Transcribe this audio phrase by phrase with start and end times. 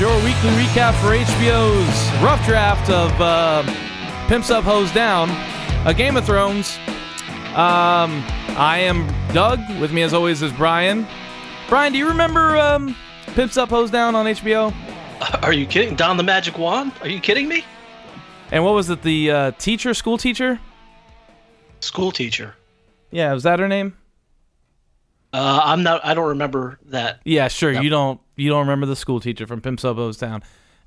[0.00, 3.62] Welcome to Ashamed of Thrones, your weekly recap for HBO's rough draft of uh,
[4.28, 5.30] Pimps Up, Hose Down,
[5.86, 6.78] a Game of Thrones.
[7.54, 8.24] Um,
[8.56, 9.60] I am Doug.
[9.80, 11.06] With me, as always, is Brian.
[11.68, 12.96] Brian, do you remember um,
[13.34, 14.74] Pimps Up, Hose Down on HBO?
[15.42, 15.94] Are you kidding?
[15.94, 16.92] Don the Magic Wand?
[17.00, 17.64] Are you kidding me?
[18.50, 19.02] And what was it?
[19.02, 20.60] The uh, teacher, school teacher?
[21.80, 22.54] School teacher.
[23.10, 23.96] Yeah, was that her name?
[25.32, 26.04] Uh, I'm not.
[26.04, 27.20] I don't remember that.
[27.24, 27.72] Yeah, sure.
[27.72, 28.20] You don't.
[28.36, 30.42] You don't remember the school teacher from Pimps Up, Hose Down.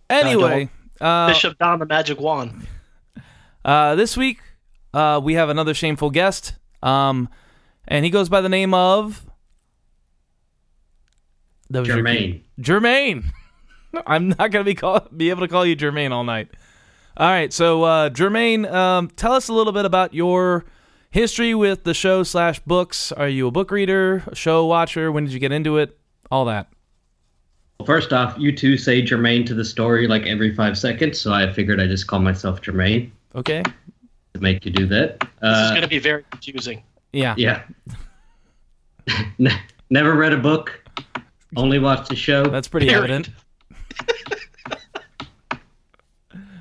[0.09, 0.69] Anyway,
[1.01, 2.67] uh, Bishop Don the Magic Wand.
[3.63, 4.39] Uh, this week,
[4.93, 7.29] uh, we have another shameful guest, um,
[7.87, 9.25] and he goes by the name of
[11.69, 12.41] that was Jermaine.
[12.55, 12.63] cue.
[12.63, 13.25] Jermaine.
[14.07, 16.49] I'm not gonna be call- be able to call you Jermaine all night.
[17.15, 20.65] All right, so uh, Jermaine, um, tell us a little bit about your
[21.09, 23.11] history with the show slash books.
[23.11, 25.11] Are you a book reader, a show watcher?
[25.11, 25.97] When did you get into it?
[26.29, 26.67] All that.
[27.79, 31.31] Well, first off, you two say Jermaine to the story like every five seconds, so
[31.31, 33.61] I figured I'd just call myself Jermaine Okay.
[34.33, 35.19] to make you do that.
[35.19, 36.81] This is Uh, going to be very confusing.
[37.13, 37.35] Yeah.
[37.37, 37.63] yeah.
[39.37, 40.83] Ne- Never read a book,
[41.55, 43.03] only watched a show, That's pretty Period.
[43.03, 43.29] evident.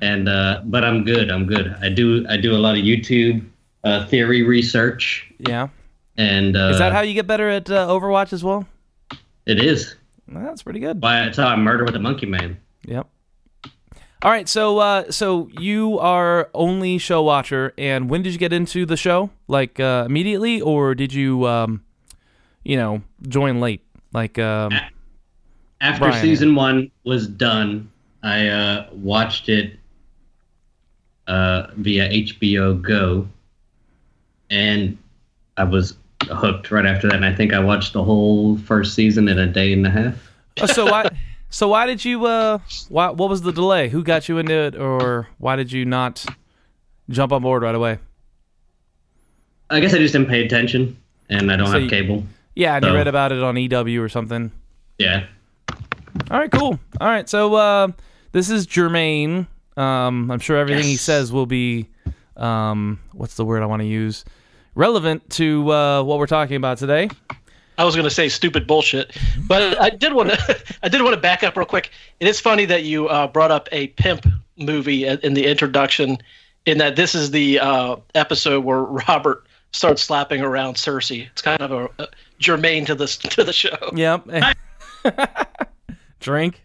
[0.01, 1.29] and uh, but I'm good.
[1.29, 1.75] I'm good.
[1.81, 3.45] I do I do a lot of YouTube
[3.83, 5.67] uh, theory research, Yeah.
[6.17, 8.65] and uh, Is that how you get better at uh, Overwatch as well?
[9.45, 9.95] it is?
[10.27, 11.01] That's pretty good.
[11.01, 12.57] Why it's how I murder with the Monkey Man.
[12.85, 13.07] Yep.
[14.23, 18.51] All right, so uh, so you are only show watcher, and when did you get
[18.51, 19.29] into the show?
[19.47, 21.83] Like uh, immediately, or did you, um,
[22.63, 23.83] you know, join late?
[24.13, 24.73] Like, um,
[25.81, 26.19] After Brian.
[26.19, 27.91] season one was done,
[28.23, 29.77] I uh, watched it
[31.27, 33.27] uh, via HBO Go,
[34.49, 34.97] and
[35.57, 37.15] I was hooked right after that.
[37.15, 40.26] And I think I watched the whole first season in a day and a half.
[40.61, 41.09] Oh, so why?
[41.49, 42.25] So why did you?
[42.25, 42.59] Uh,
[42.89, 43.09] why?
[43.09, 43.89] What was the delay?
[43.89, 46.25] Who got you into it, or why did you not
[47.09, 47.99] jump on board right away?
[49.69, 50.97] I guess I just didn't pay attention,
[51.29, 52.23] and I don't So have you- cable.
[52.55, 54.51] Yeah, and you read about it on EW or something.
[54.97, 55.25] Yeah,
[56.31, 56.79] All right, cool.
[56.99, 57.89] All right, so uh,
[58.31, 59.45] this is Jermaine.
[59.77, 61.87] Um, I'm sure everything he says will be,
[62.35, 64.25] um, what's the word I want to use,
[64.73, 67.09] relevant to uh, what we're talking about today.
[67.77, 69.15] I was going to say stupid bullshit,
[69.47, 70.63] but I did want to.
[70.83, 71.91] I did want to back up real quick.
[72.19, 74.25] It is funny that you uh, brought up a pimp
[74.57, 76.17] movie in the introduction,
[76.65, 81.27] in that this is the uh, episode where Robert starts slapping around Cersei.
[81.31, 82.07] It's kind of a, a
[82.39, 83.77] germane to this to the show.
[83.93, 84.27] Yep.
[86.19, 86.63] Drink.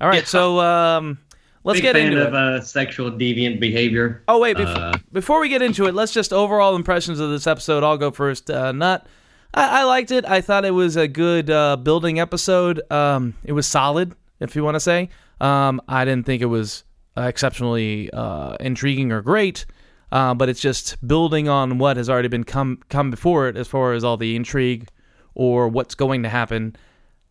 [0.00, 0.24] All right, Yeah.
[0.24, 1.18] so um,
[1.64, 2.36] let's big get fan into of it.
[2.36, 4.22] uh, sexual deviant behavior.
[4.28, 7.46] Oh wait, before, Uh, before we get into it, let's just overall impressions of this
[7.46, 7.82] episode.
[7.82, 8.50] I'll go first.
[8.50, 9.06] Uh, not,
[9.54, 10.24] I, I liked it.
[10.26, 12.80] I thought it was a good uh, building episode.
[12.90, 15.08] Um, it was solid, if you want to say.
[15.40, 16.84] Um, I didn't think it was
[17.16, 19.64] exceptionally uh, intriguing or great,
[20.10, 23.68] uh, but it's just building on what has already been come come before it, as
[23.68, 24.88] far as all the intrigue
[25.34, 26.76] or what's going to happen.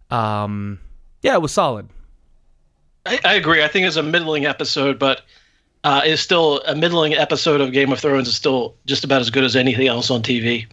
[0.09, 0.79] Um,
[1.21, 1.89] yeah, it was solid.
[3.05, 3.63] I, I agree.
[3.63, 5.23] I think it's a middling episode, but
[5.83, 9.29] uh, it's still a middling episode of Game of Thrones is still just about as
[9.29, 10.67] good as anything else on TV.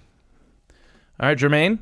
[1.21, 1.79] All right, Jermaine.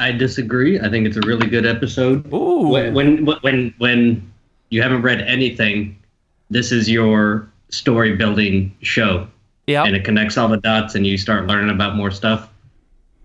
[0.00, 0.80] I disagree.
[0.80, 2.26] I think it's a really good episode.
[2.32, 2.68] Ooh.
[2.68, 2.92] When
[3.24, 4.32] when when when
[4.70, 5.96] you haven't read anything,
[6.50, 9.28] this is your story building show,
[9.68, 9.84] Yeah.
[9.84, 12.48] and it connects all the dots, and you start learning about more stuff.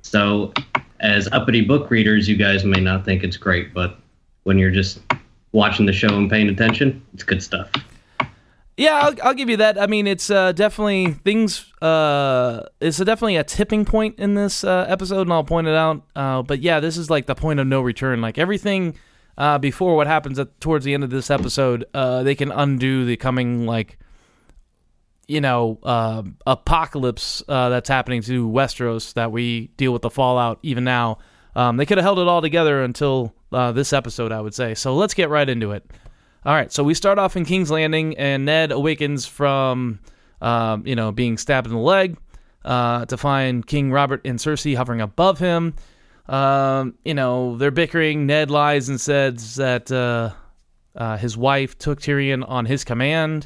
[0.04, 0.54] So,
[1.00, 3.98] as uppity book readers, you guys may not think it's great, but
[4.44, 5.00] when you're just
[5.52, 7.72] watching the show and paying attention, it's good stuff.
[8.80, 9.78] Yeah, I'll, I'll give you that.
[9.78, 11.70] I mean, it's uh, definitely things.
[11.82, 16.08] Uh, it's definitely a tipping point in this uh, episode, and I'll point it out.
[16.16, 18.22] Uh, but yeah, this is like the point of no return.
[18.22, 18.96] Like everything
[19.38, 23.04] uh, before what happens at, towards the end of this episode, uh, they can undo
[23.04, 24.00] the coming like,
[25.28, 25.78] you know,
[26.48, 29.14] apocalypse that's happening to Westeros.
[29.16, 31.18] That we deal with the fallout even now.
[31.54, 34.74] Um, they could have held it all together until this episode, I would say.
[34.74, 35.86] So let's get right into it.
[36.50, 40.00] All right, so we start off in King's Landing, and Ned awakens from,
[40.42, 42.18] um, you know, being stabbed in the leg,
[42.66, 45.76] uh, to find King Robert and Cersei hovering above him.
[46.28, 48.26] Um, you know, they're bickering.
[48.26, 50.32] Ned lies and says that uh,
[50.96, 53.46] uh, his wife took Tyrion on his command.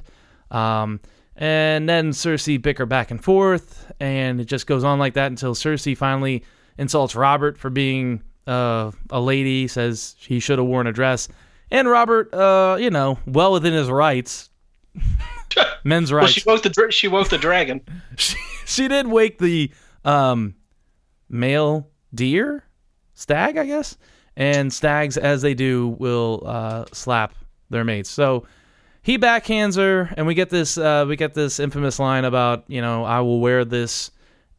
[0.50, 1.02] Um,
[1.36, 5.56] and then Cersei bicker back and forth, and it just goes on like that until
[5.56, 6.46] Cersei finally
[6.78, 11.28] insults Robert for being uh, a lady, says he should have worn a dress.
[11.74, 14.50] And Robert, uh, you know, well within his rights,
[15.84, 16.34] men's Well, rights.
[16.34, 17.82] she woke the she woke the dragon.
[18.16, 19.72] she, she did wake the
[20.06, 20.54] um,
[21.30, 22.64] male deer,
[23.16, 23.98] stag, I guess,
[24.38, 27.34] and stags, as they do, will uh, slap
[27.72, 28.10] their mates.
[28.12, 28.46] So
[29.02, 32.82] he backhands her, and we get this uh, we get this infamous line about you
[32.82, 34.12] know I will wear this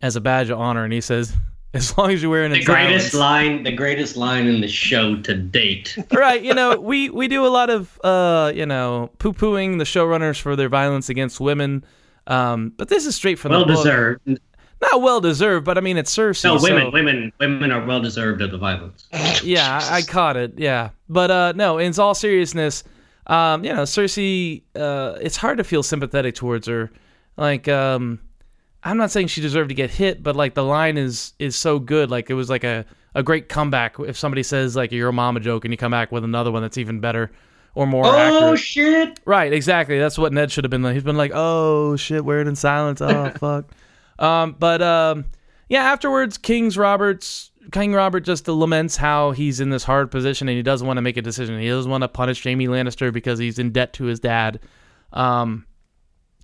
[0.02, 1.32] as a badge of honor, and he says.
[1.74, 5.16] As long as you're wearing The greatest silence." line, the greatest line in the show
[5.22, 5.98] to date.
[6.12, 10.40] right you know we we do a lot of uh you know poo-pooing the showrunners
[10.40, 11.84] for their violence against women
[12.28, 13.84] um but this is straight from well the book.
[13.84, 14.28] deserved.
[14.80, 18.00] not well deserved but i mean it's cersei No, women, so- women, women are well
[18.00, 19.06] deserved of the violence.
[19.42, 22.84] yeah I, I caught it yeah but uh no in all seriousness
[23.26, 26.90] um you know cersei uh it's hard to feel sympathetic towards her
[27.36, 28.20] like um
[28.84, 31.78] i'm not saying she deserved to get hit but like the line is is so
[31.78, 32.84] good like it was like a
[33.14, 36.12] a great comeback if somebody says like you're a mama joke and you come back
[36.12, 37.30] with another one that's even better
[37.74, 39.20] or more Oh accurate shit!
[39.24, 39.98] Right, exactly.
[39.98, 40.94] That's what Ned should have been like.
[40.94, 43.70] He's been like, "Oh shit, wear it in silence." Oh fuck.
[44.18, 45.24] Um, but um,
[45.68, 45.82] yeah.
[45.82, 50.62] Afterwards, King's Roberts, King Robert just laments how he's in this hard position and he
[50.62, 51.58] doesn't want to make a decision.
[51.58, 54.60] He doesn't want to punish Jaime Lannister because he's in debt to his dad.
[55.12, 55.66] Um,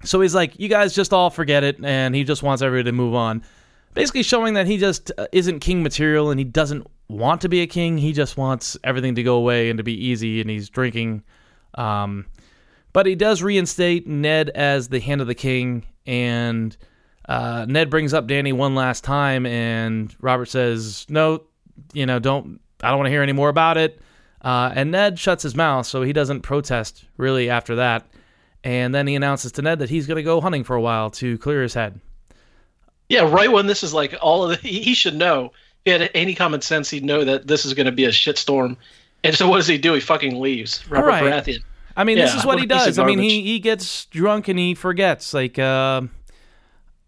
[0.05, 2.93] so he's like, "You guys just all forget it," and he just wants everybody to
[2.93, 3.43] move on.
[3.95, 7.61] Basically, showing that he just uh, isn't king material and he doesn't want to be
[7.61, 7.99] a king.
[7.99, 10.41] He just wants everything to go away and to be easy.
[10.41, 11.25] And he's drinking.
[11.75, 12.27] Um,
[12.93, 16.77] but he does reinstate Ned as the hand of the king, and
[17.29, 21.45] uh, Ned brings up Danny one last time, and Robert says, "No,
[21.93, 22.61] you know, don't.
[22.83, 24.01] I don't want to hear any more about it."
[24.43, 28.07] Uh, and Ned shuts his mouth, so he doesn't protest really after that.
[28.63, 31.11] And then he announces to Ned that he's going to go hunting for a while
[31.13, 32.01] to clear his head.
[33.09, 35.47] Yeah, right when this is like all of the, he he should know.
[35.47, 35.53] If
[35.85, 38.77] he had any common sense, he'd know that this is going to be a shitstorm.
[39.25, 39.95] And so what does he do?
[39.95, 40.87] He fucking leaves.
[40.89, 41.25] Robert Right.
[41.25, 41.63] Baratheon.
[41.97, 42.99] I mean, this is what he what a does.
[42.99, 45.35] I mean, he he gets drunk and he forgets.
[45.35, 46.03] Like, uh,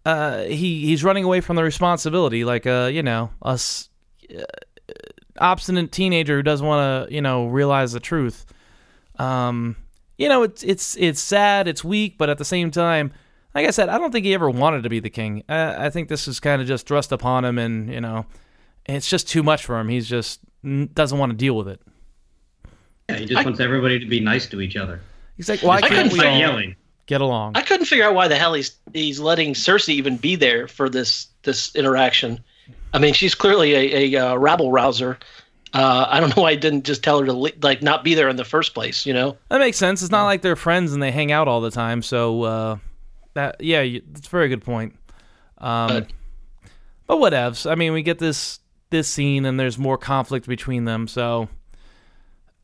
[0.04, 2.44] uh, he he's running away from the responsibility.
[2.44, 3.88] Like, uh, you know, a s-
[4.36, 4.42] uh,
[5.38, 8.44] obstinate teenager who doesn't want to, you know, realize the truth.
[9.18, 9.76] Um,
[10.22, 13.12] you know, it's it's it's sad, it's weak, but at the same time,
[13.56, 15.42] like I said, I don't think he ever wanted to be the king.
[15.48, 18.26] I, I think this is kind of just thrust upon him, and you know,
[18.86, 19.88] it's just too much for him.
[19.88, 21.80] He's just doesn't want to deal with it.
[23.08, 25.00] Yeah, he just wants everybody to be nice to each other.
[25.36, 26.76] He's like, why can't couldn't we all yelling.
[27.06, 27.56] get along?
[27.56, 30.88] I couldn't figure out why the hell he's he's letting Cersei even be there for
[30.88, 32.38] this this interaction.
[32.94, 35.18] I mean, she's clearly a, a uh, rabble rouser.
[35.74, 38.28] Uh, I don't know why I didn't just tell her to like not be there
[38.28, 39.06] in the first place.
[39.06, 39.36] You know?
[39.48, 40.02] That makes sense.
[40.02, 42.02] It's not like they're friends and they hang out all the time.
[42.02, 42.76] So uh,
[43.34, 44.94] that yeah, you, that's a very good point.
[45.58, 46.06] Um, But-
[47.08, 47.70] but whatevs.
[47.70, 48.60] I mean, we get this
[48.90, 51.08] this scene and there's more conflict between them.
[51.08, 51.48] So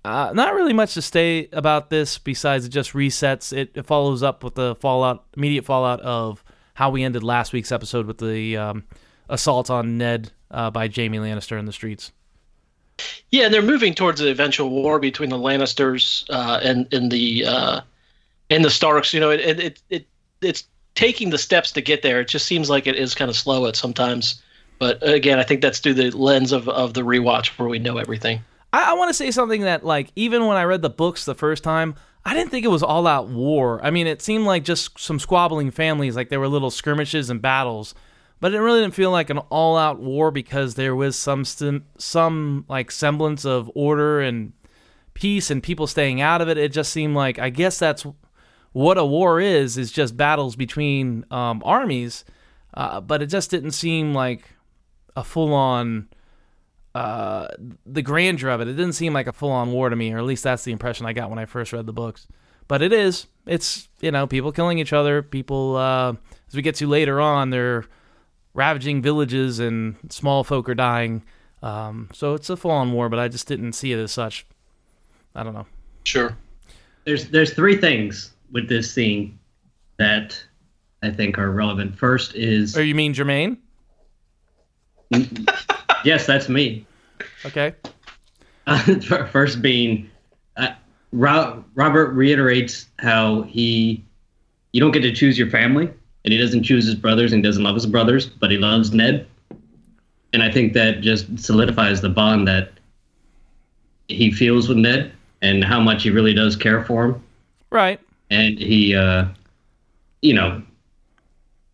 [0.05, 3.53] uh, not really much to say about this besides it just resets.
[3.57, 6.45] It, it follows up with the fallout, immediate fallout of
[6.75, 8.85] how we ended last week's episode with the um,
[9.29, 12.13] assault on Ned uh, by Jaime Lannister in the streets.
[13.31, 17.45] Yeah, and they're moving towards the eventual war between the Lannisters uh, and and the
[17.45, 17.81] uh,
[18.51, 19.13] and the Starks.
[19.13, 20.07] You know, it, it it it
[20.41, 20.65] it's
[20.95, 22.21] taking the steps to get there.
[22.21, 24.43] It just seems like it is kind of slow at sometimes.
[24.79, 27.99] But again, I think that's through the lens of, of the rewatch where we know
[27.99, 28.41] everything.
[28.73, 31.35] I, I want to say something that, like, even when I read the books the
[31.35, 33.81] first time, I didn't think it was all out war.
[33.85, 37.43] I mean, it seemed like just some squabbling families, like there were little skirmishes and
[37.43, 37.95] battles,
[38.41, 41.45] but it really didn't feel like an all out war because there was some
[41.99, 44.53] some like semblance of order and
[45.15, 46.57] peace and people staying out of it.
[46.57, 48.07] It just seemed like I guess that's
[48.73, 52.25] what a war is is just battles between um, armies,
[52.75, 54.45] uh, but it just didn't seem like
[55.17, 56.09] a full on
[56.95, 57.49] uh,
[57.85, 58.69] the grandeur of it.
[58.69, 60.73] It didn't seem like a full on war to me, or at least that's the
[60.73, 62.29] impression I got when I first read the books.
[62.69, 63.27] But it is.
[63.47, 65.23] It's you know people killing each other.
[65.23, 66.13] People uh,
[66.49, 67.85] as we get to later on, they're
[68.55, 71.23] ravaging villages and small folk are dying.
[71.63, 74.47] Um, so it's a full on war, but I just didn't see it as such.
[75.35, 75.67] I don't know.
[76.05, 76.37] Sure.
[77.05, 79.39] There's there's three things with this scene
[79.99, 80.41] that
[81.03, 81.97] I think are relevant.
[81.97, 83.59] First is Or you mean Jermaine?
[86.05, 86.87] yes, that's me.
[87.45, 87.75] Okay.
[89.31, 90.11] First being,
[90.57, 90.73] uh,
[91.13, 94.05] Ro- Robert reiterates how he,
[94.73, 95.89] you don't get to choose your family,
[96.29, 98.93] and he doesn't choose his brothers, and he doesn't love his brothers, but he loves
[98.93, 99.27] Ned.
[100.35, 102.73] And I think that just solidifies the bond that
[104.09, 107.23] he feels with Ned, and how much he really does care for him.
[107.71, 107.99] Right.
[108.29, 109.25] And he, uh,
[110.21, 110.61] you know,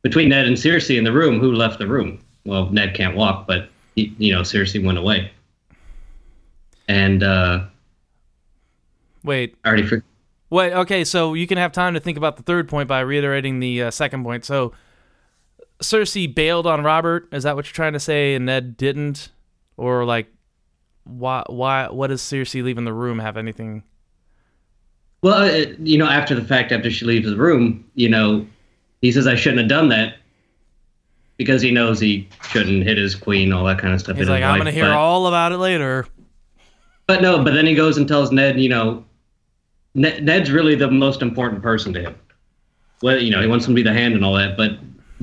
[0.03, 2.21] between Ned and Cersei in the room, who left the room?
[2.45, 5.33] Well, Ned can't walk, but he, you know, Cersei went away.
[6.87, 7.65] And uh,
[9.25, 9.57] Wait.
[9.65, 10.05] I already for-
[10.55, 10.73] Wait.
[10.73, 11.03] Okay.
[11.03, 13.91] So you can have time to think about the third point by reiterating the uh,
[13.91, 14.45] second point.
[14.45, 14.73] So
[15.83, 17.29] Cersei bailed on Robert.
[17.33, 18.37] Is that what you're trying to say?
[18.37, 19.31] And Ned didn't,
[19.77, 20.29] or like
[21.03, 23.83] why why what does Cersei leaving the room have anything?
[25.23, 28.47] Well, uh, you know, after the fact, after she leaves the room, you know,
[29.01, 30.19] he says I shouldn't have done that
[31.37, 34.19] because he knows he shouldn't hit his queen, all that kind of stuff.
[34.19, 36.07] He's like, I'm life, gonna hear but, all about it later.
[37.09, 39.05] But no, but then he goes and tells Ned, you know,
[39.95, 42.15] Ned's really the most important person to him.
[43.03, 44.73] Well, you know, he wants him to be the hand and all that, but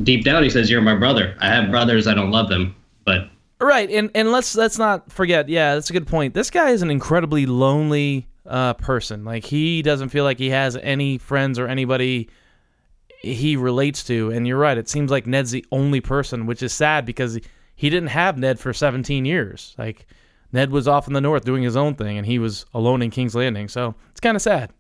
[0.03, 1.35] deep down he says, "You're my brother.
[1.39, 2.07] I have brothers.
[2.07, 2.75] I don't love them,
[3.05, 3.29] but
[3.61, 5.47] Right, and and let's let's not forget.
[5.47, 6.33] Yeah, that's a good point.
[6.33, 9.23] This guy is an incredibly lonely uh, person.
[9.23, 12.29] Like he doesn't feel like he has any friends or anybody
[13.21, 14.31] he relates to.
[14.31, 14.77] And you're right.
[14.77, 17.39] It seems like Ned's the only person, which is sad because
[17.75, 19.75] he didn't have Ned for 17 years.
[19.77, 20.07] Like
[20.53, 23.10] Ned was off in the north doing his own thing, and he was alone in
[23.10, 23.67] King's Landing.
[23.67, 24.72] So it's kind of sad.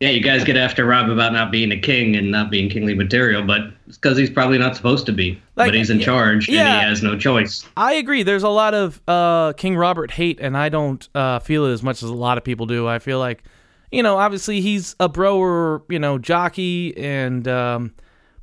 [0.00, 2.94] yeah, you guys get after Rob about not being a king and not being kingly
[2.94, 5.32] material, but it's because he's probably not supposed to be.
[5.56, 6.60] Like, but he's in charge yeah.
[6.60, 7.66] and he has no choice.
[7.76, 8.22] I agree.
[8.22, 11.82] There's a lot of uh, King Robert hate, and I don't uh, feel it as
[11.82, 12.88] much as a lot of people do.
[12.88, 13.44] I feel like,
[13.92, 17.94] you know, obviously he's a broer, you know, jockey, and um,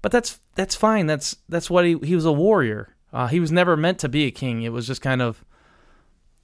[0.03, 1.07] but that's that's fine.
[1.07, 2.93] That's that's what he he was a warrior.
[3.13, 4.63] Uh, he was never meant to be a king.
[4.63, 5.43] It was just kind of,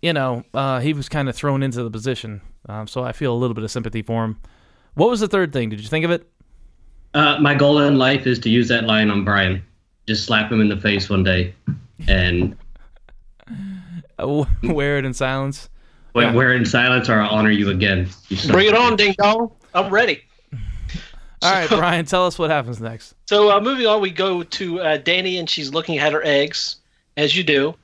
[0.02, 2.42] you know, uh, he was kind of thrown into the position.
[2.70, 4.40] Um, so I feel a little bit of sympathy for him.
[4.96, 5.70] What was the third thing?
[5.70, 6.30] Did you think of it?
[7.14, 9.64] Uh, my goal in life is to use that line on Brian.
[10.08, 11.54] Just slap him in the face one day
[12.08, 12.56] and
[14.20, 15.70] Uh, wear it in silence.
[16.14, 16.34] wear, Yeah.
[16.34, 18.08] wear it in silence or I'll honor you again.
[18.30, 18.98] You Bring it on, bitch.
[18.98, 19.52] ding dong.
[19.74, 20.22] I'm ready.
[21.44, 23.14] All right, Brian, tell us what happens next.
[23.28, 26.78] So uh, moving on, we go to uh, Danny, and she's looking at her eggs,
[27.18, 27.76] as you do.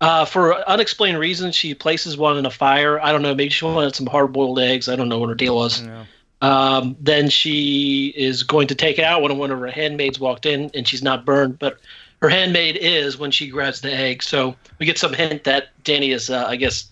[0.00, 3.00] Uh, for unexplained reasons, she places one in a fire.
[3.00, 3.34] I don't know.
[3.34, 4.88] Maybe she wanted some hard-boiled eggs.
[4.88, 5.82] I don't know what her deal was.
[5.82, 6.04] Yeah.
[6.42, 10.44] Um, then she is going to take it out when one of her handmaids walked
[10.44, 11.78] in, and she's not burned, but
[12.20, 14.22] her handmaid is when she grabs the egg.
[14.22, 16.90] So we get some hint that Danny is, uh, I guess,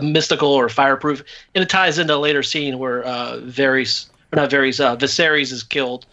[0.00, 4.50] mystical or fireproof, and it ties into a later scene where uh, Varys, or not
[4.50, 6.06] Varys, uh, Viserys is killed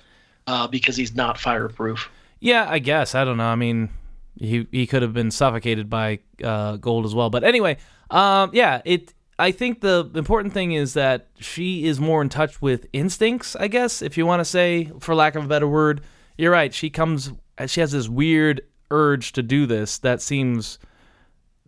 [0.47, 2.09] uh, because he's not fireproof.
[2.39, 3.15] Yeah, I guess.
[3.15, 3.45] I don't know.
[3.45, 3.89] I mean,
[4.37, 7.29] he he could have been suffocated by uh, gold as well.
[7.29, 7.77] But anyway,
[8.09, 9.13] um, yeah, it.
[9.37, 13.55] I think the important thing is that she is more in touch with instincts.
[13.55, 16.01] I guess if you want to say, for lack of a better word,
[16.37, 16.73] you're right.
[16.73, 17.31] She comes.
[17.67, 18.61] She has this weird
[18.91, 20.79] urge to do this that seems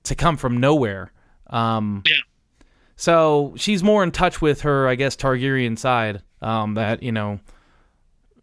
[0.04, 1.12] to come from nowhere.
[1.48, 2.16] Um, Yeah.
[2.96, 6.22] So she's more in touch with her, I guess, Targaryen side.
[6.42, 7.40] Um, that you know,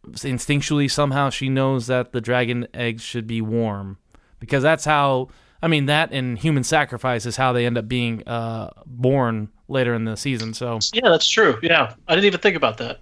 [0.06, 3.98] instinctually somehow she knows that the dragon eggs should be warm
[4.40, 5.28] because that's how
[5.62, 9.94] I mean that and human sacrifice is how they end up being uh, born later
[9.94, 10.54] in the season.
[10.54, 11.58] So Yeah, that's true.
[11.62, 13.00] Yeah, I didn't even think about that.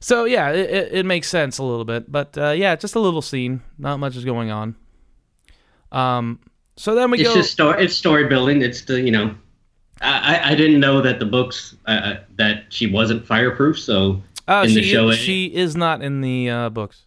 [0.00, 3.00] so yeah, it, it, it makes sense a little bit, but uh, yeah, just a
[3.00, 3.62] little scene.
[3.78, 4.76] Not much is going on.
[5.92, 6.40] Um.
[6.76, 7.34] So then we It's go.
[7.36, 7.84] just story.
[7.84, 8.60] It's story building.
[8.62, 9.34] It's the you know,
[10.02, 13.78] I I- I didn't know that the books uh, that she wasn't fireproof.
[13.78, 17.02] So uh, in she, the show, it- she is not in the uh, books.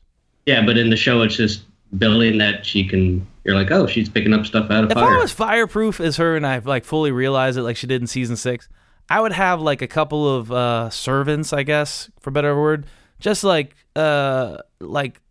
[0.46, 1.64] yeah, but in the show it's just
[1.98, 3.26] building that she can.
[3.44, 5.16] You're like, oh, she's picking up stuff out of If fire.
[5.16, 8.08] I was fireproof as her and I like fully realized it like she did in
[8.08, 8.68] season six,
[9.10, 12.88] I would have like a couple of uh, servants, I guess, for better word,
[13.20, 15.22] just like uh like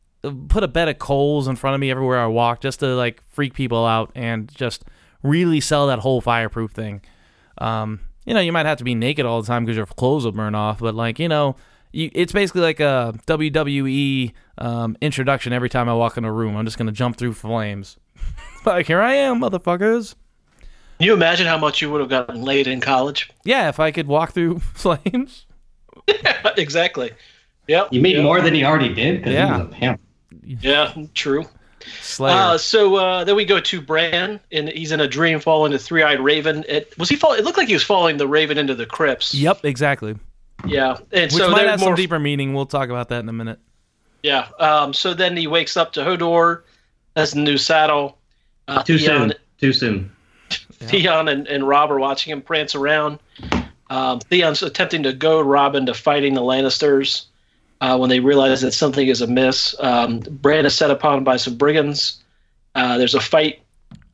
[0.49, 3.23] put a bed of coals in front of me everywhere I walk, just to like
[3.33, 4.85] freak people out and just
[5.23, 7.03] really sell that whole fireproof thing.
[7.59, 10.25] Um, you know, you might have to be naked all the time because your clothes
[10.25, 11.57] will burn off, but like you know.
[11.97, 16.55] You, it's basically like a WWE um, introduction every time I walk in a room.
[16.55, 17.97] I'm just gonna jump through flames.
[18.67, 20.15] like here I am, motherfuckers.
[20.99, 23.31] Can you imagine how much you would have gotten laid in college?
[23.45, 25.47] Yeah, if I could walk through flames.
[26.59, 27.13] exactly.
[27.67, 27.89] Yep.
[27.93, 28.25] you mean yep.
[28.25, 29.57] more than he already did because Yeah.
[29.57, 30.01] he was a pimp.
[30.45, 31.47] Yeah, true.
[32.03, 32.37] Slayer.
[32.37, 35.79] Uh, so uh, then we go to Bran, and he's in a dream falling the
[35.79, 36.63] three-eyed raven.
[36.69, 37.33] It was he fall?
[37.33, 39.35] It looked like he was falling the raven into the crypts.
[39.35, 40.17] yep, exactly.
[40.65, 41.91] Yeah, and Which so might they're have more.
[41.91, 42.55] some deeper meaning.
[42.55, 43.59] We'll talk about that in a minute.
[44.23, 44.49] Yeah.
[44.59, 46.63] Um, so then he wakes up to Hodor
[47.15, 48.19] as the new saddle.
[48.67, 49.35] Uh, Too Theon, soon.
[49.61, 50.13] Too soon.
[50.51, 53.21] Theon and, and Robb are watching him prance around.
[53.91, 57.27] Um, Theon's attempting to goad Robb into fighting the Lannisters.
[57.81, 61.57] Uh, when they realize that something is amiss, um, Bran is set upon by some
[61.57, 62.23] brigands.
[62.75, 63.61] Uh, there's a fight,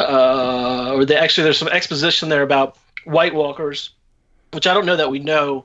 [0.00, 3.90] uh, or they, actually there's some exposition there about White Walkers,
[4.52, 5.64] which I don't know that we know.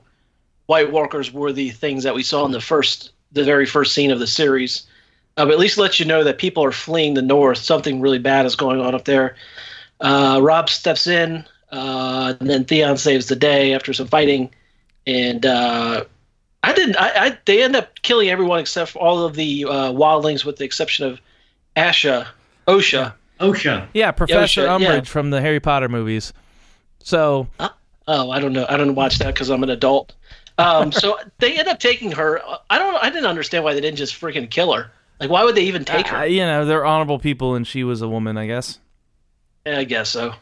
[0.68, 4.10] White Walkers were the things that we saw in the first, the very first scene
[4.10, 4.86] of the series.
[5.38, 7.56] Uh, but at least let you know that people are fleeing the north.
[7.56, 9.34] Something really bad is going on up there.
[10.00, 14.50] Uh, Robb steps in, uh, and then Theon saves the day after some fighting.
[15.06, 16.04] And uh,
[16.62, 16.96] I didn't.
[16.96, 20.56] I, I they end up killing everyone except for all of the uh, wildlings, with
[20.56, 21.18] the exception of
[21.76, 22.26] Asha,
[22.66, 23.14] Osha.
[23.40, 23.88] OSHA.
[23.94, 25.00] Yeah, Professor Osha, yeah.
[25.00, 26.32] Umbridge from the Harry Potter movies.
[27.02, 27.48] So
[28.08, 28.66] Oh, I don't know.
[28.68, 30.14] I don't watch that because I'm an adult.
[30.58, 32.40] Um, so they end up taking her.
[32.68, 33.02] I don't.
[33.02, 34.90] I didn't understand why they didn't just freaking kill her.
[35.20, 36.26] Like, why would they even take uh, her?
[36.26, 38.78] you know, they're honorable people, and she was a woman, I guess.
[39.66, 40.34] I guess so.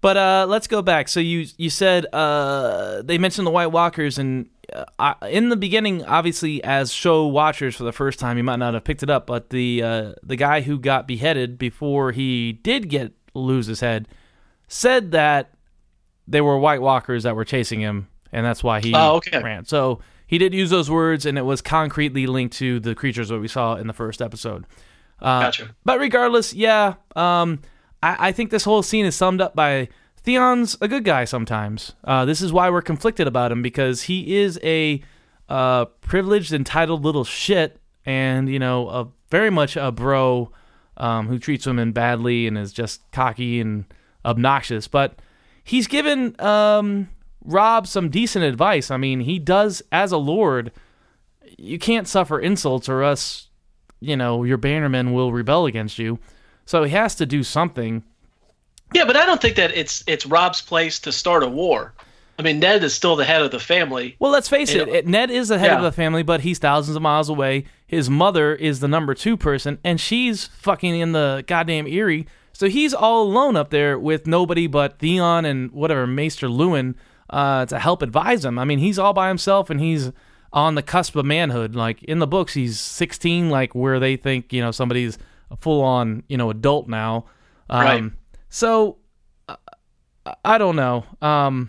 [0.00, 1.08] But uh, let's go back.
[1.08, 4.48] So you you said uh, they mentioned the White Walkers, and
[4.98, 8.74] uh, in the beginning, obviously, as show watchers for the first time, you might not
[8.74, 9.26] have picked it up.
[9.26, 14.06] But the uh, the guy who got beheaded before he did get lose his head
[14.68, 15.52] said that
[16.28, 19.42] they were White Walkers that were chasing him, and that's why he Oh, okay.
[19.42, 19.64] ran.
[19.64, 23.38] So he did use those words, and it was concretely linked to the creatures that
[23.38, 24.66] we saw in the first episode.
[25.20, 25.74] Uh, Gotcha.
[25.84, 27.60] But regardless, yeah, um,
[28.02, 29.88] I, I think this whole scene is summed up by
[30.22, 31.94] Theon's a good guy sometimes.
[32.04, 35.02] Uh, this is why we're conflicted about him because he is a
[35.48, 40.52] uh, privileged, entitled little shit, and you know, a very much a bro
[40.98, 43.86] um, who treats women badly and is just cocky and
[44.24, 44.88] obnoxious.
[44.88, 45.18] But
[45.64, 47.08] he's given um,
[47.44, 48.90] Robb some decent advice.
[48.90, 50.72] I mean, he does as a lord.
[51.56, 53.48] You can't suffer insults, or else,
[54.00, 56.18] you know, your bannermen will rebel against you.
[56.66, 58.02] So he has to do something.
[58.94, 61.94] Yeah, but I don't think that it's it's Robb's place to start a war.
[62.38, 64.14] I mean, Ned is still the head of the family.
[64.20, 65.06] Well, let's face it, it.
[65.08, 67.64] Ned is the head of the family, but he's thousands of miles away.
[67.84, 72.28] His mother is the number two person, and she's fucking in the goddamn Eyrie.
[72.52, 76.94] So he's all alone up there with nobody but Theon and whatever Maester Luwin
[77.30, 78.58] uh, to help advise him.
[78.58, 80.12] I mean, he's all by himself, and he's
[80.52, 81.74] on the cusp of manhood.
[81.76, 85.18] Like in the books, he's 16, like where they think you know somebody's
[85.50, 87.26] a full on you know adult now.
[87.70, 88.04] Um, Right.
[88.50, 88.96] So
[89.48, 89.56] uh,
[90.44, 91.04] I don't know.
[91.20, 91.68] Um,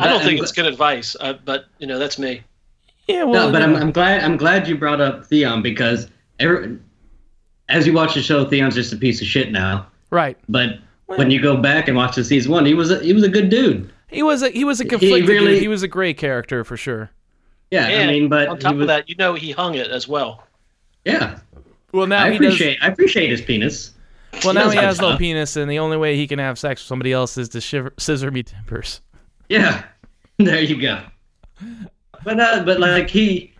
[0.00, 2.42] I don't think gl- it's good advice, uh, but you know that's me.
[3.06, 3.74] yeah, well, No, but I'm.
[3.76, 6.08] I'm glad I'm glad you brought up Theon because
[6.38, 6.78] every,
[7.68, 9.86] as you watch the show, Theon's just a piece of shit now.
[10.10, 10.38] right.
[10.48, 13.22] But when you go back and watch the season one, he was a, he was
[13.24, 13.90] a good dude.
[14.08, 16.76] He was a he was a conflicted He, really- He was a gray character for
[16.76, 17.10] sure.
[17.70, 19.88] Yeah, And I mean, but on top was, of that, you know he hung it
[19.90, 20.44] as well.
[21.04, 21.38] yeah,
[21.92, 22.46] Well, now I he does.
[22.54, 23.92] appreciate I appreciate his penis.
[24.44, 26.86] Well, now he has no penis, and the only way he can have sex with
[26.86, 29.00] somebody else is to shiver, scissor me timbers.
[29.48, 29.84] Yeah,
[30.38, 31.02] there you go.
[32.24, 33.52] But uh, but like he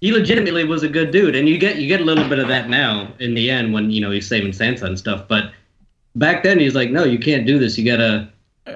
[0.00, 2.48] he legitimately was a good dude, and you get you get a little bit of
[2.48, 5.28] that now in the end when you know he's saving Sansa and stuff.
[5.28, 5.52] But
[6.16, 7.76] back then he's like, no, you can't do this.
[7.78, 8.31] You gotta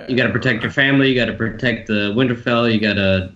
[0.09, 1.09] you gotta protect your family.
[1.11, 2.73] You gotta protect the Winterfell.
[2.73, 3.33] You gotta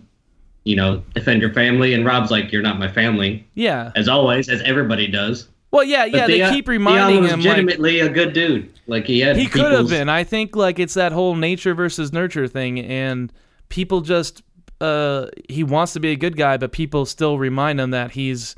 [0.65, 1.95] you know defend your family.
[1.95, 3.93] And Robb's like, you're not my family, Yeah.
[3.97, 5.49] as always, as everybody does.
[5.73, 6.27] Well, yeah, But yeah.
[6.27, 8.71] They Theon- keep reminding Theon was him like legitimately a good dude.
[8.89, 10.09] Like he had he could have been.
[10.09, 13.33] I think like it's that whole nature versus nurture thing, and
[13.69, 14.43] people just
[14.81, 18.57] uh he wants to be a good guy, but people still remind him that he's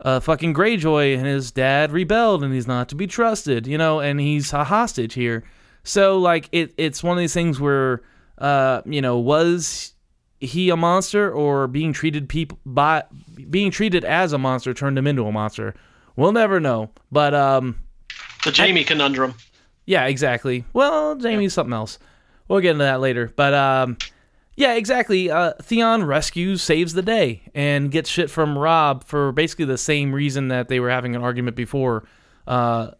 [0.00, 4.00] a fucking Greyjoy and his dad rebelled and he's not to be trusted, you know,
[4.00, 5.44] and he's a hostage here.
[5.88, 8.02] So like it it's one of these things where
[8.38, 9.94] uh you know was
[10.40, 13.02] he a monster or being treated people by
[13.50, 15.74] being treated as a monster turned him into a monster.
[16.14, 16.90] We'll never know.
[17.10, 17.80] But um
[18.44, 19.34] The Jaime conundrum.
[19.86, 20.64] yeah, exactly.
[20.74, 21.98] Well, Jaime's something else.
[22.48, 23.32] We'll get into that later.
[23.34, 23.96] But um,
[24.56, 25.30] yeah, exactly.
[25.30, 30.12] Uh, Theon rescues, saves the day, and gets shit from Robb for basically the same
[30.14, 32.04] reason that they were having an argument before.
[32.46, 32.92] Uh,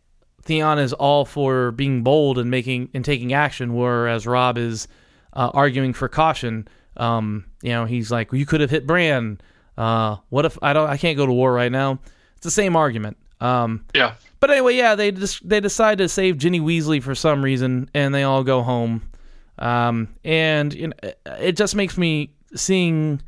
[0.49, 4.89] Theon is all for being bold and making and taking action, whereas Robb is
[5.35, 6.67] uh, arguing for caution.
[6.97, 9.41] Um, you know, he's like, "You could have hit Bran.
[9.77, 10.89] Uh, what if I don't?
[10.89, 12.01] I can't go to war right now."
[12.37, 13.17] It's the same argument.
[13.41, 14.15] Um, Yeah.
[14.41, 18.15] but anyway, yeah, they just they decide to save Ginny Weasley for some reason, and
[18.15, 19.03] they all go home.
[19.59, 20.95] Um, and you know,
[21.39, 23.21] it just makes me seeing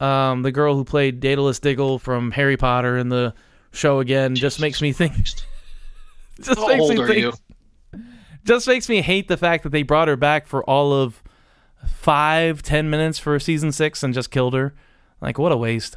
[0.00, 3.34] um, the girl who played Daedalus Diggle from Harry Potter in the
[3.72, 4.34] show again.
[4.34, 5.14] Just makes me think.
[6.40, 7.18] Just How makes old me are think.
[7.20, 7.32] you?
[8.44, 11.22] Just makes me hate the fact that they brought her back for all of
[11.86, 14.74] five, ten minutes for season six and just killed her.
[15.20, 15.96] Like, what a waste.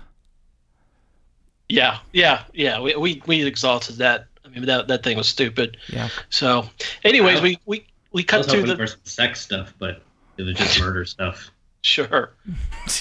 [1.67, 2.80] Yeah, yeah, yeah.
[2.82, 4.25] We we, we exalted that.
[4.43, 5.78] I mean, that that thing was stupid.
[5.88, 6.10] Yeah.
[6.30, 6.67] So,
[7.04, 10.02] anyways, we we we cut was to the sex stuff, but
[10.38, 11.52] it was just murder stuff.
[11.82, 12.32] sure,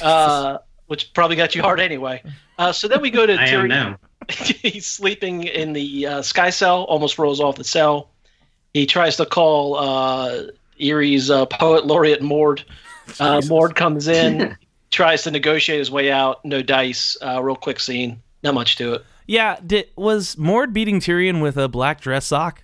[0.02, 2.22] uh, which probably got you hard anyway.
[2.58, 3.98] Uh, so then we go to I am Tyrion.
[4.28, 4.34] Now.
[4.62, 6.84] He's sleeping in the uh, sky cell.
[6.84, 8.10] Almost rolls off the cell.
[8.74, 10.42] He tries to call uh,
[10.80, 12.64] Eyrie's uh, poet laureate Mord.
[13.18, 14.56] Uh, Mord comes in,
[14.90, 16.44] tries to negotiate his way out.
[16.44, 17.16] No dice.
[17.24, 18.22] Uh, real quick scene.
[18.42, 19.04] Not much to it.
[19.26, 22.62] Yeah, did, was Mord beating Tyrion with a black dress sock?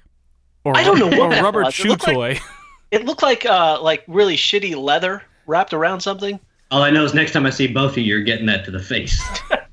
[0.64, 1.78] Or, I don't know what or that rubber was.
[1.78, 2.38] It chew like- toy.
[2.90, 6.38] It looked like uh, like really shitty leather wrapped around something.
[6.70, 8.70] All I know is next time I see both of you, you're getting that to
[8.70, 9.20] the face.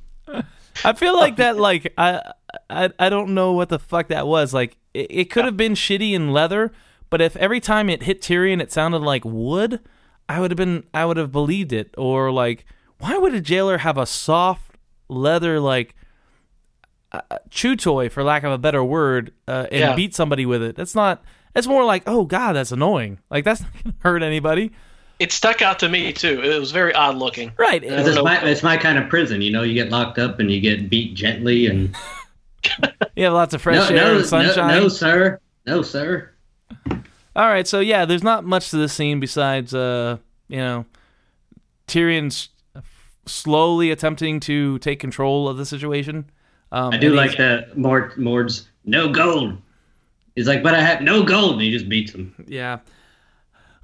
[0.84, 1.58] I feel like that.
[1.58, 2.22] Like I,
[2.70, 4.54] I I don't know what the fuck that was.
[4.54, 6.72] Like it, it could have been shitty in leather,
[7.10, 9.80] but if every time it hit Tyrion it sounded like wood,
[10.28, 11.94] I would have been I would have believed it.
[11.98, 12.66] Or like,
[13.00, 14.76] why would a jailer have a soft
[15.10, 15.96] leather like
[17.12, 19.96] uh, chew toy, for lack of a better word, uh, and Yeah.
[19.96, 20.76] beat somebody with it?
[20.76, 21.22] That's not.
[21.54, 23.20] That's more like, oh god, that's annoying.
[23.30, 24.72] Like that's not gonna hurt anybody,
[25.22, 26.42] It stuck out to me too.
[26.44, 27.52] It was very odd looking.
[27.58, 27.84] right?
[27.84, 28.02] Yeah.
[28.02, 29.42] It's my, it's my kind of prison.
[29.42, 31.96] You know, you get locked up and you get beat gently and
[33.16, 34.68] You have lots of fresh no, air no, and sunshine.
[34.68, 36.32] no, no, sir, no, sir.
[37.36, 40.86] All right, so yeah, there's not much to this scene besides, uh, you know,
[41.88, 42.50] Tyrion's
[43.26, 46.30] slowly attempting to take control of the situation.
[46.72, 49.58] Um, I do like he's- that Mord Mord's no gold.
[50.36, 52.34] He's like, but I have no gold, and he just beats him.
[52.48, 52.80] Yeah,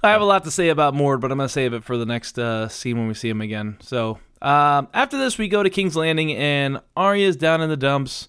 [0.02, 2.06] I have a lot to say about Mord, but I'm gonna save it for the
[2.06, 3.76] next uh, scene when we see him again.
[3.80, 8.28] So um, after this, we go to King's Landing, and Arya's down in the dumps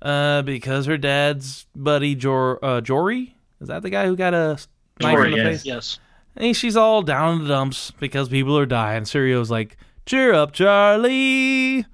[0.00, 4.58] uh, because her dad's buddy Jor uh, Jory is that the guy who got a
[5.00, 5.46] knife Jory, in the yes.
[5.46, 5.66] face?
[5.66, 5.98] Yes.
[6.36, 9.02] And she's all down in the dumps because people are dying.
[9.02, 9.76] Syrio's like,
[10.06, 11.84] cheer up, Charlie.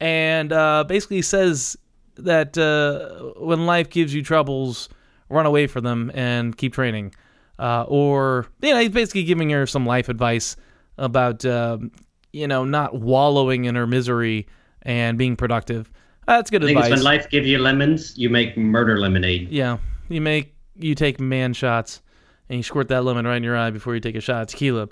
[0.00, 1.76] And uh, basically says
[2.16, 4.88] that uh, when life gives you troubles,
[5.28, 7.14] run away from them and keep training.
[7.58, 10.56] Uh, or, you know, he's basically giving her some life advice
[10.98, 11.90] about, um,
[12.32, 14.46] you know, not wallowing in her misery
[14.82, 15.90] and being productive.
[16.26, 16.98] That's good I think it's advice.
[16.98, 19.48] when life gives you lemons, you make murder lemonade.
[19.50, 22.02] Yeah, you make you take man shots
[22.48, 24.48] and you squirt that lemon right in your eye before you take a shot of
[24.48, 24.88] tequila.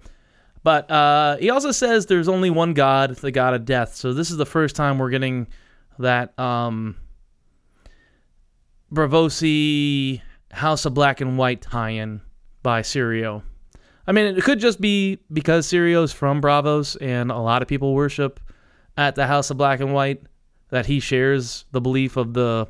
[0.62, 3.94] But uh, he also says there's only one God, the God of death.
[3.94, 5.48] So this is the first time we're getting
[5.98, 6.96] that um,
[8.92, 12.22] Braavosi House of Black and White tie-in
[12.64, 13.42] by Syrio.
[14.08, 17.94] I mean, it could just be because Syrio's from Braavos and a lot of people
[17.94, 18.40] worship
[18.96, 20.22] at the House of Black and White
[20.70, 22.66] that he shares the belief of the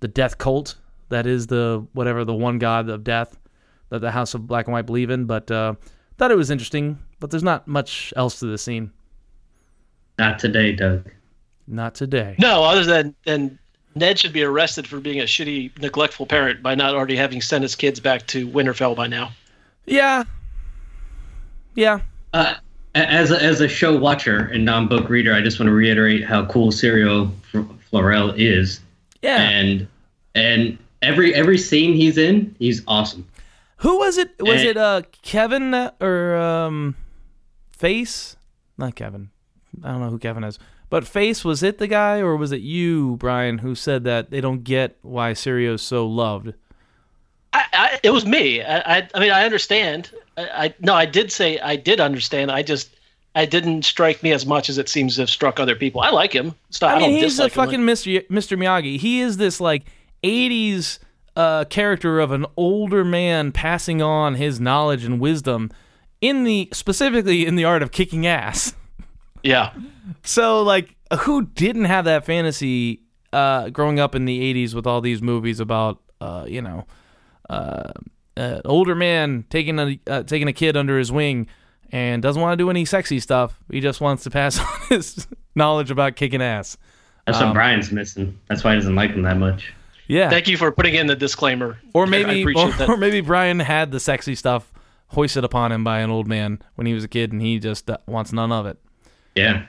[0.00, 0.76] the death cult
[1.08, 3.38] that is the whatever the one god of death
[3.88, 5.24] that the House of Black and White believe in.
[5.24, 5.74] But uh,
[6.18, 6.98] thought it was interesting.
[7.20, 8.92] But there's not much else to the scene.
[10.18, 11.10] Not today, Doug.
[11.66, 12.36] Not today.
[12.38, 13.58] No, other than than
[13.98, 17.62] Ned should be arrested for being a shitty, neglectful parent by not already having sent
[17.62, 19.32] his kids back to Winterfell by now.
[19.86, 20.24] Yeah.
[21.74, 22.00] Yeah.
[22.32, 22.54] Uh,
[22.94, 26.46] as a, as a show watcher and non-book reader, I just want to reiterate how
[26.46, 28.80] cool Syrio F- Florell is,
[29.22, 29.40] Yeah.
[29.40, 29.86] and
[30.34, 33.26] and every every scene he's in, he's awesome.
[33.78, 34.30] Who was it?
[34.40, 34.70] Was Eh.
[34.70, 36.96] it uh Kevin or um
[37.70, 38.36] Face?
[38.76, 39.30] Not Kevin.
[39.84, 40.58] I don't know who Kevin is.
[40.90, 44.40] But Face was it the guy or was it you, Brian, who said that they
[44.40, 46.54] don't get why Syrio's so loved?
[47.52, 48.62] I, I, it was me.
[48.62, 50.10] I, I, I mean, I understand.
[50.36, 52.50] I, no, I did say I did understand.
[52.50, 52.94] I just,
[53.34, 56.00] I didn't strike me as much as it seems to have struck other people.
[56.00, 56.54] I like him.
[56.80, 58.26] Not, I, mean, he's a fucking Mr.
[58.28, 58.58] Mr.
[58.58, 58.98] Miyagi.
[58.98, 59.84] He is this like
[60.22, 60.98] '80s
[61.36, 65.70] uh, character of an older man passing on his knowledge and wisdom
[66.20, 68.74] in the specifically in the art of kicking ass.
[69.48, 69.72] Yeah,
[70.24, 73.00] So like, who didn't have that fantasy
[73.32, 76.86] uh, growing up in the '80s with all these movies about uh, you know
[77.48, 77.92] uh,
[78.36, 81.46] an older man taking a uh, taking a kid under his wing
[81.90, 83.58] and doesn't want to do any sexy stuff.
[83.70, 86.76] He just wants to pass on his knowledge about kicking ass.
[87.26, 88.38] That's Um, what Brian's missing.
[88.48, 89.72] That's why he doesn't like him that much.
[90.06, 90.30] Yeah.
[90.30, 91.78] thank you for putting in the disclaimer.
[91.92, 92.88] Or maybe, or, that.
[92.88, 94.72] or maybe Brian had the sexy stuff
[95.08, 97.90] hoisted upon him by an old man when he was a kid, and he just
[97.90, 98.78] uh, wants none of it.
[99.34, 99.66] Yeah.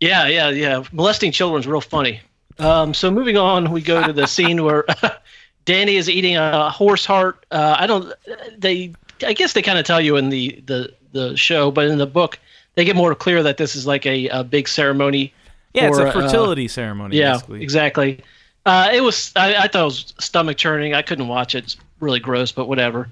[0.00, 0.84] Yeah, yeah, yeah.
[0.92, 2.20] Molesting children's real funny.
[2.58, 4.84] Um, so moving on, we go to the scene where
[5.64, 7.44] Danny is eating a horse heart.
[7.50, 8.12] Uh, I don't.
[8.56, 8.92] They.
[9.26, 12.06] I guess they kind of tell you in the the the show, but in the
[12.06, 12.38] book,
[12.74, 15.32] they get more clear that this is like a, a big ceremony.
[15.72, 17.16] Yeah, it's for, a uh, fertility ceremony.
[17.16, 17.62] yeah, basically.
[17.62, 18.20] exactly.
[18.64, 19.32] Uh, it was.
[19.36, 20.94] I, I thought it was stomach churning.
[20.94, 21.64] I couldn't watch it.
[21.64, 23.08] It's really gross, but whatever.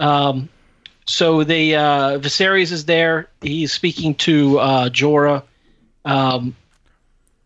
[0.00, 0.48] Um,
[1.08, 3.30] so the uh, Viserys is there.
[3.40, 5.42] He's speaking to uh, Jorah,
[6.04, 6.54] um,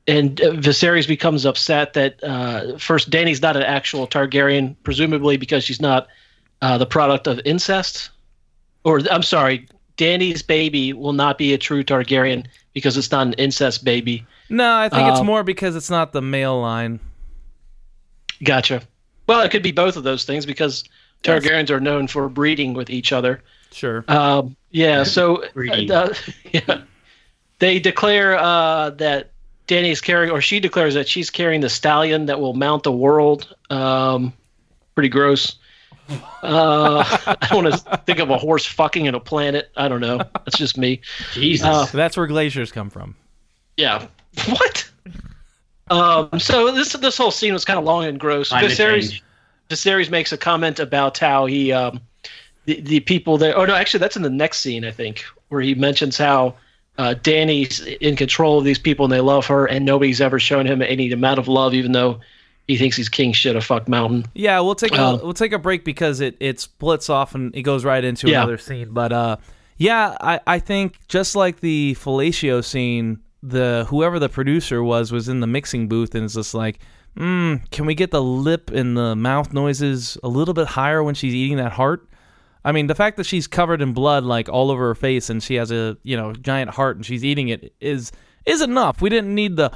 [0.08, 5.62] and uh, Viserys becomes upset that uh, first Danny's not an actual Targaryen, presumably because
[5.62, 6.08] she's not
[6.60, 8.10] uh, the product of incest.
[8.84, 13.34] Or I'm sorry, Danny's baby will not be a true Targaryen because it's not an
[13.34, 14.26] incest baby.
[14.50, 16.98] No, I think it's Um, more because it's not the male line.
[18.42, 18.82] Gotcha.
[19.28, 20.82] Well, it could be both of those things because
[21.22, 23.42] Targaryens are known for breeding with each other.
[23.70, 24.04] Sure.
[24.08, 25.90] Um, yeah, so Breeding.
[25.90, 26.14] uh,
[26.52, 26.82] yeah,
[27.58, 29.30] they declare uh, that
[29.66, 33.54] Danny's carrying, or she declares that she's carrying the stallion that will mount the world.
[33.70, 34.32] Um,
[34.94, 35.56] pretty gross.
[36.42, 37.04] Uh,
[37.40, 39.70] I don't want to think of a horse fucking in a planet.
[39.76, 40.18] I don't know.
[40.18, 41.00] That's just me.
[41.32, 41.66] Jesus.
[41.66, 43.14] Uh, So that's where glaciers come from.
[43.76, 44.06] Yeah.
[44.46, 44.90] What?
[45.90, 48.48] Um, so this this whole scene was kind of long and gross.
[48.48, 49.24] Climate Viserys change.
[49.72, 52.00] Viserys makes a comment about how he um,
[52.66, 53.56] the the people there.
[53.56, 56.54] Oh no, actually that's in the next scene I think where he mentions how
[56.98, 60.66] uh, Danny's in control of these people and they love her and nobody's ever shown
[60.66, 62.20] him any amount of love even though
[62.68, 64.24] he thinks he's king shit of fuck mountain.
[64.34, 67.54] Yeah, we'll take a, Um, we'll take a break because it it splits off and
[67.56, 68.38] it goes right into Yeah.
[68.42, 68.90] another scene.
[68.92, 69.36] But uh,
[69.78, 75.28] yeah, I I think just like the fellatio scene, the whoever the producer was was
[75.28, 76.78] in the mixing booth and it's just like,
[77.16, 81.14] mm, can we get the lip and the mouth noises a little bit higher when
[81.14, 82.08] she's eating that heart?
[82.64, 85.42] I mean, the fact that she's covered in blood like all over her face and
[85.42, 88.12] she has a you know giant heart and she's eating it is
[88.46, 89.00] is enough.
[89.00, 89.72] We didn't need the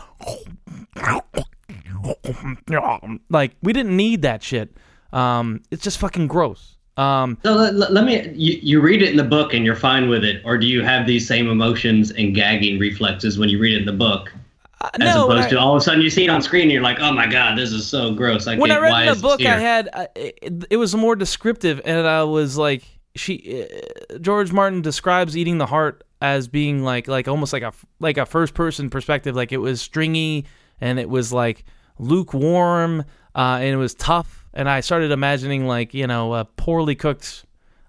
[3.28, 4.76] like we didn't need that shit.
[5.12, 6.75] Um, it's just fucking gross.
[6.96, 8.28] Um, So let, let- me.
[8.34, 10.82] You, you read it in the book and you're fine with it, or do you
[10.82, 14.32] have these same emotions and gagging reflexes when you read it in the book,
[14.80, 16.62] uh, as no, opposed I- to all of a sudden you see it on screen
[16.62, 18.46] and you're like, oh my god, this is so gross.
[18.46, 18.82] I when I can't.
[19.08, 22.82] read the book, I had uh, it, it was more descriptive, and I was like,
[23.14, 23.66] she
[24.10, 28.16] uh, George Martin describes eating the heart as being like like almost like a like
[28.16, 30.46] a first person perspective, like it was stringy
[30.80, 31.64] and it was like
[31.98, 33.00] lukewarm
[33.34, 37.44] uh, and it was tough, and I started imagining like you know a poorly cooked.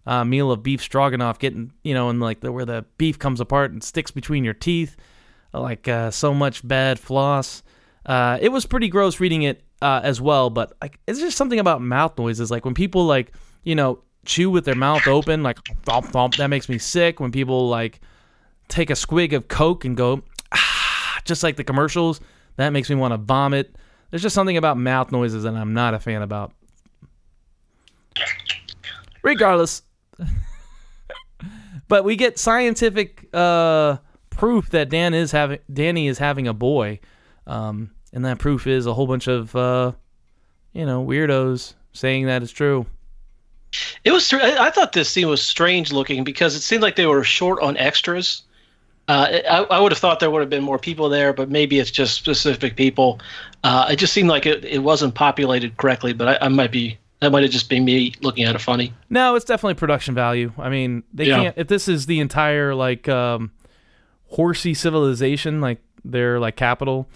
[0.06, 3.42] Uh, meal of beef stroganoff, getting you know, and like the, where the beef comes
[3.42, 4.96] apart and sticks between your teeth,
[5.52, 7.62] like uh, so much bad floss.
[8.06, 11.60] Uh, it was pretty gross reading it uh, as well, but like it's just something
[11.60, 12.50] about mouth noises.
[12.50, 16.48] Like when people like you know chew with their mouth open, like thump thump, that
[16.48, 17.20] makes me sick.
[17.20, 18.00] When people like
[18.70, 22.22] take a squig of Coke and go ah, just like the commercials,
[22.56, 23.76] that makes me want to vomit.
[24.10, 26.54] There's just something about mouth noises that I'm not a fan about.
[29.24, 29.82] Regardless,
[31.88, 33.98] but we get scientific uh,
[34.30, 37.00] proof that Dan is having Danny is having a boy,
[37.46, 39.92] um, and that proof is a whole bunch of uh,
[40.74, 42.86] you know weirdos saying that it's true.
[44.04, 44.32] It was.
[44.34, 47.76] I thought this scene was strange looking because it seemed like they were short on
[47.78, 48.44] extras.
[49.10, 51.80] Uh, I, I would have thought there would have been more people there, but maybe
[51.80, 53.20] it's just specific people.
[53.64, 56.98] Uh, it just seemed like it, it wasn't populated correctly, but I, I might be
[57.20, 58.94] that might have just been me looking at it funny.
[59.10, 60.52] No, it's definitely production value.
[60.58, 61.36] I mean, they Yeah.
[61.38, 63.52] can't if this is the entire like um,
[64.28, 67.10] horsey civilization, like their like capital.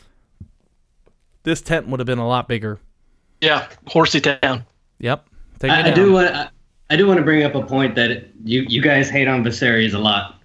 [1.44, 2.80] This tent would have been a lot bigger.
[3.42, 4.66] Yeah, horsey town.
[5.00, 5.28] Yep.
[5.60, 6.30] Take me I, I do want.
[6.36, 6.50] I,
[6.92, 9.94] I do want to bring up a point that you you guys hate on Viserys
[9.94, 10.42] a lot,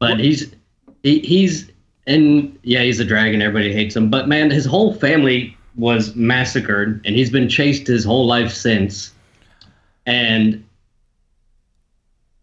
[0.00, 0.54] but he's
[1.02, 1.70] he, he's
[2.06, 3.40] and yeah he's a dragon.
[3.40, 8.04] Everybody hates him, but man, his whole family was massacred, and he's been chased his
[8.04, 9.12] whole life since.
[10.06, 10.64] And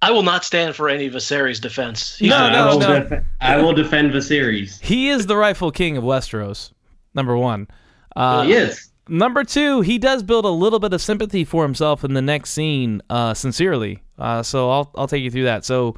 [0.01, 2.17] I will not stand for any Viserys defense.
[2.17, 3.03] He's No, no, I, will no.
[3.03, 4.79] def- I will defend Viserys.
[4.81, 6.71] He is the rightful king of Westeros.
[7.13, 7.67] Number one.
[8.15, 8.89] Uh, he is.
[9.07, 12.51] Number two, he does build a little bit of sympathy for himself in the next
[12.51, 14.01] scene, uh, sincerely.
[14.17, 15.65] Uh, so I'll I'll take you through that.
[15.65, 15.95] So,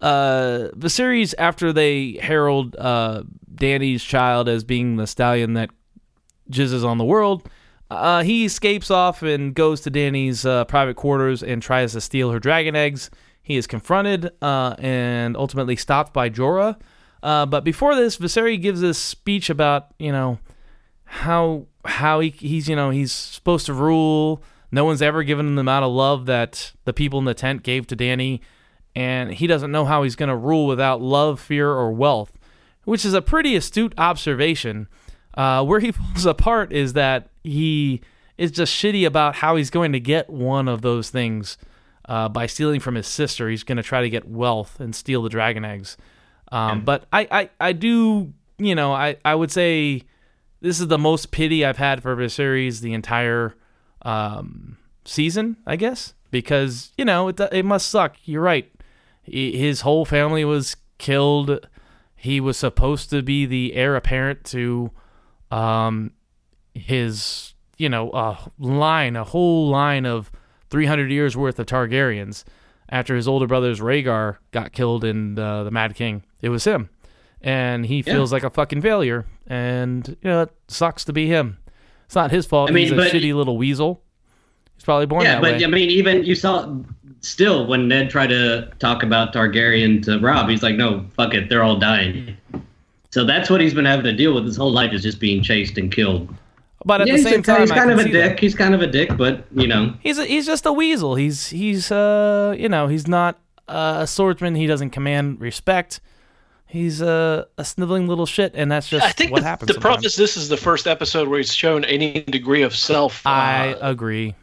[0.00, 3.22] uh, Viserys, after they herald uh,
[3.54, 5.70] Danny's child as being the stallion that
[6.50, 7.48] jizzes on the world,
[7.90, 12.30] uh, he escapes off and goes to Danny's uh, private quarters and tries to steal
[12.30, 13.10] her dragon eggs.
[13.42, 16.76] He is confronted uh, and ultimately stopped by Jorah.
[17.22, 20.38] Uh, but before this, Viserys gives this speech about you know
[21.04, 24.42] how how he, he's you know he's supposed to rule.
[24.72, 27.62] No one's ever given him the amount of love that the people in the tent
[27.62, 28.42] gave to Danny,
[28.94, 32.36] and he doesn't know how he's going to rule without love, fear, or wealth,
[32.84, 34.88] which is a pretty astute observation.
[35.36, 38.00] Uh, where he falls apart is that he
[38.38, 41.58] is just shitty about how he's going to get one of those things
[42.08, 43.48] uh, by stealing from his sister.
[43.48, 45.96] He's going to try to get wealth and steal the dragon eggs.
[46.52, 50.02] Um, But I, I, I do, you know, I, I would say
[50.60, 53.54] this is the most pity I've had for Viserys the entire
[54.02, 58.16] um, season, I guess, because you know it it must suck.
[58.24, 58.70] You're right.
[59.22, 61.66] His whole family was killed.
[62.14, 64.92] He was supposed to be the heir apparent to
[65.50, 66.12] um,
[66.74, 70.30] his, you know, a line, a whole line of
[70.70, 72.44] 300 years worth of Targaryens.
[72.88, 76.88] After his older brothers Rhaegar got killed in uh, the Mad King, it was him,
[77.40, 79.26] and he feels like a fucking failure.
[79.48, 81.58] And you know, it sucks to be him.
[82.04, 82.70] It's not his fault.
[82.70, 84.04] I mean, He's a shitty little weasel.
[84.76, 85.64] He's probably born Yeah, that but way.
[85.64, 86.72] I mean, even you saw
[87.22, 91.48] still when Ned tried to talk about Targaryen to Rob, he's like, "No, fuck it,
[91.48, 92.36] they're all dying."
[93.10, 95.42] So that's what he's been having to deal with his whole life is just being
[95.42, 96.34] chased and killed.
[96.84, 98.12] but at yeah, the he's, same a, time, he's kind of a dick.
[98.12, 98.40] that.
[98.40, 101.14] He's kind of a dick, but you know, He's a, he's just a weasel.
[101.14, 103.38] He's he's uh you know he's not
[103.68, 104.54] uh, a swordsman.
[104.54, 106.00] He doesn't command respect
[106.66, 109.68] he's a, a sniveling little shit, and that's just I think what the, happens.
[109.68, 109.82] the sometimes.
[109.82, 113.30] problem is this is the first episode where he's shown any degree of self uh,
[113.30, 114.34] I agree.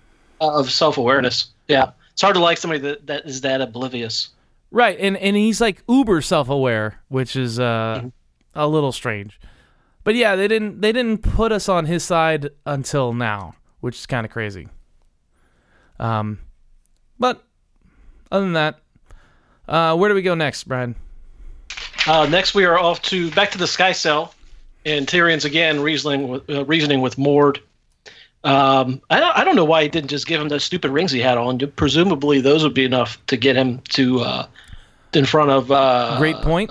[0.41, 1.47] of self awareness.
[1.67, 4.29] Yeah, it's hard to like somebody that, that is that oblivious.
[4.71, 8.07] Right, and and he's like uber self aware, which is uh, Mm-hmm.
[8.55, 9.39] A little strange.
[10.03, 14.05] But yeah, they didn't they didn't put us on his side until now, which is
[14.05, 14.67] kind of crazy.
[15.99, 16.39] Um,
[17.19, 17.43] but
[18.31, 18.79] other than that,
[19.67, 20.95] uh, where do we go next, Brian?
[22.05, 24.33] Uh, next, we are off to back to the Sky Cell,
[24.85, 27.61] and Tyrion's again reasoning with uh, reasoning with Mord.
[28.43, 31.13] Um, I don't, I don't know why he didn't just give him those stupid rings
[31.13, 31.59] he had on.
[31.77, 34.47] Presumably, those would be enough to get him to uh,
[35.13, 35.71] in front of.
[35.71, 36.69] Uh, Great point.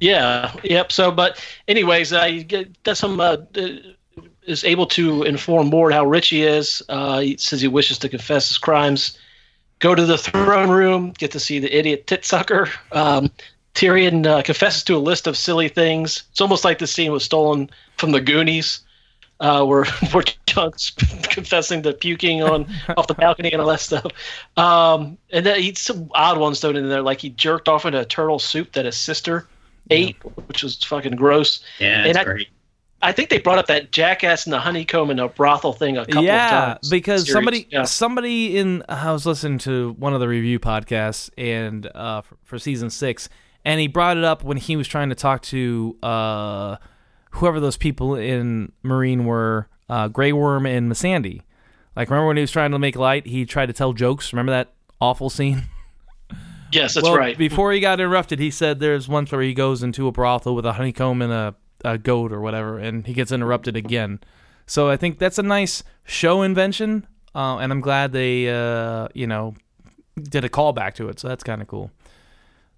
[0.00, 0.52] Yeah.
[0.64, 0.92] Yep.
[0.92, 3.68] So, but anyways, he get, does some uh, uh,
[4.46, 6.82] is able to inform Mord how rich he is.
[6.88, 9.18] Uh, he says he wishes to confess his crimes.
[9.78, 11.12] Go to the throne room.
[11.18, 12.68] Get to see the idiot tit sucker.
[12.92, 13.30] Um,
[13.74, 16.24] Tyrion uh, confesses to a list of silly things.
[16.30, 18.80] It's almost like the scene was stolen from the Goonies,
[19.38, 20.90] uh, where where John's
[21.22, 24.06] confessing to puking on off the balcony and all that stuff.
[24.56, 28.00] Um, and then he some odd ones thrown in there, like he jerked off into
[28.00, 29.46] a turtle soup that his sister
[29.90, 31.60] ate, which was fucking gross.
[31.78, 32.48] Yeah, And that's I- great.
[33.00, 36.04] I think they brought up that jackass and the honeycomb and a brothel thing a
[36.04, 36.90] couple yeah, of times.
[36.90, 37.32] because Series.
[37.32, 37.84] somebody Yeah.
[37.84, 42.58] somebody in I was listening to one of the review podcasts and uh, for, for
[42.58, 43.28] season six,
[43.64, 46.76] and he brought it up when he was trying to talk to uh,
[47.32, 51.42] whoever those people in Meereen were, uh, Grey Worm and Missandei.
[51.94, 53.26] Like, remember when he was trying to make light?
[53.26, 54.32] He tried to tell jokes.
[54.32, 55.68] Remember that awful scene?
[56.72, 57.36] Yes, that's well, right.
[57.36, 60.66] Before he got interrupted, he said there's one where he goes into a brothel with
[60.66, 61.54] a honeycomb and a,
[61.84, 64.20] a goat or whatever, and he gets interrupted again.
[64.66, 69.26] So I think that's a nice show invention, uh, and I'm glad they, uh, you
[69.26, 69.54] know,
[70.22, 71.18] did a callback to it.
[71.18, 71.90] So that's kind of cool.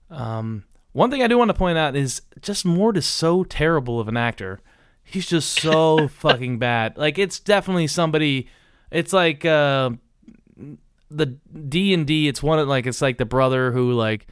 [0.08, 4.00] Um, one thing I do want to point out is just Mord is so terrible
[4.00, 4.60] of an actor.
[5.02, 6.96] He's just so fucking bad.
[6.96, 8.48] Like it's definitely somebody.
[8.90, 9.90] It's like uh,
[11.10, 12.28] the D and D.
[12.28, 14.26] It's one of like it's like the brother who like,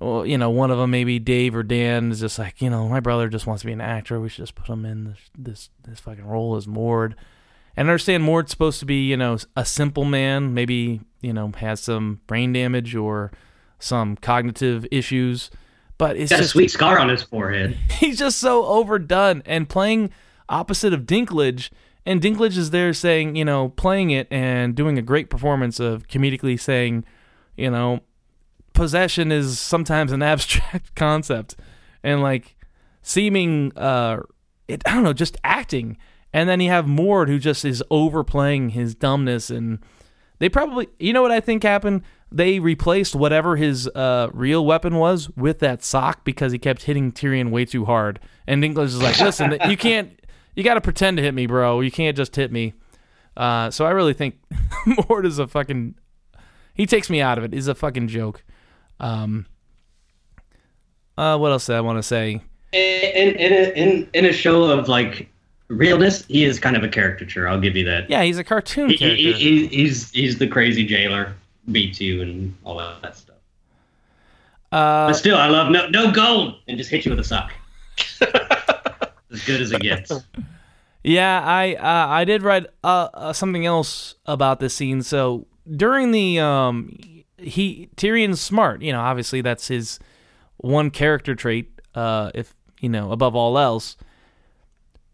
[0.00, 2.88] well, you know, one of them maybe Dave or Dan is just like, you know,
[2.88, 4.20] my brother just wants to be an actor.
[4.20, 7.14] We should just put him in this this, this fucking role as Mord.
[7.76, 11.52] And I understand Mord's supposed to be, you know, a simple man, maybe, you know,
[11.56, 13.32] has some brain damage or
[13.80, 15.50] some cognitive issues,
[15.98, 17.76] but it's Got a sweet scar on his forehead.
[17.90, 20.10] he's just so overdone and playing
[20.48, 21.70] opposite of Dinklage.
[22.06, 26.06] And Dinklage is there saying, you know, playing it and doing a great performance of
[26.06, 27.04] comedically saying,
[27.56, 28.00] you know,
[28.74, 31.56] possession is sometimes an abstract concept
[32.02, 32.56] and like
[33.02, 34.18] seeming, uh,
[34.68, 35.96] it, I don't know, just acting.
[36.32, 39.78] And then you have Mord who just is overplaying his dumbness and
[40.40, 42.02] they probably, you know what I think happened?
[42.30, 47.12] They replaced whatever his uh, real weapon was with that sock because he kept hitting
[47.12, 48.18] Tyrion way too hard.
[48.46, 50.20] And Dinklage is like, listen, you can't,
[50.54, 51.80] you got to pretend to hit me, bro.
[51.80, 52.74] You can't just hit me.
[53.36, 54.36] Uh, so I really think
[55.08, 55.94] Mord is a fucking,
[56.74, 57.52] he takes me out of it.
[57.52, 58.42] He's a fucking joke.
[59.00, 59.46] Um,
[61.18, 62.40] uh, what else did I want to say?
[62.72, 65.28] In in a, in in a show of like
[65.68, 67.46] realness, he is kind of a caricature.
[67.46, 68.10] I'll give you that.
[68.10, 69.16] Yeah, he's a cartoon He, character.
[69.22, 71.34] he, he, he's he's the crazy jailer,
[71.70, 73.36] beats you and all that, stuff.
[74.72, 77.52] uh, But still, I love no no gold and just hit you with a sock.
[79.34, 80.10] As good as it gets.
[81.06, 85.02] Yeah, I uh, I did write uh, uh, something else about this scene.
[85.02, 86.96] So during the um,
[87.36, 88.80] he Tyrion's smart.
[88.80, 89.98] You know, obviously that's his
[90.56, 91.70] one character trait.
[91.94, 93.98] Uh, if you know above all else.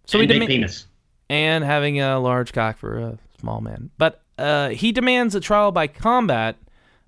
[0.06, 0.86] So and he big penis.
[1.28, 3.90] and having a large cock for a small man.
[3.98, 6.56] But uh, he demands a trial by combat,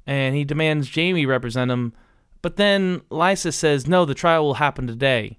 [0.09, 1.93] and he demands Jaime represent him.
[2.43, 5.39] But then Lysa says, "No, the trial will happen today."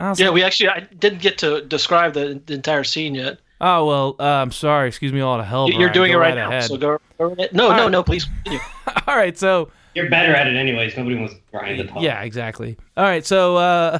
[0.00, 3.38] And yeah, like, we actually I didn't get to describe the, the entire scene yet.
[3.60, 4.88] "Oh well, uh, I'm sorry.
[4.88, 5.92] Excuse me, all to hell." You- You're Brian.
[5.94, 6.64] doing Go it right, right now, ahead.
[6.64, 6.98] so go.
[7.18, 7.52] go ahead.
[7.52, 7.90] No, All no, right.
[7.90, 8.26] no, please.
[9.06, 10.96] all right, so You're better at it anyways.
[10.96, 12.02] Nobody wants Brian to talk.
[12.02, 12.76] yeah, exactly.
[12.96, 13.98] All right, so uh,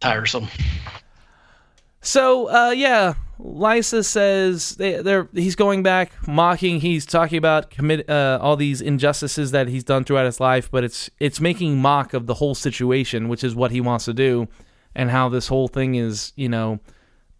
[0.00, 0.48] Tiresome.
[2.02, 6.80] So uh, yeah, Lysa says they, they're he's going back, mocking.
[6.80, 10.82] He's talking about commit uh, all these injustices that he's done throughout his life, but
[10.82, 14.48] it's it's making mock of the whole situation, which is what he wants to do,
[14.94, 16.80] and how this whole thing is you know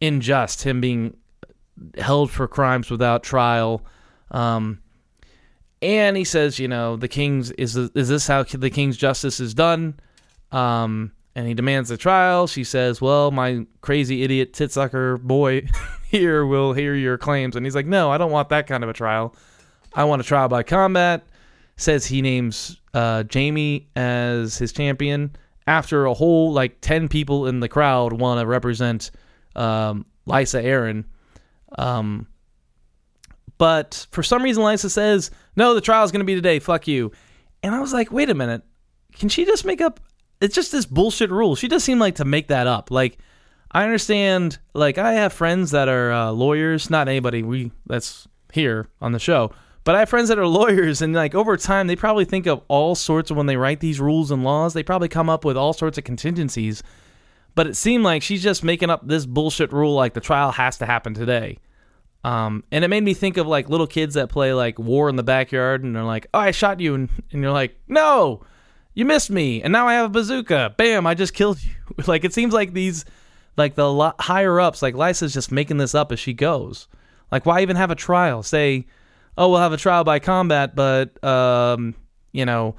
[0.01, 0.63] unjust.
[0.63, 1.17] Him being
[1.99, 3.85] held for crimes without trial.
[4.31, 4.81] Um,
[5.83, 9.55] and he says, you know, the king's is is this how the king's justice is
[9.55, 9.99] done?
[10.53, 12.47] Um, and he demands a trial.
[12.47, 15.69] She says, "Well, my crazy idiot titsucker boy
[16.09, 18.91] here will hear your claims." And he's like, "No, I don't want that kind of
[18.91, 19.35] a trial.
[19.95, 21.25] I want a trial by combat."
[21.77, 25.35] Says he names uh, Jaime as his champion.
[25.71, 29.13] After a whole like 10 people in the crowd want to represent
[29.55, 31.05] um, Lysa Arryn.
[31.79, 32.27] Um,
[33.57, 36.59] but for some reason, Lysa says, no, the trial is going to be today.
[36.59, 37.13] Fuck you.
[37.63, 38.63] And I was like, wait a minute.
[39.13, 40.01] Can she just make up?
[40.41, 41.55] It's just this bullshit rule.
[41.55, 42.91] She does seem like to make that up.
[42.91, 43.19] Like,
[43.71, 44.59] I understand.
[44.75, 46.91] Like, I have friends that are uh, lawyers.
[46.91, 49.53] Not anybody we that's here on the show,
[49.85, 52.63] but I have friends that are lawyers, and like over time, they probably think of
[52.69, 54.75] all sorts of when they write these rules and laws.
[54.75, 56.83] They probably come up with all sorts of contingencies.
[57.55, 60.79] But it seemed like she's just making up this bullshit rule, like the trial has
[60.79, 61.59] to happen today.
[62.23, 65.17] Um, and it made me think of like little kids that play like war in
[65.17, 66.95] the backyard and they're like, oh, I shot you.
[66.95, 68.43] And, and you're like, no,
[68.95, 69.63] you missed me.
[69.63, 70.75] And now I have a bazooka.
[70.77, 71.73] Bam, I just killed you.
[72.07, 73.05] like it seems like these,
[73.57, 76.89] like the lo- higher ups, like Lysa's just making this up as she goes.
[77.33, 78.43] Like, why even have a trial?
[78.43, 78.87] Say,
[79.37, 81.95] oh, we'll have a trial by combat, but, um,
[82.33, 82.77] you know,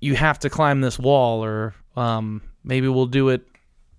[0.00, 3.46] you have to climb this wall or um, maybe we'll do it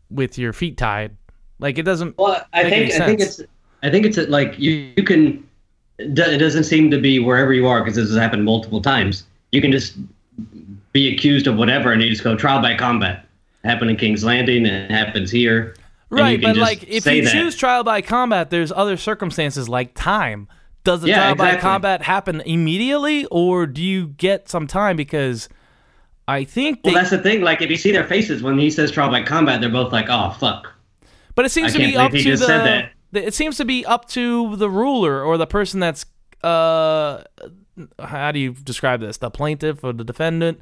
[0.10, 1.16] with your feet tied.
[1.60, 2.18] Like it doesn't.
[2.18, 3.42] Well, I think I think it's
[3.82, 5.48] I think it's like you you can.
[6.00, 9.26] It doesn't seem to be wherever you are because this has happened multiple times.
[9.52, 9.98] You can just
[10.92, 13.26] be accused of whatever, and you just go trial by combat.
[13.64, 15.76] Happened in King's Landing, and it happens here.
[16.12, 17.32] Right, but like if you that.
[17.32, 20.48] choose trial by combat, there's other circumstances like time.
[20.88, 21.62] Does the Yeah, trial by exactly.
[21.70, 24.96] combat happen immediately, or do you get some time?
[24.96, 25.50] Because
[26.30, 27.42] I think they, Well, that's the thing.
[27.42, 30.06] Like, if you see their faces when he says trial by combat, they're both like,
[30.10, 30.72] "Oh fuck."
[31.36, 33.28] but it seems I to be up to the, the.
[33.28, 36.06] It seems to be up to the ruler or the person that's
[36.42, 37.22] uh,
[38.00, 39.18] how do you describe this?
[39.18, 40.62] The plaintiff or the defendant?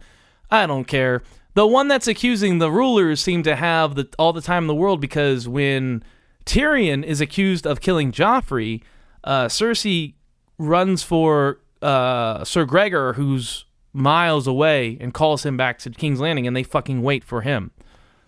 [0.50, 1.22] I don't care.
[1.54, 4.74] The one that's accusing the rulers seem to have the all the time in the
[4.76, 6.04] world because when
[6.48, 8.82] Tyrion is accused of killing Joffrey,
[9.24, 10.15] uh, Cersei
[10.58, 16.48] runs for uh, Sir Gregor, who's miles away, and calls him back to King's Landing,
[16.48, 17.72] and they fucking wait for him.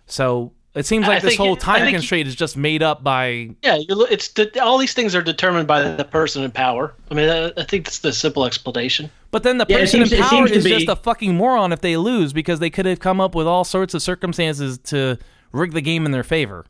[0.06, 3.50] So it seems I like this whole time think- constraint is just made up by.
[3.62, 6.94] Yeah, it's all these things are determined by the person in power.
[7.10, 9.10] I mean, I, I think that's the simple explanation.
[9.30, 11.72] But then the Yeah, person seems- in power seems to is just a fucking moron
[11.72, 15.18] if they lose because they could have come up with all sorts of circumstances to
[15.52, 16.64] rig the game in their favor.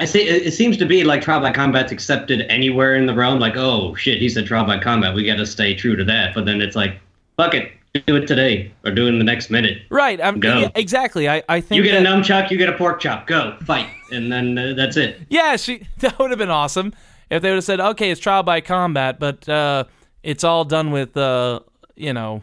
[0.00, 0.22] I see.
[0.26, 3.38] It, it seems to be like trial by combat's accepted anywhere in the realm.
[3.38, 5.14] Like, oh shit, he said trial by combat.
[5.14, 6.34] We got to stay true to that.
[6.34, 6.98] But then it's like,
[7.36, 7.70] fuck it,
[8.06, 9.82] do it today or do it in the next minute.
[9.90, 10.20] Right.
[10.20, 10.58] I'm, Go.
[10.58, 11.28] yeah, exactly.
[11.28, 13.26] I, I think You get that, a nunchuck, you get a pork chop.
[13.26, 15.20] Go fight, and then uh, that's it.
[15.28, 16.94] Yeah, she that would have been awesome
[17.28, 19.84] if they would have said, "Okay, it's trial by combat, but uh,
[20.22, 21.60] it's all done with uh,
[21.94, 22.42] you know,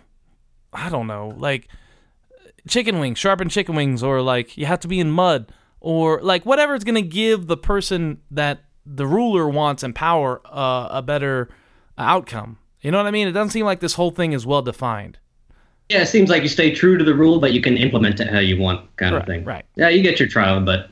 [0.72, 1.70] I don't know, like
[2.68, 5.52] chicken wings, sharpened chicken wings, or like you have to be in mud,
[5.88, 10.42] or like whatever is going to give the person that the ruler wants in power
[10.46, 11.48] uh, a better
[11.98, 12.58] outcome.
[12.82, 13.26] You know what I mean?
[13.28, 15.18] It doesn't seem like this whole thing is well defined.
[15.88, 18.28] Yeah, it seems like you stay true to the rule, but you can implement it
[18.28, 19.46] how you want, kind Right, of thing.
[19.46, 19.64] right.
[19.78, 20.90] Yeah, you get your trial, but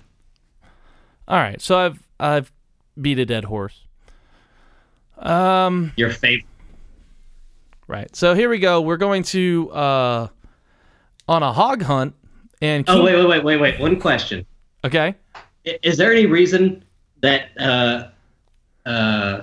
[1.27, 2.51] All right, so I've I've
[3.01, 3.81] beat a dead horse.
[5.17, 5.91] Um.
[5.97, 6.45] your favorite.
[7.87, 8.15] Right.
[8.15, 8.79] So here we go.
[8.81, 10.27] We're going to uh
[11.27, 12.15] on a hog hunt
[12.61, 13.79] and Oh wait, wait, wait, wait, wait.
[13.79, 14.45] One question:
[14.85, 15.15] okay.
[15.83, 16.83] Is there any reason
[17.21, 18.07] that uh,
[18.85, 19.41] uh,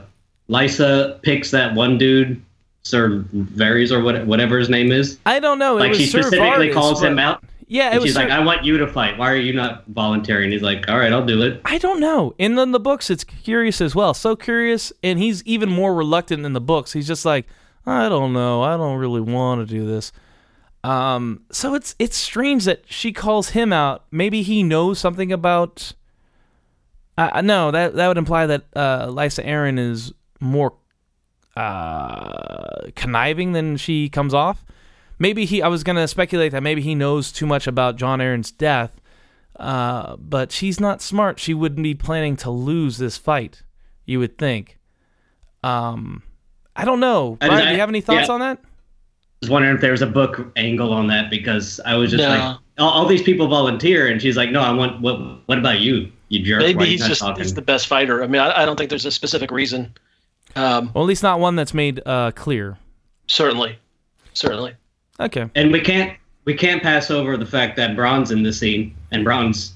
[0.49, 2.41] Lysa picks that one dude,
[2.83, 5.19] Sir Vardis or what, whatever his name is?
[5.27, 5.77] I don't know.
[5.79, 7.43] It Like she Sir specifically Vardis, calls him out.
[7.69, 8.09] Yeah, it And was.
[8.09, 9.17] she's Sir- like, "I want you to fight.
[9.17, 12.35] Why are you not volunteering?" He's like, "All right, I'll do it." I don't know.
[12.39, 14.13] In the, in the books, it's curious as well.
[14.15, 16.93] So curious, and he's even more reluctant in the books.
[16.93, 17.47] He's just like,
[17.87, 18.63] I don't know.
[18.63, 20.13] I don't really want to do this.
[20.85, 21.45] Um.
[21.53, 24.05] So it's it's strange that she calls him out.
[24.11, 25.93] Maybe he knows something about.
[27.17, 30.75] Uh, no, that that would imply that uh, Lysa Arryn is more
[31.57, 34.65] uh, conniving than she comes off.
[35.19, 35.63] Maybe he.
[35.63, 39.01] I was gonna speculate that maybe he knows too much about Jon Arryn's death.
[39.59, 41.39] Uh, but she's not smart.
[41.39, 43.63] She wouldn't be planning to lose this fight.
[44.05, 44.79] You would think.
[45.63, 46.23] Um,
[46.75, 47.39] I don't know.
[47.41, 48.35] I- do you have any thoughts yeah.
[48.35, 48.59] on that?
[49.43, 52.29] Was wondering if there was a book angle on that because I was just No.
[52.31, 55.19] like, all, all these people volunteer, and she's like, "No, I want what?
[55.49, 56.11] What about you?
[56.29, 56.61] You jerk?
[56.61, 58.23] Why Maybe are he's just talking?" he's the best fighter.
[58.23, 59.93] I mean, I, I don't think there's a specific reason.
[60.55, 62.79] Um, Well, at least not one that's made uh, clear.
[63.27, 63.79] certainly,
[64.33, 64.75] certainly.
[65.21, 65.49] Okay.
[65.55, 69.25] and we can't we can't pass over the fact that Bronn's in the scene, and
[69.25, 69.73] Bronn's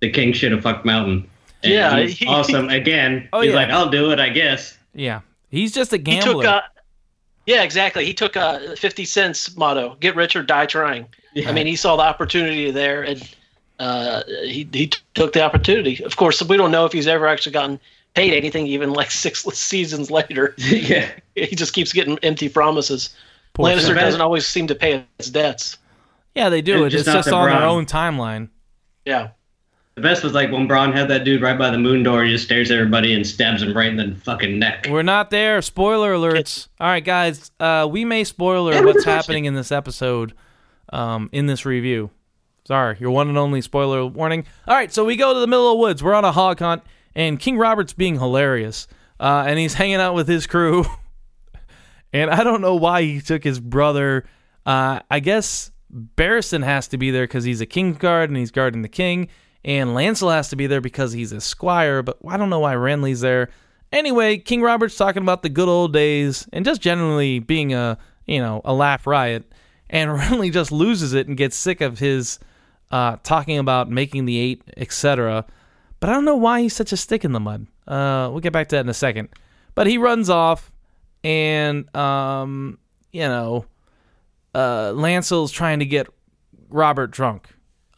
[0.00, 1.28] the king shit of fuck mountain.
[1.62, 2.68] And Yeah, he's he- awesome.
[2.68, 3.56] Again, Oh, he's yeah.
[3.56, 5.20] like, "I'll do it, I guess." Yeah.
[5.50, 6.42] He's just a He gambler.
[6.42, 6.60] took, uh,
[7.46, 8.04] yeah, exactly.
[8.04, 11.48] He took a fifty cents motto: "Get rich or die trying." Yeah.
[11.48, 13.28] I mean, he saw the opportunity there, and
[13.78, 16.02] uh, he he t- took the opportunity.
[16.04, 17.80] Of course, we don't know if he's ever actually gotten
[18.14, 20.54] paid anything, even like six seasons later.
[20.58, 23.14] yeah, he just keeps getting empty promises.
[23.54, 23.94] Poor Lannister Sir.
[23.94, 25.78] doesn't always seem to pay his debts.
[26.34, 26.90] Yeah, they do And it.
[26.90, 28.48] just It's just the on their own timeline.
[29.04, 29.28] Yeah.
[29.94, 32.24] The best was like when Bronn had that dude right by the moon door.
[32.24, 34.86] He just stares at everybody and stabs him right in the fucking neck.
[34.90, 35.62] We're not there.
[35.62, 36.66] Spoiler alerts.
[36.80, 37.52] All right, guys.
[37.60, 40.34] Uh, we may spoiler what's happening in this episode,
[40.92, 42.10] um, in this review.
[42.66, 44.46] Sorry, your one and only spoiler warning.
[44.66, 46.02] All right, so we go to the middle of the woods.
[46.02, 46.82] We're on a hog hunt,
[47.14, 48.88] and King Robert's being hilarious,
[49.20, 50.86] uh, and he's hanging out with his crew.
[52.12, 54.24] and I don't know why he took his brother.
[54.66, 58.50] Uh, I guess Barristan has to be there because he's a king's guard and he's
[58.50, 59.28] guarding the king.
[59.64, 62.74] And Lancel has to be there because he's a squire, but I don't know why
[62.74, 63.48] Renly's there.
[63.92, 67.96] Anyway, King Robert's talking about the good old days and just generally being a
[68.26, 69.50] you know a laugh riot,
[69.88, 72.38] and Renly just loses it and gets sick of his
[72.90, 75.46] uh, talking about making the eight, etc.
[76.00, 77.66] But I don't know why he's such a stick in the mud.
[77.86, 79.28] Uh, we'll get back to that in a second.
[79.74, 80.70] But he runs off,
[81.22, 82.78] and um,
[83.12, 83.64] you know,
[84.54, 86.08] uh, Lancel's trying to get
[86.68, 87.48] Robert drunk.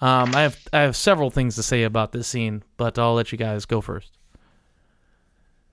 [0.01, 3.33] Um, I have I have several things to say about this scene, but I'll let
[3.33, 4.11] you guys go first.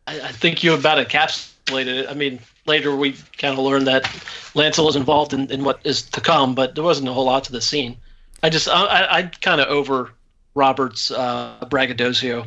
[0.07, 2.09] I, I think you about encapsulated it.
[2.09, 4.03] I mean, later we kind of learned that
[4.55, 7.43] Lancel was involved in, in what is to come, but there wasn't a whole lot
[7.45, 7.97] to the scene.
[8.41, 10.11] I just I, I, I kind of over
[10.55, 12.45] Robert's uh, braggadocio,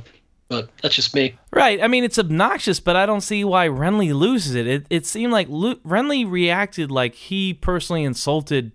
[0.48, 1.36] but that's just me.
[1.50, 1.82] Right.
[1.82, 4.66] I mean, it's obnoxious, but I don't see why Renly loses it.
[4.66, 8.72] It, it seemed like Lu- Renly reacted like he personally insulted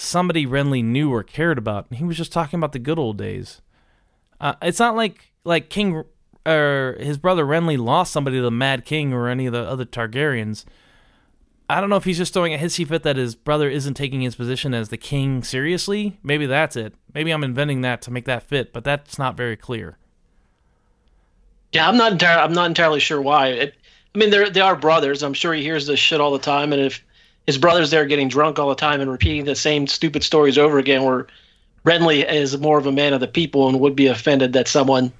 [0.00, 1.86] somebody Renly knew or cared about.
[1.92, 3.60] He was just talking about the good old days.
[4.40, 6.04] Uh, it's not like like King
[6.46, 9.84] or his brother Renly lost somebody to the Mad King or any of the other
[9.84, 10.64] Targaryens.
[11.68, 14.22] I don't know if he's just throwing a hissy fit that his brother isn't taking
[14.22, 16.18] his position as the king seriously.
[16.20, 16.94] Maybe that's it.
[17.14, 19.96] Maybe I'm inventing that to make that fit, but that's not very clear.
[21.72, 23.48] Yeah, I'm not entirely I'm not entirely sure why.
[23.48, 23.74] It,
[24.14, 25.22] I mean, they're they are brothers.
[25.22, 27.04] I'm sure he hears this shit all the time, and if
[27.50, 30.78] his brother's there getting drunk all the time and repeating the same stupid stories over
[30.78, 31.26] again, where
[31.84, 35.12] Renly is more of a man of the people and would be offended that someone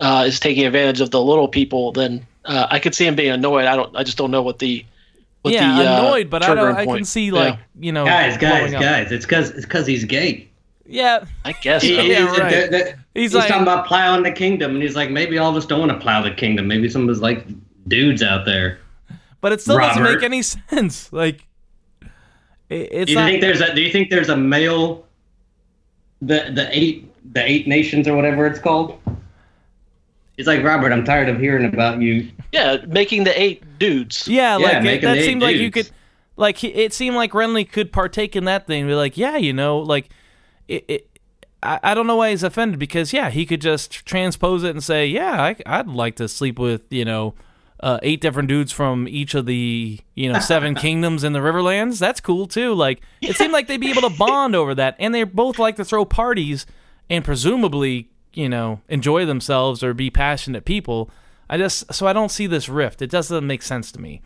[0.00, 3.30] uh, is taking advantage of the little people, then uh, I could see him being
[3.30, 3.64] annoyed.
[3.66, 3.94] I don't.
[3.96, 4.84] I just don't know what the
[5.42, 6.74] what yeah, the, uh, annoyed, but I don't.
[6.74, 7.06] I can point.
[7.06, 7.32] see Yeah.
[7.32, 8.82] like you know, Guys, guys, blowing up.
[8.82, 9.10] guys!
[9.12, 10.48] It's because it's because he's gay.
[10.86, 11.82] Yeah, I guess.
[11.82, 11.88] So.
[11.88, 12.50] he- Yeah, he's, right.
[12.70, 15.50] the- the- He's he's like- talking about plowing the kingdom, and he's like, maybe all
[15.50, 16.68] of us don't want to plow the kingdom.
[16.68, 17.44] Maybe some of us like
[17.88, 18.78] dudes out there.
[19.40, 21.12] but it still doesn't make any sense.
[21.12, 21.44] Like,
[22.68, 23.28] it, it's Do you not.
[23.28, 23.74] think there's a?
[23.74, 25.06] Do you think there's a male?
[26.20, 29.00] The the eight the eight nations or whatever it's called.
[30.36, 30.92] He's like Robert.
[30.92, 32.30] I'm tired of hearing about you.
[32.52, 34.28] yeah, making the eight dudes.
[34.28, 35.90] yeah, like it, that the eight seemed like you could,
[36.36, 38.86] like it seemed like Renly could partake in that thing.
[38.86, 40.08] Be like, yeah, you know, like
[40.68, 40.84] it.
[40.88, 41.04] it
[41.60, 44.82] I, I don't know why he's offended because yeah, he could just transpose it and
[44.82, 47.34] say, yeah, I, I'd like to sleep with you know.
[47.80, 51.98] Uh, eight different dudes from each of the you know seven kingdoms in the Riverlands.
[52.00, 52.74] That's cool too.
[52.74, 55.76] Like it seemed like they'd be able to bond over that, and they both like
[55.76, 56.66] to throw parties
[57.08, 61.08] and presumably you know enjoy themselves or be passionate people.
[61.48, 63.00] I just so I don't see this rift.
[63.00, 64.22] It doesn't make sense to me.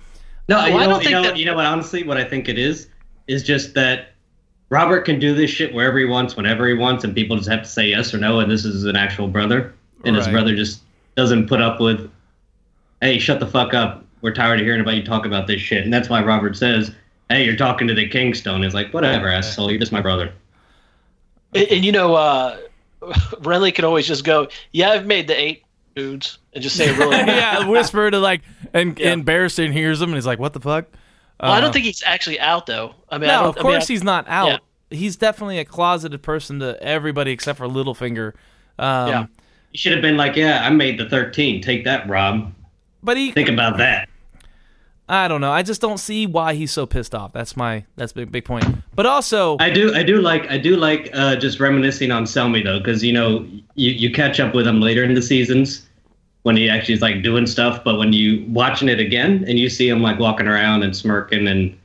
[0.49, 1.67] No, Well, you, I know, don't you think know, that- you know what?
[1.67, 2.89] Honestly, what I think it is
[3.29, 4.09] is just that
[4.71, 7.63] Robert can do this shit wherever he wants, whenever he wants, and people just have
[7.63, 8.41] to say yes or no.
[8.41, 9.75] And this is an actual brother,
[10.05, 10.81] and his brother just
[11.17, 12.11] doesn't put up with,
[13.03, 14.05] "Hey, shut the fuck up.
[14.23, 16.91] We're tired of hearing about you talk about this shit." And that's why Robert says,
[17.29, 19.71] "Hey, you're talking to the Kingstone." He's like, "Whatever, asshole.
[19.71, 20.33] You're just my brother."
[21.55, 22.57] And, and you know, uh,
[23.03, 26.99] Renly can always just go, "Yeah, I've made the eight dudes," and just say it
[26.99, 27.17] really.
[27.27, 28.43] yeah, whisper to like,
[28.73, 29.13] and Yeah.
[29.13, 30.87] and Barristan hears him and he's like, "What the fuck?"
[31.41, 32.95] Well, I Uh, don't think he's actually out though.
[33.11, 34.49] I mean, I No, don't, of I mean, course I- he's not out.
[34.49, 34.59] yeah.
[34.97, 38.35] He's definitely a closeted person to everybody except for Littlefinger.
[38.79, 39.27] Um, Yeah.
[39.73, 41.63] He should have been like, "Yeah, I made the 13.
[41.63, 42.53] Take that, Rob.
[43.03, 44.09] But he, Think about that."
[45.09, 45.53] I don't know.
[45.53, 47.33] I just don't see why he's so pissed off.
[47.33, 48.65] That's my that's big big point.
[48.95, 52.65] But also, I do, I do like, I do like uh, just reminiscing on Selmy
[52.65, 55.87] though, because you know you, you catch up with him later in the seasons
[56.45, 59.69] when he actually is like doing stuff, but when you watching it again and you
[59.69, 61.77] see him like walking around and smirking and,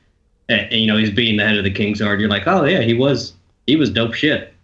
[0.48, 2.94] and you know he's being the head of the Kingsguard, you're like, oh yeah, he
[2.94, 3.34] was,
[3.66, 4.54] he was dope shit.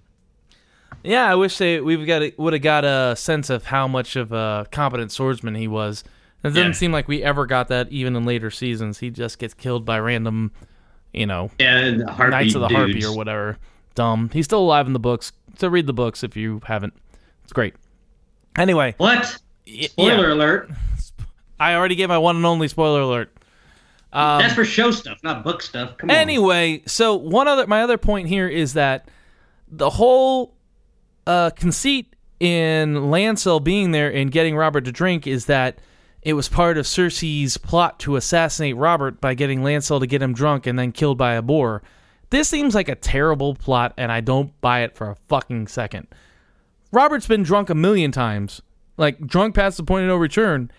[1.02, 4.32] yeah, I wish they we've got would have got a sense of how much of
[4.32, 6.02] a competent swordsman he was.
[6.44, 6.72] It doesn't Yeah.
[6.72, 8.98] seem like we ever got that even in later seasons.
[8.98, 10.52] He just gets killed by random,
[11.12, 13.56] you know, Harpy Knights of the Harpy or whatever.
[13.94, 14.28] Dumb.
[14.32, 15.32] He's still alive in the books.
[15.58, 16.94] So read the books if you haven't.
[17.44, 17.74] It's great.
[18.58, 19.24] Anyway, What?
[19.66, 20.70] Spoiler yeah, alert!
[21.58, 23.34] I already gave my one and only spoiler alert.
[24.12, 25.96] Um, That's for show stuff, not book stuff.
[25.96, 26.16] Come on.
[26.16, 29.08] Anyway, so one other my other point here is that
[29.66, 30.54] the whole
[31.26, 35.78] uh, conceit in Lancel being there and getting Robert to drink is that
[36.24, 40.32] it was part of Cersei's plot to assassinate Robert by getting Lancel to get him
[40.32, 41.82] drunk and then killed by a boar.
[42.30, 46.08] This seems like a terrible plot, and I don't buy it for a fucking second.
[46.90, 48.62] Robert's been drunk a million times,
[48.96, 50.70] like drunk past the point of no return.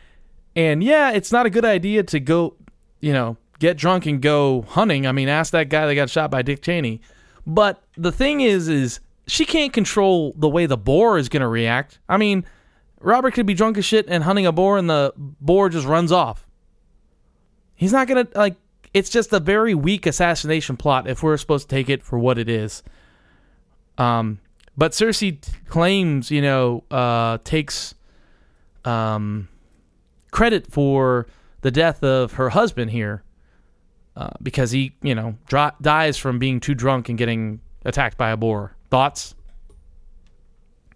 [0.56, 2.56] And yeah, it's not a good idea to go,
[3.00, 5.06] you know, get drunk and go hunting.
[5.06, 7.02] I mean, ask that guy that got shot by Dick Cheney.
[7.46, 11.48] But the thing is, is she can't control the way the boar is going to
[11.48, 12.00] react.
[12.10, 12.46] I mean,
[13.00, 16.12] Robert could be drunk as shit and hunting a boar, and the boar just runs
[16.12, 16.48] off.
[17.76, 18.56] He's not to, like,
[18.94, 22.38] it's just a very weak assassination plot if we're supposed to take it for what
[22.38, 22.82] it is.
[23.98, 24.40] Um,
[24.78, 25.38] but Cersei
[25.68, 27.94] claims, you know, uh, takes
[28.86, 29.50] um,
[30.32, 31.28] credit for
[31.62, 33.24] the death of her husband here
[34.16, 38.32] uh, because he, you know, dri- dies from being too drunk and getting attacked by
[38.32, 38.76] a boar.
[38.90, 39.35] Thoughts?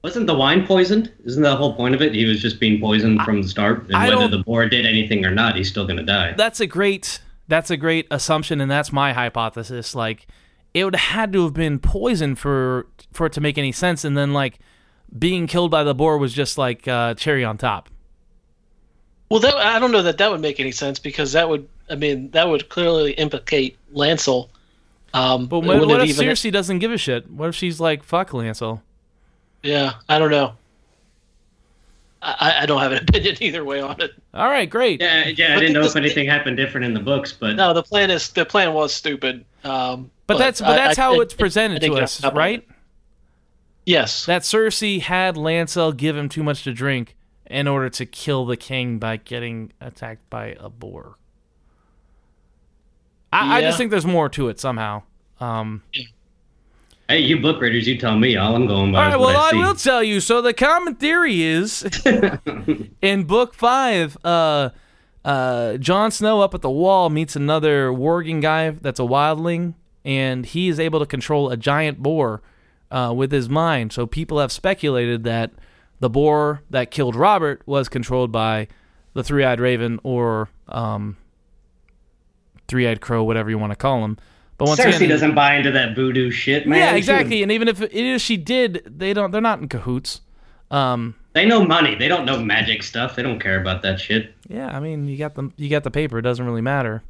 [0.01, 1.11] Wasn't the wine poisoned?
[1.25, 2.13] Isn't that the whole point of it?
[2.15, 5.25] He was just being poisoned from the start, and I whether the boar did anything
[5.25, 6.33] or not, he's still going to die.
[6.37, 7.19] That's a great.
[7.49, 9.95] That's a great assumption, and that's my hypothesis.
[9.95, 10.27] Like,
[10.73, 14.05] it would have had to have been poison for for it to make any sense,
[14.05, 14.59] and then like
[15.17, 17.89] being killed by the boar was just like uh, cherry on top.
[19.29, 21.95] Well, that, I don't know that that would make any sense because that would, I
[21.95, 24.49] mean, that would clearly implicate Lancel.
[25.13, 27.29] Um, But it what, what if even- Cersei doesn't give a shit?
[27.29, 28.81] What if she's like, "Fuck Lancel"?
[29.63, 30.53] Yeah, I don't know.
[32.21, 34.11] I, I don't have an opinion either way on it.
[34.33, 34.99] All right, great.
[35.01, 35.51] Yeah, yeah.
[35.51, 37.83] I But didn't know this- if anything happened different in the books, but No, the
[37.83, 39.45] plan is the plan was stupid.
[39.63, 42.67] Um, But, that's but that's I how think- it's presented I to you're us, right?
[43.85, 44.25] Yes.
[44.25, 47.15] That Cersei had Lancel give him too much to drink
[47.47, 51.15] in order to kill the king by getting attacked by a boar.
[53.31, 55.03] I, I just think there's more to it somehow.
[55.39, 55.83] Um,
[57.09, 58.37] hey, you book readers, you tell me.
[58.37, 59.19] All I'm going by All right.
[59.19, 60.21] well, I I will tell you.
[60.21, 61.83] So the common theory is
[63.01, 64.69] in book five, uh,
[65.25, 69.73] uh, Jon Snow up at the wall meets another warging guy that's a wildling,
[70.05, 72.41] and he is able to control a giant boar
[72.91, 73.91] uh, with his mind.
[73.91, 75.51] So people have speculated that
[75.99, 78.67] the boar that killed Robert was controlled by
[79.13, 81.17] the three-eyed raven or um,
[82.67, 84.17] three-eyed crow, whatever you want to call him.
[84.59, 86.79] But once Cersei again, doesn't buy into that voodoo shit, man.
[86.79, 87.43] yeah, She exactly.
[87.43, 89.31] And even if it is she did, they don't.
[89.31, 90.19] They're not in cahoots.
[90.69, 91.95] Um, They know money.
[91.95, 93.15] They don't know magic stuff.
[93.15, 94.33] They don't care about that shit.
[94.49, 96.19] Yeah, I mean, you got the you got the paper.
[96.19, 97.01] It doesn't really matter.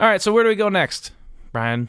[0.00, 1.12] All right, so where do we go next,
[1.52, 1.88] Brian?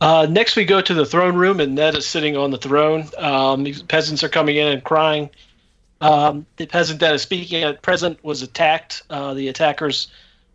[0.00, 3.08] Uh, next, we go to the throne room, and Ned is sitting on the throne.
[3.18, 5.30] Um, these peasants are coming in and crying.
[6.00, 9.02] Um, the peasant that is speaking at present was attacked.
[9.10, 10.08] Uh, the attackers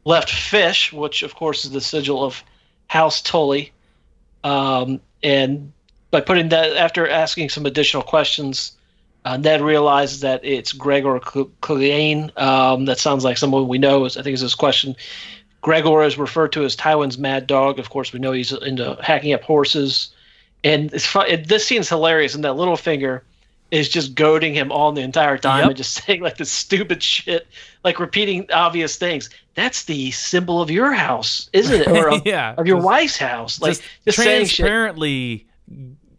[0.03, 2.43] left fish, which of course is the sigil of
[2.87, 3.71] House Tully.
[4.43, 5.71] Um, and
[6.11, 8.73] by putting that, after asking some additional questions,
[9.25, 12.37] uh, Ned realizes that it's Gregor Cl- Clegane.
[12.37, 14.05] Um, that sounds like someone we know.
[14.05, 14.95] I think is his question.
[15.61, 17.77] Gregor is referred to as Tywin's mad dog.
[17.77, 20.09] Of course, we know he's into hacking up horses.
[20.63, 21.27] And it's fun.
[21.27, 23.23] It, this scene's hilarious, and that little finger
[23.71, 25.67] is just goading him on the entire time Yep.
[25.67, 27.47] and just saying like this stupid shit,
[27.83, 29.29] like repeating obvious things.
[29.55, 31.87] That's the symbol of your house, isn't it?
[31.87, 33.59] Or of, Yeah, of your just- wife's house.
[33.61, 35.47] Like Just, just, transparently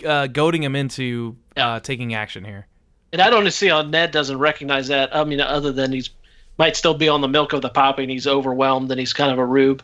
[0.07, 2.67] uh, goading him into uh, taking action here.
[3.13, 5.15] And I don't see how Ned doesn't recognize that.
[5.17, 6.11] I mean, other than he's
[6.59, 9.31] might still be on the milk of the poppy and he's overwhelmed and he's kind
[9.31, 9.81] of a rube.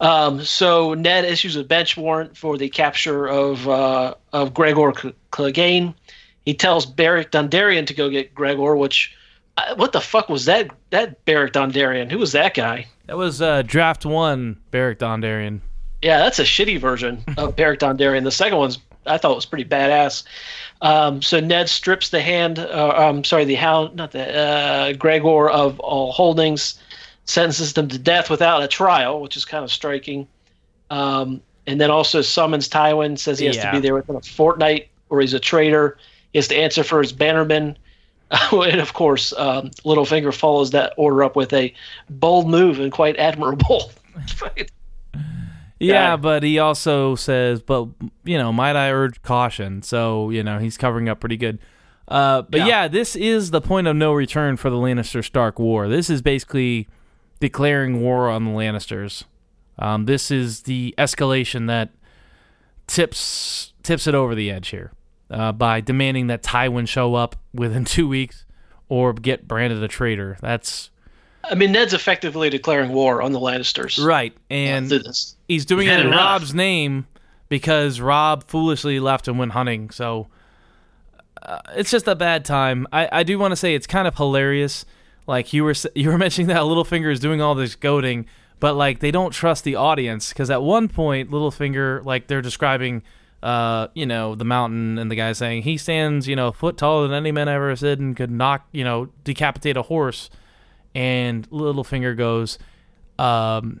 [0.00, 5.14] Um, so Ned issues a bench warrant for the capture of uh, of Gregor Cl-
[5.30, 5.94] Clegane.
[6.44, 9.14] He tells Beric Dondarrion to go get Gregor, which
[9.56, 10.70] uh, what the fuck was that?
[10.90, 12.10] That Beric Dondarrion?
[12.10, 12.86] Who was that guy?
[13.06, 15.60] That was uh, draft one, Beric Dondarrion.
[16.00, 18.24] Yeah, that's a shitty version of Beric Dondarrion.
[18.24, 20.22] The second one's I thought was pretty badass.
[20.80, 25.48] Um, so Ned strips the hand, uh, I'm sorry, the hound, not the uh, Gregor
[25.50, 26.78] of all holdings,
[27.24, 30.26] sentences them to death without a trial, which is kind of striking.
[30.90, 33.70] Um, and then also summons Tywin, says he has Yeah.
[33.70, 35.98] to be there within a fortnight, or he's a traitor.
[36.32, 37.76] He has to answer for his bannerman.
[38.52, 41.72] and of course, um, Littlefinger follows that order up with a
[42.08, 43.92] bold move and quite admirable.
[44.54, 44.64] Yeah,
[45.78, 46.16] Yeah.
[46.16, 47.88] but he also says, but
[48.24, 49.82] you know, might I urge caution?
[49.82, 51.58] So you know, he's covering up pretty good.
[52.08, 52.66] Uh, but yeah.
[52.66, 52.88] Yeah.
[52.88, 55.88] this is the point of no return for the Lannister Stark war.
[55.88, 56.88] This is basically
[57.40, 59.24] declaring war on the Lannisters.
[59.78, 61.90] Um, this is the escalation that
[62.86, 64.92] tips tips it over the edge here
[65.32, 68.44] uh, by demanding that Tywin show up within two weeks
[68.88, 70.36] or get branded a traitor.
[70.40, 70.90] That's
[71.44, 74.04] I mean, Ned's effectively declaring war on the Lannisters.
[74.04, 74.92] right, and
[75.48, 76.20] he's doing it in enough.
[76.20, 77.06] Rob's name
[77.48, 79.90] because Rob foolishly left and went hunting.
[79.90, 80.28] So
[81.42, 82.86] uh, it's just a bad time.
[82.92, 84.84] I, I do want to say it's kind of hilarious.
[85.26, 88.26] Like you were you were mentioning that Littlefinger is doing all this goading,
[88.60, 93.02] but like they don't trust the audience because at one point, Littlefinger, like they're describing,
[93.42, 96.76] uh, you know, the mountain, and the guy saying he stands, you know, a foot
[96.76, 100.30] taller than any man I ever stood and could knock, you know, decapitate a horse,
[100.94, 102.58] and Littlefinger goes,
[103.18, 103.80] um,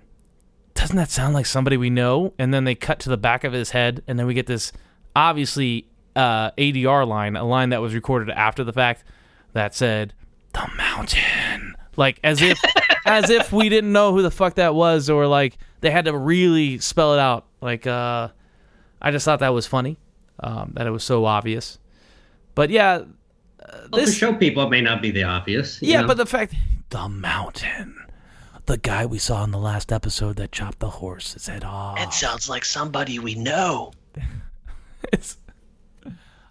[0.74, 2.32] doesn't that sound like somebody we know?
[2.38, 4.72] And then they cut to the back of his head, and then we get this
[5.14, 5.86] obviously
[6.16, 9.04] uh, ADR line, a line that was recorded after the fact
[9.52, 10.14] that said,
[10.52, 12.58] "The mountain," like as if
[13.06, 16.16] as if we didn't know who the fuck that was, or like they had to
[16.16, 17.46] really spell it out.
[17.60, 18.28] Like, uh,
[19.02, 19.98] I just thought that was funny,
[20.40, 21.78] um, that it was so obvious.
[22.54, 23.02] But yeah,
[23.60, 25.82] uh, Well, this to show people it may not be the obvious.
[25.82, 26.06] you yeah, know?
[26.06, 26.54] but the fact
[26.90, 27.96] the mountain.
[28.66, 31.98] The guy we saw in the last episode that chopped the horse his head off.
[32.00, 33.92] It sounds like somebody we know.
[35.12, 35.36] It's-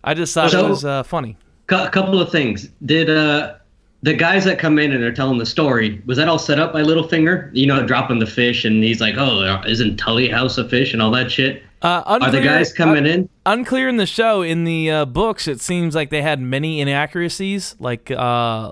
[0.03, 1.37] I just thought it was uh, funny.
[1.67, 2.67] Cou- a couple of things.
[2.85, 3.55] Did uh
[4.03, 6.73] the guys that come in and they're telling the story was that all set up
[6.73, 7.51] by Littlefinger?
[7.53, 11.01] You know, dropping the fish and he's like, "Oh, isn't Tully House a fish?" and
[11.03, 11.63] all that shit.
[11.81, 13.27] Uh, Are the unclear- guys coming in?
[13.45, 17.75] unclear in the show in the uh, books it seems like they had many inaccuracies
[17.79, 18.71] like uh,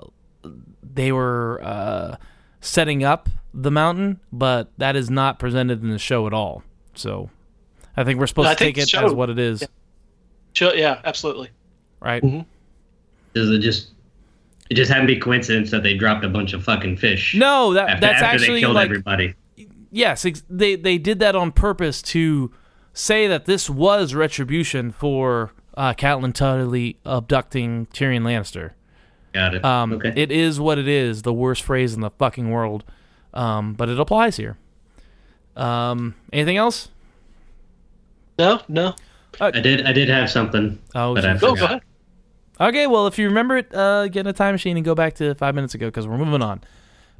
[0.82, 2.16] they were uh,
[2.60, 6.62] setting up the mountain but that is not presented in the show at all
[6.94, 7.28] so
[7.96, 9.66] i think we're supposed I to take it show- as what it is
[10.52, 11.48] Sure, yeah, absolutely.
[12.00, 12.22] right
[13.34, 13.90] Does it just
[14.68, 17.34] it just happened to be coincidence that they dropped a bunch of fucking fish?
[17.34, 19.34] no that After, that's after actually they killed like everybody.
[19.90, 22.52] yes ex- they they did that on purpose to
[22.92, 28.72] say that this was retribution for uh, Catelyn Tully abducting Tyrion Lannister
[29.32, 29.64] Got it.
[29.64, 30.12] Um, okay.
[30.16, 32.84] It is what it is, the worst phrase in the fucking world.
[33.32, 34.58] Um, but it applies here.
[35.56, 36.88] Um, anything else?
[38.38, 38.94] No, no.
[39.40, 39.86] I did.
[39.86, 40.80] I did have something.
[40.94, 41.34] Oh, but I.
[41.34, 41.70] Go, go forgot.
[41.70, 41.82] ahead.
[42.60, 45.14] Okay, well, if you remember it, uh, get in a time machine and go back
[45.14, 46.60] to five minutes ago because we're moving on.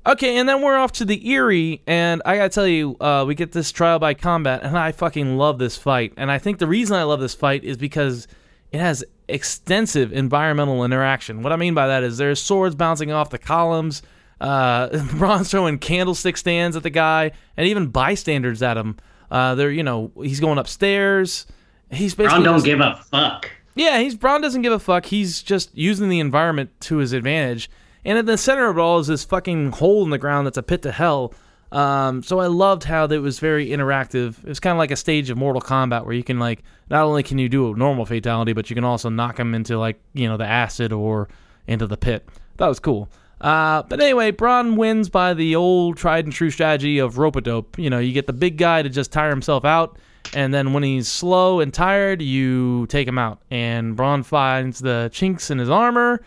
[0.07, 3.35] Okay, and then we're off to the Eyrie, and I gotta tell you, uh, we
[3.35, 6.15] get this trial by combat, and I fucking love this fight.
[6.17, 8.27] And I think the reason I love this fight is because
[8.73, 11.43] it has extensive environmental interaction.
[11.43, 14.03] What I mean by that is there's swords bouncing off the columns,
[14.41, 14.89] uh,
[15.19, 18.97] Bronn's throwing candlestick stands at the guy, and even bystanders at him.
[19.31, 21.47] Uh, they're, you know, he's going upstairs.
[21.91, 23.51] He's basically don't just- give a fuck.
[23.75, 25.05] yeah, he's Bronn doesn't give a fuck.
[25.05, 27.69] He's just using the environment to his advantage.
[28.05, 30.59] And at the center of it all is this fucking hole in the ground that's
[30.59, 31.35] a pit to hell.
[31.73, 34.39] Um, so I loved how it was very interactive.
[34.43, 37.05] It was kind of like a stage of Mortal Kombat where you can like not
[37.05, 40.01] only can you do a normal fatality, but you can also knock him into like
[40.13, 41.29] you know the acid or
[41.67, 42.29] into the pit.
[42.57, 43.09] That was cool.
[43.41, 47.41] Uh, but anyway, Bronn wins by the old tried and true strategy of rope a
[47.41, 47.79] dope.
[47.79, 49.97] You know, you get the big guy to just tire himself out,
[50.35, 53.41] and then when he's slow and tired, you take him out.
[53.51, 56.21] And Bronn finds the chinks in his armor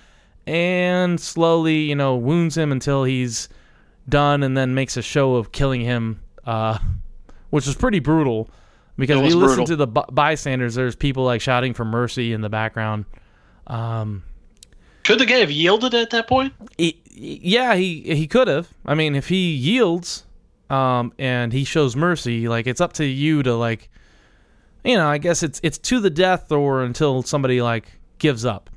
[0.46, 3.50] and slowly, you know, wounds him until he's
[4.10, 6.78] done, and then makes a show of killing him, uh,
[7.50, 8.50] which is pretty brutal.
[8.98, 12.34] Because if was you listen to the by- bystanders, there's people like shouting for mercy
[12.34, 13.06] in the background.
[13.66, 14.24] Um,
[15.04, 16.54] Could the guy have yielded at that point?
[16.78, 18.70] he, yeah, he he could have.
[18.86, 20.26] I mean, if he yields,
[20.70, 23.90] um, and he shows mercy, like it's up to you to like,
[24.84, 28.70] you know, I guess it's it's to the death or until somebody like gives up.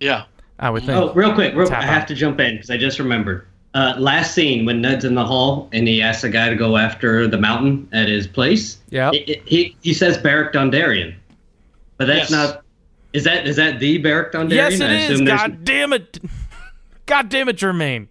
[0.00, 0.24] Yeah.
[0.58, 0.98] I would think.
[0.98, 3.46] Oh, real quick, real, I have to jump in because I just remembered.
[3.74, 6.78] Uh, last scene when Ned's in the hall and he asks the guy to go
[6.78, 8.78] after the mountain at his place.
[8.88, 9.12] Yep.
[9.14, 11.14] it- it- he he says Beric Dondarrion,
[11.98, 12.30] but that's Yes.
[12.30, 12.62] not.
[13.12, 14.50] Is that is that the Beric Dondarrion?
[14.52, 15.20] yes, it I is.
[15.20, 16.18] God damn it!
[17.04, 18.08] God damn it, Jermaine.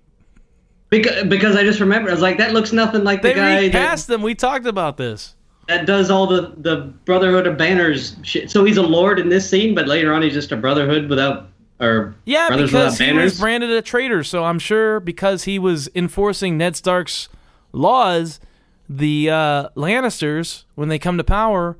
[0.91, 3.55] Because, because I just remember, I was like, that looks nothing like the They guy
[3.55, 4.21] that, recast them.
[4.21, 5.35] We talked about this.
[5.67, 8.51] that does all the, the Brotherhood of Banners shit.
[8.51, 11.49] So he's a lord in this scene, but later on he's just a Brotherhood without,
[11.79, 14.23] or Yeah, Brothers because he was branded a traitor.
[14.23, 17.29] So I'm sure because he was enforcing Ned Stark's
[17.73, 18.39] laws,
[18.89, 21.77] the uh, Lannisters, when they come to power,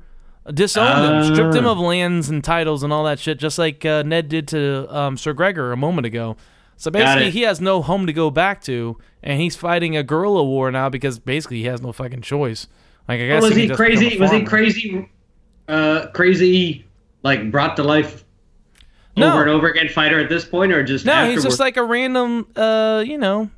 [0.52, 1.70] disowned him, stripped him Ah.
[1.72, 5.16] of lands and titles and all that shit, just like uh, Ned did to um,
[5.16, 6.36] Sir Gregor a moment ago.
[6.76, 10.44] So basically, he has no home to go back to, and he's fighting a guerrilla
[10.44, 12.66] war now because basically he has no fucking choice.
[13.08, 14.18] Like I guess was can he a crazy?
[14.18, 15.10] Was he crazy?
[15.68, 16.84] Uh, crazy,
[17.22, 18.25] like brought to life
[19.16, 19.32] No.
[19.32, 21.32] over and over again fighter at this point, or just No, afterward?
[21.34, 23.50] he's just like a random, uh, you know,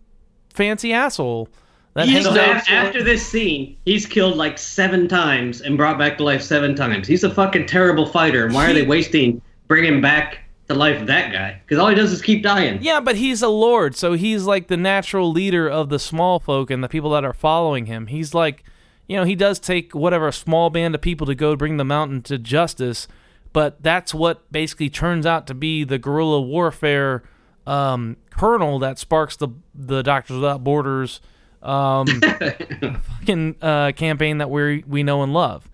[0.55, 1.49] fancy asshole.
[1.95, 5.99] That He's hangs So out- after this scene, he's killed like seven times and brought
[5.99, 7.09] back to life seven times.
[7.09, 8.45] He's a fucking terrible fighter.
[8.45, 10.39] And why are they wasting bringing back
[10.69, 11.61] to life that guy?
[11.65, 12.79] Because all he does is keep dying.
[12.83, 16.71] Yeah, but he's a lord, so he's like the natural leader of the small folk
[16.71, 18.07] and the people that are following him.
[18.07, 18.63] He's like,
[19.09, 22.23] you know, he does take whatever small band of people to go bring the mountain
[22.25, 23.09] to justice,
[23.53, 27.23] but that's what basically turns out to be the guerrilla warfare
[27.67, 31.21] um, kernel that sparks the the Doctors Without Borders
[31.63, 32.07] um,
[33.19, 35.69] fucking uh, campaign that we we know and love.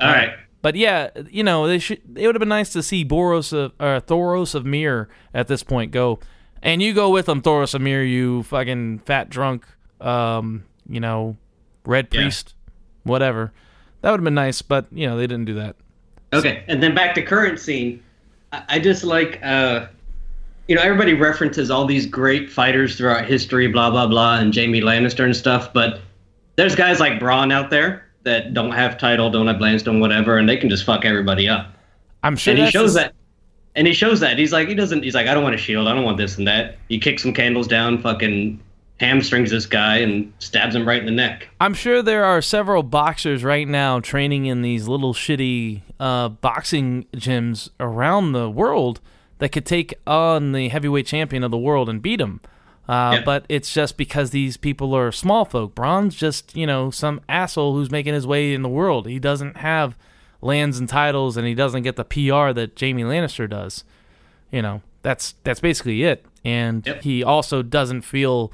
[0.00, 0.30] All right.
[0.60, 2.00] But yeah, you know, they should.
[2.16, 5.64] It would have been nice to see Boros of uh, Thoros of Myr at this
[5.64, 6.20] point go,
[6.62, 9.64] and you go with them, Thoros of Myr, you fucking fat drunk,
[10.00, 11.36] um, you know,
[11.84, 12.20] red Yeah.
[12.22, 12.54] priest,
[13.02, 13.52] whatever.
[14.02, 15.74] That would have been nice, but you know they didn't do that.
[16.32, 18.02] Okay, and then back to current scene.
[18.52, 19.86] I, I just like, uh,
[20.68, 24.80] you know, everybody references all these great fighters throughout history, blah blah blah, and Jaime
[24.80, 25.72] Lannister and stuff.
[25.72, 26.00] But
[26.56, 30.48] there's guys like Bronn out there that don't have title, don't have Lansdowne, whatever, and
[30.48, 31.74] they can just fuck everybody up.
[32.22, 33.14] I'm sure and he shows the- that.
[33.74, 35.02] And he shows that he's like he doesn't.
[35.02, 35.88] He's like I don't want a shield.
[35.88, 36.76] I don't want this and that.
[36.88, 38.60] He kicks some candles down, fucking
[39.00, 41.48] hamstrings this guy, and stabs him right in the neck.
[41.60, 47.06] I'm sure there are several boxers right now training in these little shitty uh, boxing
[47.16, 49.00] gyms around the world
[49.38, 52.40] that could take on the heavyweight champion of the world and beat him.
[52.88, 53.22] Uh, Yeah.
[53.24, 55.74] But it's just because these people are small folk.
[55.74, 59.06] Bronn's just, you know, some asshole who's making his way in the world.
[59.08, 59.96] He doesn't have
[60.40, 63.82] lands and titles, and he doesn't get the PR that Jaime Lannister does.
[64.52, 66.24] You know, that's that's basically it.
[66.44, 67.02] And Yep.
[67.02, 68.52] he also doesn't feel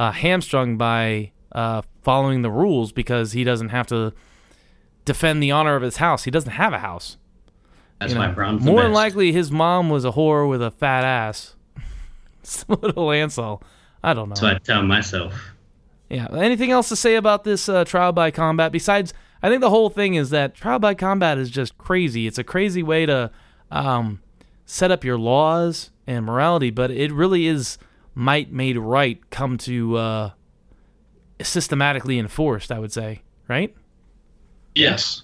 [0.00, 4.14] uh, hamstrung by uh, following the rules because he doesn't have to
[5.04, 6.24] defend the honor of his house.
[6.24, 7.18] He doesn't have a house.
[7.98, 10.62] That's You why know, Bronn's the more than likely, his mom was a whore with
[10.62, 11.54] a fat ass.
[12.42, 13.62] It's a little Ansel.
[14.02, 14.34] I don't know.
[14.34, 15.34] That's what I tell myself.
[16.08, 16.26] Yeah.
[16.32, 18.72] Anything else to say about this uh, trial by combat?
[18.72, 22.26] Besides, I think the whole thing is that trial by combat is just crazy.
[22.26, 23.30] It's a crazy way to
[23.70, 24.22] um,
[24.64, 27.76] set up your laws and morality, but it really is
[28.20, 30.30] might made right come to uh,
[31.42, 32.70] systematically enforced.
[32.70, 33.74] I would say, right?
[34.74, 35.22] Yes.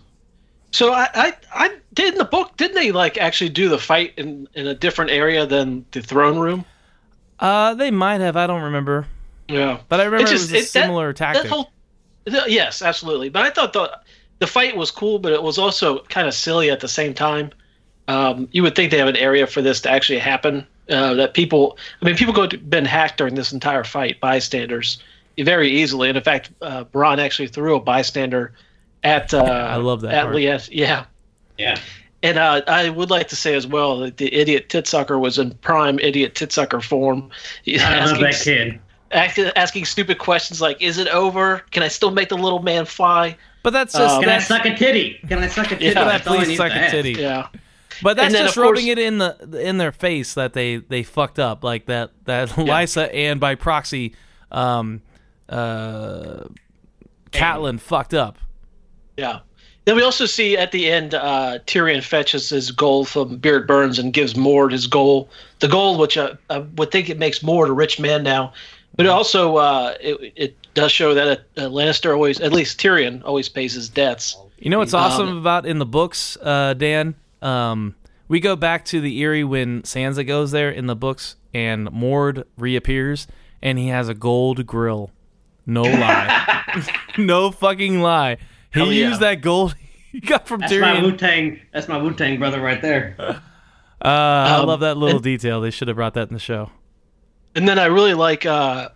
[0.72, 2.56] So I, I, I did in the book.
[2.56, 6.38] Didn't they like actually do the fight in in a different area than the throne
[6.38, 6.64] room?
[7.38, 8.36] Uh, they might have.
[8.36, 9.06] I don't remember,
[9.48, 9.78] Yeah.
[9.88, 11.42] but I remember It it, was a it- that- similar tactic.
[11.44, 11.70] That whole,
[12.26, 13.28] th- yes, absolutely.
[13.28, 13.90] But I thought the
[14.38, 17.50] the fight was cool, but it was also kind of silly at the same time.
[18.08, 20.66] Um, you would think they have an area for this to actually happen.
[20.88, 25.02] Uh, that people, I mean, people go to, been hacked during this entire fight, bystanders,
[25.36, 26.08] very easily.
[26.08, 28.52] And in fact, uh, Bronn actually threw a bystander
[29.02, 29.34] at.
[29.34, 30.36] Uh, I love that At part.
[30.36, 30.68] Lies.
[30.70, 31.06] Yeah.
[31.58, 31.76] Yeah.
[32.22, 35.52] And uh, I would like to say as well that the idiot titsucker was in
[35.56, 37.30] prime idiot titsucker form.
[37.64, 38.80] He's I love asking- that kid.
[39.10, 41.62] asking, asking stupid questions like, "Is it over?
[41.72, 44.46] Can I still make the little man fly?" but that's just Um, Can I that's,
[44.46, 45.20] suck a titty?
[45.28, 45.86] Can I suck a titty?
[45.86, 46.90] Yeah, That's I please suck to a ask.
[46.92, 47.12] titty.
[47.14, 47.48] Yeah,
[48.02, 51.02] But that's then, just rubbing course- it in the in their face that they they
[51.02, 54.14] fucked up like that that Lysa and by proxy,
[54.52, 55.02] um,
[55.48, 56.44] uh,
[57.32, 58.38] Catelyn fucked up.
[59.16, 59.40] yeah.
[59.84, 64.00] Then we also see at the end uh, Tyrion fetches his gold from Beard Burns
[64.00, 65.28] and gives Mord his gold.
[65.60, 68.52] The gold, which uh, I would think it makes Mord a rich man now,
[68.96, 73.22] but it also uh, it, it does show that uh, Lannister always, at least Tyrion,
[73.24, 74.36] always pays his debts.
[74.58, 77.14] You know what's Um, awesome about in the books, uh, Dan?
[77.42, 77.94] Um,
[78.28, 82.44] we go back to the Eyrie when Sansa goes there in the books, and Mord
[82.58, 83.26] reappears,
[83.62, 85.10] and he has a gold grill.
[85.66, 86.82] No lie,
[87.18, 88.36] no fucking lie.
[88.72, 89.08] He Hell yeah.
[89.08, 89.74] used that gold
[90.12, 91.02] he got from That's my Tyrion.
[91.02, 91.60] Wu Tang.
[91.72, 93.16] That's my Wu Tang brother right there.
[93.18, 93.38] Uh,
[94.08, 95.60] I Um, love that little and- detail.
[95.60, 96.70] They should have brought that in the show.
[97.54, 98.90] And then I really like uh,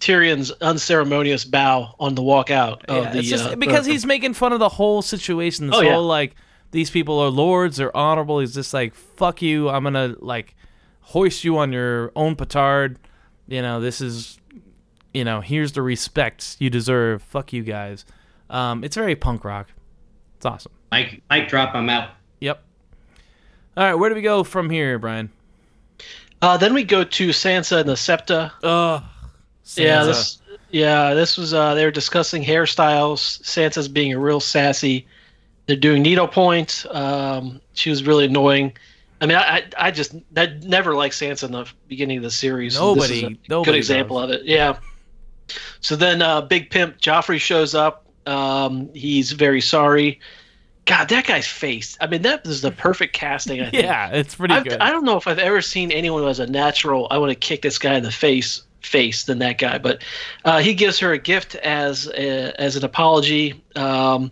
[0.00, 3.92] Tyrion's unceremonious bow on the walk out of Yeah, the it's just uh, because the-
[3.92, 5.68] he's making fun of the whole situation.
[5.68, 5.96] This Oh, whole yeah.
[5.96, 6.34] like
[6.74, 8.40] these people are lords, they're honorable.
[8.40, 9.68] He's just like fuck you.
[9.68, 10.56] I'm gonna like
[11.00, 12.98] hoist you on your own petard.
[13.46, 14.38] You know this is,
[15.12, 17.22] you know here's the respect you deserve.
[17.22, 18.04] Fuck you guys.
[18.50, 19.68] Um, it's very punk rock.
[20.36, 20.72] It's awesome.
[20.90, 21.74] Mike, Mike, drop.
[21.74, 22.10] I'm out.
[22.40, 22.62] Yep.
[23.76, 25.30] All right, where do we go from here, Brian?
[26.42, 28.52] Uh, then we go to Sansa and the Septa.
[28.62, 29.02] Ugh.
[29.76, 33.40] Yeah, this yeah this was uh, they were discussing hairstyles.
[33.42, 35.06] Sansa's being a real sassy.
[35.66, 36.84] They're doing needlepoint.
[36.90, 38.72] Um, she was really annoying.
[39.20, 42.30] I mean, I I, I just I never liked Sansa in the beginning of the
[42.30, 42.76] series.
[42.76, 44.44] and this is Nobody- a nobody good example of it.
[44.44, 44.76] Yeah.
[45.80, 48.06] So then, uh, Big Pimp Joffrey shows up.
[48.26, 50.18] Um, he's very sorry.
[50.86, 51.96] God, that guy's face.
[52.00, 53.60] I mean, that is the perfect casting.
[53.60, 53.82] I think.
[53.84, 54.80] yeah, it's pretty I've, good.
[54.80, 57.06] I don't know if I've ever seen anyone who has a natural.
[57.10, 59.78] I want to kick this guy in the face face than that guy.
[59.78, 60.02] But
[60.44, 63.62] uh, he gives her a gift as a, as an apology.
[63.76, 64.30] Um,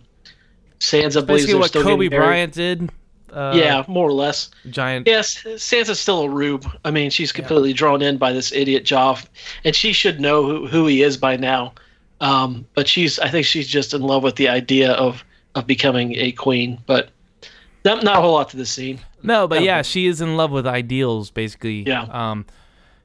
[0.83, 2.07] Sansa believes Basically, what Kobe.
[2.09, 2.91] Bryant did.
[3.31, 4.51] Uh, yeah, more or less.
[4.69, 5.07] giant.
[5.07, 6.67] Yes, Sansa's still a rube.
[6.85, 9.25] I mean, she's completely drawn in by this idiot Joff,
[9.63, 11.73] and she should know who, who he is by now.
[12.21, 15.23] Um, but she's, I think she's just in love with the idea of
[15.55, 16.79] of becoming a queen.
[16.85, 17.09] But
[17.85, 18.99] not, not a whole lot to the scene.
[19.23, 19.77] No, but Yeah.
[19.77, 21.83] yeah, she is in love with ideals, basically.
[21.87, 22.03] Yeah.
[22.11, 22.45] Um,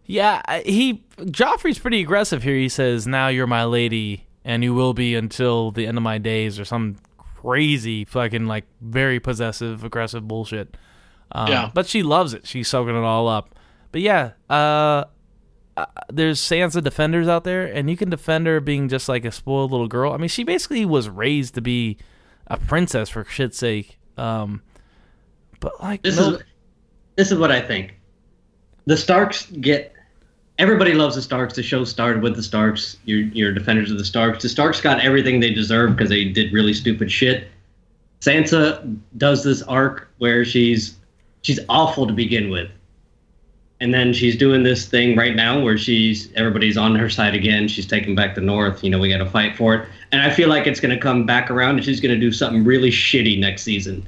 [0.06, 2.56] Yeah, he Joffrey's pretty aggressive here.
[2.56, 6.18] He says, "Now you're my lady, and you will be until the end of my
[6.18, 6.96] days," or some
[7.42, 10.76] crazy fucking like very possessive, aggressive bullshit.
[11.32, 11.70] Um, Yeah.
[11.74, 12.46] but she loves it.
[12.46, 13.54] She's soaking it all up.
[13.92, 15.04] But yeah, uh,
[15.76, 19.30] uh, there's Sansa defenders out there, and you can defend her being just like a
[19.32, 20.12] spoiled little girl.
[20.12, 21.98] I mean, she basically was raised to be
[22.48, 23.98] a princess for shit's sake.
[24.16, 24.62] Um,
[25.60, 26.42] but like, This no- is
[27.16, 27.98] this is what I think.
[28.86, 29.94] The Starks get
[30.58, 31.54] everybody loves the Starks.
[31.54, 32.96] The show started with the Starks.
[33.04, 34.42] You're, you're defenders of the Starks.
[34.42, 37.48] The Starks got everything they deserve because they did really stupid shit.
[38.20, 40.96] Sansa does this arc where she's
[41.42, 42.68] she's awful to begin with,
[43.80, 47.68] and then she's doing this thing right now where she's everybody's on her side again.
[47.68, 48.82] She's taking back the North.
[48.82, 51.00] You know, we got to fight for it, and I feel like it's going to
[51.00, 54.06] come back around, and she's going to do something really shitty next season.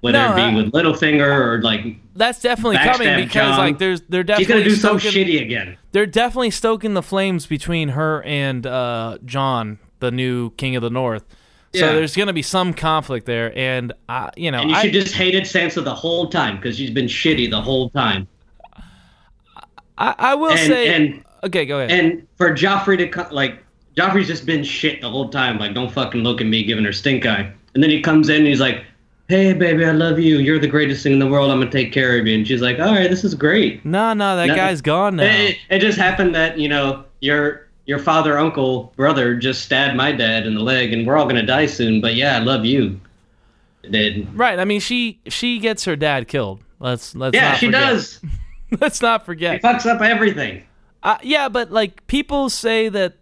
[0.00, 3.58] Whether No, it be I- with Littlefinger or like that's definitely coming because Jon.
[3.58, 5.76] like there's they're definitely she's gonna do stoking, shitty again.
[5.92, 10.90] they're definitely stoking the flames between her and uh, Jon, the new King of the
[10.90, 11.24] North.
[11.74, 11.92] So Yeah.
[11.94, 15.14] there's gonna be some conflict there, and uh, you know, And you I, should just
[15.14, 18.26] hated Sansa the whole time because she's been shitty the whole time.
[19.96, 21.90] I, I will And- say, and- okay, go ahead.
[21.90, 23.64] And for Joffrey to like,
[23.96, 25.58] Joffrey's just been shit the whole time.
[25.58, 27.50] Like, don't fucking look at me, giving her stink eye.
[27.74, 28.84] And then he comes in and he's like,
[29.28, 30.38] "Hey, baby, I love you.
[30.38, 31.50] You're the greatest thing in the world.
[31.50, 34.12] I'm gonna take care of you." And she's like, "All right, this is great." no,
[34.14, 35.24] no, that No- guy's gone now.
[35.24, 40.12] It, it just happened that you know your your father, uncle, brother just stabbed my
[40.12, 42.00] dad in the leg, and we're all gonna die soon.
[42.00, 43.00] But yeah, I love you.
[43.90, 44.58] Did right?
[44.58, 46.60] I mean, she she gets her dad killed.
[46.80, 47.80] Let's let's yeah, she forget.
[47.80, 48.20] does.
[48.80, 49.62] let's not She forget.
[49.62, 50.62] fucks up everything.
[51.02, 53.14] Uh, yeah, but like people say that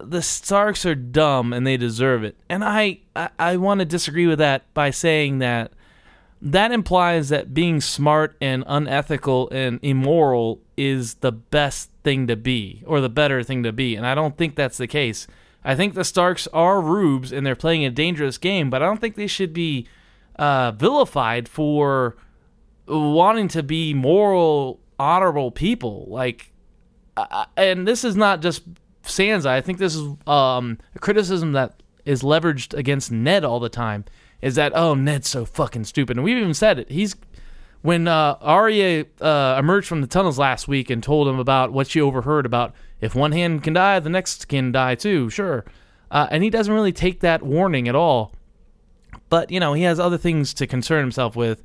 [0.00, 4.26] the Starks are dumb and they deserve it, and I I, I want to disagree
[4.26, 5.72] with that by saying that
[6.42, 12.82] that implies that being smart and unethical and immoral is the best thing to be
[12.86, 15.26] or the better thing to be, and I don't think that's the case.
[15.62, 19.00] I think the Starks are rubes and they're playing a dangerous game, but I don't
[19.00, 19.86] think they should be
[20.36, 22.16] uh, vilified for
[22.88, 26.06] wanting to be moral, honorable people.
[26.08, 26.52] Like
[27.16, 28.62] I- and this is not just
[29.10, 29.46] Sansa.
[29.46, 34.04] I think this is um, a criticism that is leveraged against Ned all the time.
[34.40, 36.90] Is that oh Ned's so fucking stupid, and we've even said it.
[36.90, 37.14] He's
[37.82, 41.88] when uh, Arya uh, emerged from the tunnels last week and told him about what
[41.88, 45.28] she overheard about if one hand can die, the next can die too.
[45.30, 45.64] Sure,
[46.10, 48.32] uh, and he doesn't really take that warning at all.
[49.28, 51.62] But you know he has other things to concern himself with.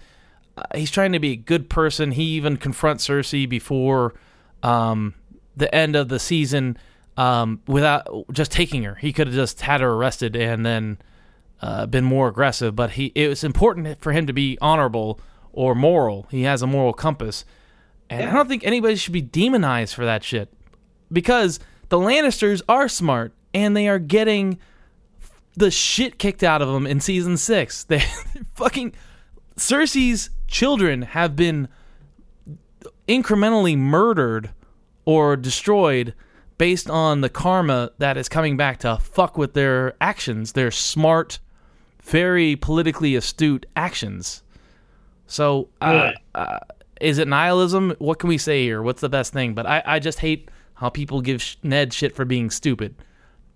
[0.57, 2.11] Uh, he's trying to be a good person.
[2.11, 4.13] He even confronts Cersei before
[4.63, 5.13] um,
[5.55, 6.77] the end of the season
[7.17, 8.95] um, without just taking her.
[8.95, 10.97] He could have just had her arrested and then
[11.61, 12.75] uh, been more aggressive.
[12.75, 15.19] But he it was important for him to be honorable
[15.53, 16.27] or moral.
[16.29, 17.45] He has a moral compass,
[18.09, 20.51] and I don't think anybody should be demonized for that shit
[21.11, 21.59] because
[21.89, 24.59] the Lannisters are smart and they are getting
[25.55, 27.83] the shit kicked out of them in season six.
[27.89, 28.03] They
[28.55, 28.93] fucking
[29.57, 31.67] Cersei's children have been
[33.07, 34.51] incrementally murdered
[35.05, 36.13] or destroyed
[36.57, 41.39] based on the karma that is coming back to fuck with their actions, their smart,
[42.03, 44.43] very politically astute actions.
[45.27, 46.59] So, uh, uh,
[47.01, 47.95] is it nihilism?
[47.99, 48.81] What can we say here?
[48.81, 49.53] What's the best thing?
[49.53, 52.95] But I, I just hate how people give sh- Ned shit for being stupid.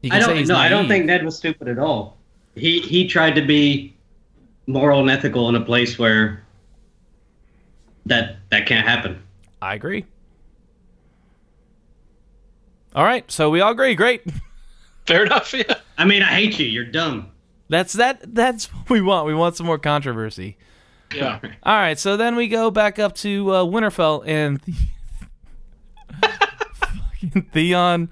[0.01, 0.47] You I don't.
[0.47, 2.17] No, I don't think Ned was stupid at all.
[2.55, 3.95] He he tried to be
[4.67, 6.43] moral and ethical in a place where
[8.05, 9.21] that that can't happen.
[9.61, 10.05] I agree.
[12.95, 13.95] All right, so we all agree.
[13.95, 14.23] Great.
[15.05, 15.53] Fair enough.
[15.53, 15.75] Yeah.
[15.97, 16.65] I mean, I hate you.
[16.67, 17.31] You're dumb.
[17.69, 18.33] That's that.
[18.35, 19.27] That's what we want.
[19.27, 20.57] We want some more controversy.
[21.13, 21.39] Yeah.
[21.63, 24.61] All right, so then we go back up to uh, Winterfell and
[26.73, 28.09] fucking Theon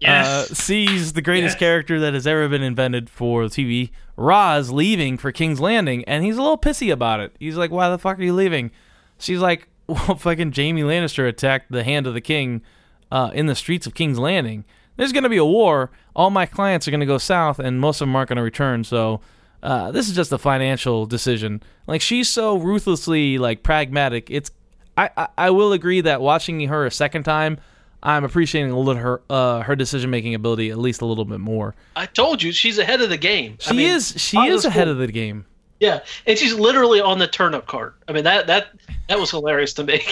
[0.00, 0.26] Yes.
[0.26, 1.58] uh, sees the greatest Yes.
[1.58, 6.38] character that has ever been invented for TV, Ros, leaving for King's Landing, and he's
[6.38, 7.36] a little pissy about it.
[7.38, 8.70] He's like, "Why the fuck are you leaving?"
[9.18, 12.62] She's like, "Well, fucking Jaime Lannister attacked the Hand of the King
[13.10, 14.64] uh, in the streets of King's Landing.
[14.96, 15.90] There's gonna be a war.
[16.14, 18.84] All my clients are gonna go south, and most of them aren't gonna return.
[18.84, 19.20] So."
[19.62, 21.62] Uh, this is just a financial decision.
[21.86, 24.30] Like she's so ruthlessly like pragmatic.
[24.30, 24.50] It's
[24.96, 27.58] I, I, I will agree that watching her a second time,
[28.02, 31.40] I'm appreciating a little her uh, her decision making ability at least a little bit
[31.40, 31.74] more.
[31.96, 33.56] I told you she's ahead of the game.
[33.60, 35.44] She I mean, is she is ahead school- of the game.
[35.78, 37.96] Yeah, and she's literally on the turnip cart.
[38.08, 38.68] I mean that that
[39.08, 40.02] that was hilarious to me.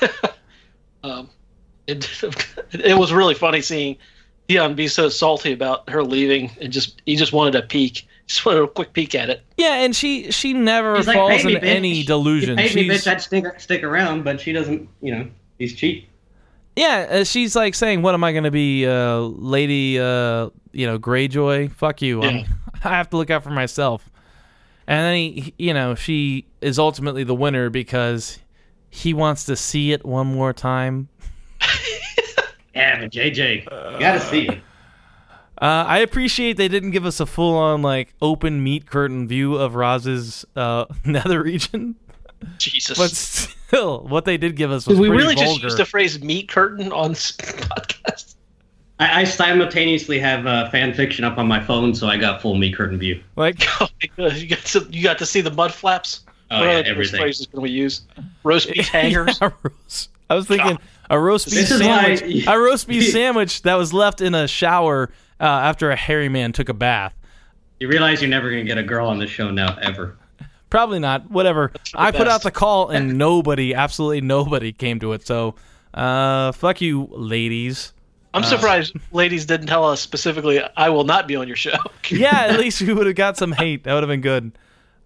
[1.04, 1.30] um,
[1.86, 2.08] it
[2.72, 3.96] it was really funny seeing
[4.48, 8.44] Theon be so salty about her leaving and just he just wanted a peek, just
[8.46, 9.42] wanted a quick peek at it.
[9.56, 12.50] Yeah, and she she never He's like, falls "Pay me, into bitch." any delusion.
[12.50, 13.10] You paid me, She's bitch.
[13.10, 14.88] I'd stick stick around, but she doesn't.
[15.00, 15.28] You know,
[15.58, 16.08] he's cheap.
[16.76, 20.86] Yeah, uh, she's like saying, "What am I going to be, uh, Lady, uh, you
[20.86, 21.72] know, Greyjoy?
[21.72, 22.22] Fuck you!
[22.22, 22.44] I'm-
[22.84, 24.10] I have to look out for myself."
[24.86, 28.38] And then he, he- you know, she is ultimately the winner because
[28.90, 31.08] he wants to see it one more time.
[32.76, 34.58] Yeah, but JJ, you gotta see it.
[35.58, 39.74] Uh, I appreciate they didn't give us a full-on like open meat curtain view of
[39.74, 41.94] Ros's uh, nether region,
[42.58, 42.98] Jesus.
[42.98, 45.50] but still, what they did give us was Did we really vulgar.
[45.52, 48.34] just used the phrase meat curtain on this podcast?
[48.98, 52.54] I, I simultaneously have uh, fan fiction up on my phone, so I got full
[52.56, 53.22] meat curtain view.
[53.36, 53.88] like Oh
[54.34, 56.20] you got to you got to see the mud flaps.
[56.50, 57.20] Oh, what yeah, other everything.
[57.20, 58.02] phrases can we use?
[58.44, 59.38] Roast beef hangers.
[59.40, 59.50] Yeah,
[60.28, 60.78] I was thinking
[61.10, 62.46] a roast beef This is why- sandwich.
[62.46, 66.52] a roast beef sandwich that was left in a shower uh, after a hairy man
[66.52, 67.14] took a bath.
[67.80, 70.16] You realize you're never gonna get a girl on the show now, ever.
[70.70, 71.30] Probably not.
[71.30, 71.70] Whatever.
[71.92, 75.26] the I put out the call and nobody, absolutely nobody, came to it.
[75.26, 75.54] So,
[75.94, 77.92] uh, fuck you, ladies.
[78.34, 80.60] I'm surprised ladies didn't tell us specifically.
[80.76, 81.76] I will not be on your show.
[82.10, 83.84] Yeah, at least we would have got some hate.
[83.84, 84.52] That would have been good.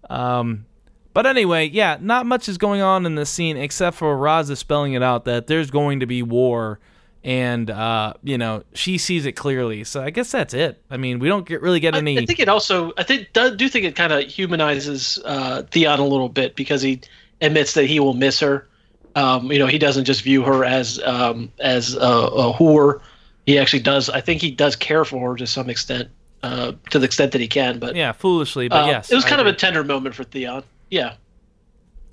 [0.09, 0.65] Um,
[1.13, 4.93] but anyway, yeah, not much is going on in this scene except for Raza spelling
[4.93, 6.79] it out that there's going to be war,
[7.23, 9.83] and uh, you know she sees it clearly.
[9.83, 10.81] So I guess that's it.
[10.89, 12.17] I mean, we don't get really get any.
[12.17, 12.93] I think it also.
[12.97, 16.81] I think do, do think it kind of humanizes uh, Theon a little bit because
[16.81, 17.01] he
[17.41, 18.67] admits that he will miss her.
[19.15, 23.01] Um, you know, he doesn't just view her as um, as a, a whore.
[23.45, 24.09] He actually does.
[24.09, 26.09] I think he does care for her to some extent,
[26.43, 27.79] uh, to the extent that he can.
[27.79, 30.23] But yeah, foolishly, but uh, yes, it was I kind of a tender moment for
[30.23, 30.63] Theon.
[30.91, 31.15] Yeah,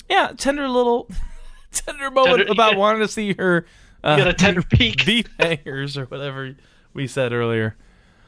[0.09, 1.09] yeah tender little
[1.73, 2.79] tender moment Tender- about yeah.
[2.79, 3.67] wanting to see her
[4.03, 5.05] uh, got a tender peek.
[5.07, 6.55] beef hangers or whatever
[6.95, 7.77] we said earlier.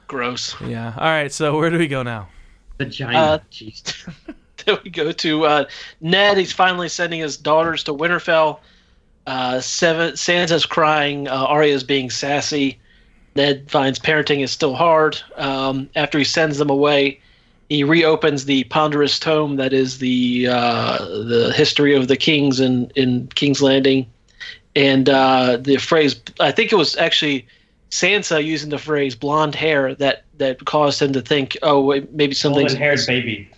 [0.08, 0.54] gross.
[0.60, 0.92] Yeah.
[0.96, 1.32] All right.
[1.32, 2.28] So where do we go now?
[2.78, 3.18] Vagina.
[3.18, 4.12] Uh, Jeez.
[4.66, 5.64] then we go to uh,
[6.00, 6.36] Ned.
[6.36, 8.58] He's finally sending his daughters to Winterfell.
[9.26, 11.28] Uh, Seven, Sansa's crying.
[11.28, 12.80] Uh, Arya's being sassy.
[13.36, 15.20] Ned finds parenting is still hard.
[15.36, 17.20] Um, after he sends them away,
[17.70, 22.90] he reopens the ponderous tome that is the uh, the history of the kings in,
[22.96, 24.06] in King's Landing,
[24.74, 26.20] and uh, the phrase.
[26.40, 27.46] I think it was actually
[27.90, 32.34] Sansa using the phrase "blonde hair" that that caused him to think, oh, wait, maybe
[32.34, 33.48] something's Golden-haired baby.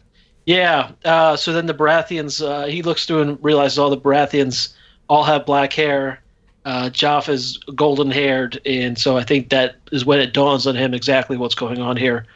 [0.44, 0.90] yeah.
[1.04, 4.74] Uh, so then the Baratheons, uh, he looks through and realizes all the Baratheons
[5.08, 6.20] all have black hair.
[6.66, 10.76] Uh, Joff is golden haired, and so I think that is when it dawns on
[10.76, 12.26] him exactly what's going on here.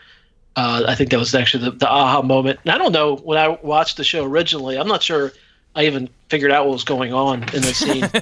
[0.57, 2.59] Uh, I think that was actually the, the aha moment.
[2.65, 4.79] And I don't know when I watched the show originally.
[4.79, 5.33] I'm not sure
[5.75, 8.09] I even figured out what was going on in the scene.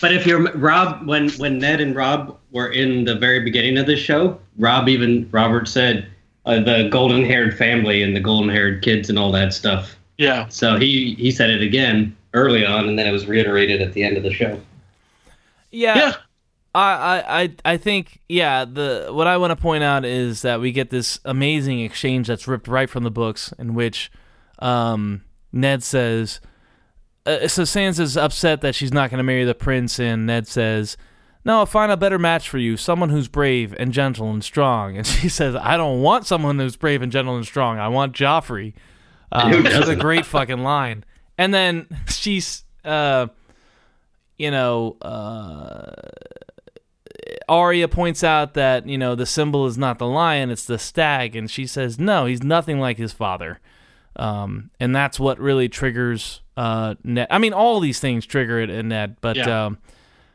[0.00, 3.86] But if you're Rob, when when Ned and Rob were in the very beginning of
[3.86, 6.06] the show, Rob even Robert said
[6.44, 9.96] uh, the golden-haired family and the golden-haired kids and all that stuff.
[10.18, 10.48] yeah.
[10.48, 14.02] So he he said it again early on, and then it was reiterated at the
[14.02, 14.60] end of the show.
[15.70, 15.96] Yeah.
[15.96, 16.12] Yeah.
[16.76, 20.72] I, I, I think yeah the what I want to point out is that we
[20.72, 24.10] get this amazing exchange that's ripped right from the books in which
[24.58, 25.22] um,
[25.52, 26.40] Ned says
[27.24, 30.96] uh, so Sansa's upset that she's not going to marry the prince and Ned says
[31.44, 34.96] no I'll find a better match for you someone who's brave and gentle and strong.
[34.96, 38.14] And she says I don't want someone who's brave and gentle and strong I want
[38.14, 38.74] Joffrey.
[39.32, 41.04] Uh, Who which is a great fucking line.
[41.38, 43.28] And then she's uh
[44.36, 45.92] you know uh
[47.48, 51.36] Arya points out that you know the symbol is not the lion; it's the stag,
[51.36, 53.60] and she says, "No, he's nothing like his father."
[54.16, 57.26] Um, and that's what really triggers uh, Ned.
[57.30, 59.66] I mean, all these things trigger it in Ned, but Yeah.
[59.66, 59.78] um,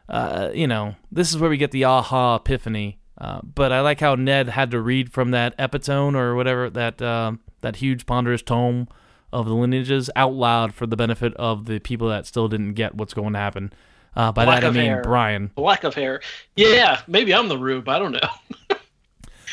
[0.07, 2.99] uh, you know, this is where we get the aha epiphany.
[3.18, 7.01] Uh, but I like how Ned had to read from that epitome or whatever that
[7.01, 8.88] um that huge ponderous tome
[9.31, 12.95] of the lineages out loud for the benefit of the people that still didn't get
[12.95, 13.72] what's going to happen.
[14.16, 15.02] Uh, by Lack that I mean hair.
[15.04, 15.52] Brian.
[15.56, 16.22] Lack of hair.
[16.56, 17.00] Yeah.
[17.08, 17.88] Maybe I'm the rube.
[17.90, 18.20] I don't know.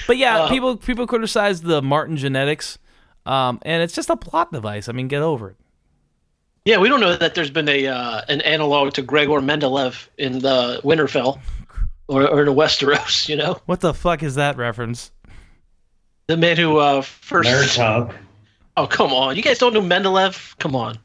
[0.07, 2.79] But yeah, Uh, people people criticize the Martin genetics,
[3.27, 4.89] um, and it's just a plot device.
[4.89, 5.57] I mean, get over it.
[6.65, 10.39] Yeah, we don't know that there's been a uh, an analog to Gregor Mendeleev in
[10.39, 11.41] the Winterfell
[12.07, 13.29] or, or in Westeros.
[13.29, 15.11] You know, What the fuck is that reference?
[16.27, 17.51] the man who uh, first.
[17.51, 18.15] Nerd talk.
[18.79, 20.57] Oh come on, you guys don't know Mendeleev?
[20.59, 20.99] Come on.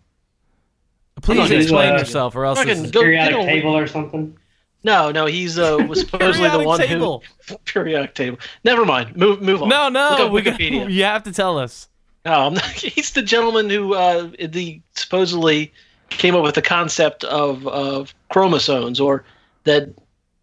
[1.22, 3.78] Please He's, explain uh, yourself, or else this fucking is Go- Periodic get on- table
[3.78, 4.38] or something.
[4.84, 7.24] No, no, he's uh, was supposedly the one table.
[7.48, 8.38] who periodic table.
[8.66, 9.16] Never mind.
[9.16, 9.70] Move move on.
[9.70, 10.90] No, no, Look up we got, Wikipedia.
[10.92, 11.88] you have to tell us.
[12.26, 15.72] No, I'm not, he's the gentleman who uh, the supposedly
[16.10, 19.24] came up with the concept of of chromosomes, or
[19.64, 19.90] that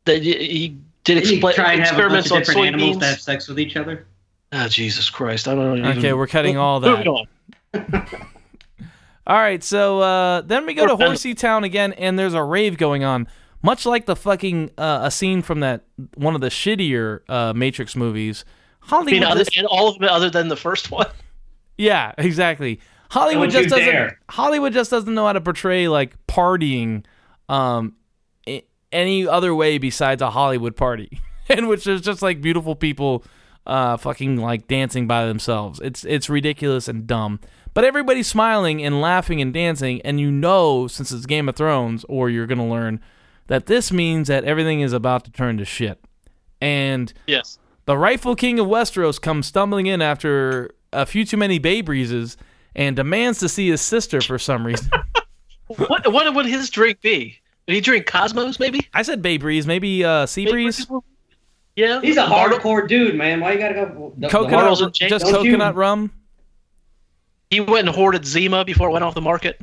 [0.07, 0.69] that he- he
[1.05, 3.21] did Didn't you expl- try and have a bunch experiments on different animals to have
[3.21, 4.07] sex with each other?
[4.53, 5.49] Oh, Jesus Christ!
[5.49, 5.91] I don't know.
[5.91, 7.05] Okay, we're cutting all that.
[7.05, 8.27] Moving on.
[9.31, 12.77] All right, so uh, then we go to Horsey Town again, and there's a rave
[12.77, 13.29] going on.
[13.63, 15.85] much like the fucking uh, a scene from that
[16.17, 18.45] one of the shittier uh, Matrix movies.
[18.83, 21.07] I Hollywood, mean, other, just- and all of them other than the first one.
[21.79, 22.81] yeah, exactly.
[23.09, 23.85] Hollywood just doesn't.
[23.87, 24.19] dare.
[24.29, 27.05] Hollywood just doesn't know how to portray like partying,
[27.49, 27.95] um,
[28.91, 33.23] any other way besides a Hollywood party, in which there's just like beautiful people,
[33.67, 35.79] uh, fucking like dancing by themselves.
[35.81, 37.39] It's it's ridiculous and dumb.
[37.75, 42.05] But everybody's smiling and laughing and dancing, and you know, since it's Game of Thrones,
[42.09, 43.01] or you're gonna learn
[43.47, 46.01] that this means that everything is about to turn to shit.
[46.61, 47.59] And Yes.
[47.87, 52.37] the rightful king of Westeros comes stumbling in after a few too many bay breezes
[52.75, 54.91] and demands to see his sister for some reason.
[55.77, 57.39] What what would his drink be?
[57.69, 58.59] Did he drink Cosmos?
[58.59, 58.81] Maybe.
[58.93, 60.85] I said bay breeze, maybe uh, sea breeze,
[61.77, 62.01] Yeah.
[62.01, 63.39] He's a hardcore dude, man.
[63.39, 64.13] Why you gotta go?
[64.17, 66.11] the- the coconut, Bartles hardcore- and James, just don't you- coconut rum.
[67.51, 69.61] He went and hoarded Zima before it went off the market.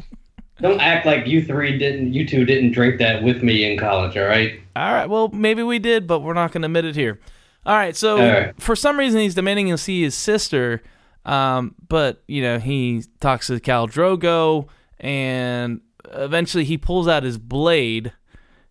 [0.59, 2.13] Don't act like you three didn't.
[2.13, 4.17] You two didn't drink that with me in college.
[4.17, 4.59] All right.
[4.75, 7.19] All right, well maybe we did, but we're not going to admit it here.
[7.65, 8.61] All right, so All right.
[8.61, 10.81] for some reason he's demanding to see his sister,
[11.25, 14.67] um, but you know he talks to Khal Drogo,
[14.99, 15.81] and
[16.11, 18.13] eventually he pulls out his blade,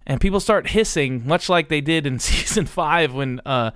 [0.07, 3.71] and people start hissing, much like they did in season five when uh,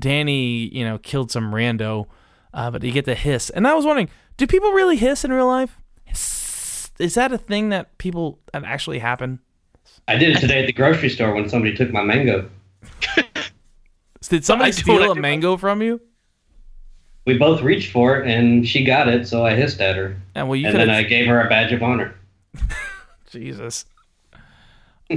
[0.00, 2.06] Dany, you know, killed some rando.
[2.52, 5.32] Uh, but you get the hiss, and I was wondering, do people really hiss in
[5.32, 5.78] real life?
[6.98, 9.40] Is that a thing that people that actually happen?
[10.06, 12.48] I did it today at the grocery store when somebody took my mango.
[14.28, 15.20] Did somebody I do what I steal a do.
[15.20, 16.00] mango from you?
[17.26, 20.16] We both reached for it, and she got it, so I hissed at her.
[20.34, 20.88] And well, you and then.
[20.90, 22.14] I gave her a badge of honor.
[23.30, 23.84] Jesus.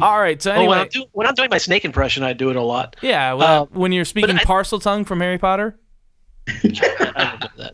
[0.01, 0.41] All right.
[0.41, 2.55] So Oh, when, anyway, I'm do, when I'm doing my snake impression, I do it
[2.57, 2.95] a lot.
[3.01, 3.33] yeah.
[3.33, 5.77] Well, Uh, when you're speaking I- Parseltongue from Harry Potter.
[6.47, 7.73] I don't do that.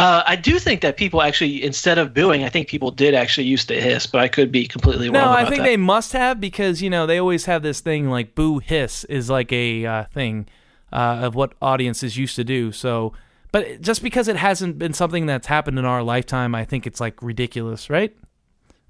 [0.00, 3.46] Uh, I do think that people actually, instead of booing, I think people did actually
[3.46, 5.24] used to hiss, but I could be completely wrong.
[5.24, 5.64] No, I think that.
[5.64, 9.28] they must have because you know they always have this thing like boo hiss is
[9.28, 10.46] like a uh, thing
[10.92, 12.72] uh, of what audiences used to do.
[12.72, 13.12] So,
[13.52, 17.00] but just because it hasn't been something that's happened in our lifetime, I think it's
[17.00, 18.16] like ridiculous, right?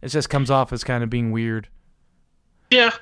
[0.03, 1.69] It just comes off as kind of being weird.
[2.71, 2.93] Yeah.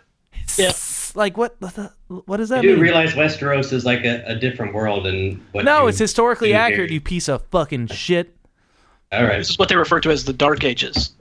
[0.56, 0.72] Yeah.
[1.16, 1.59] Like what?
[1.60, 2.82] the- What does that You do mean?
[2.85, 5.64] realize Westeros is like a, a different world and what?
[5.64, 6.62] no, you it's historically do here.
[6.62, 6.90] accurate.
[6.90, 8.35] You piece of fucking shit.
[9.12, 9.39] All right.
[9.39, 11.12] This is what they refer to as the Dark Ages.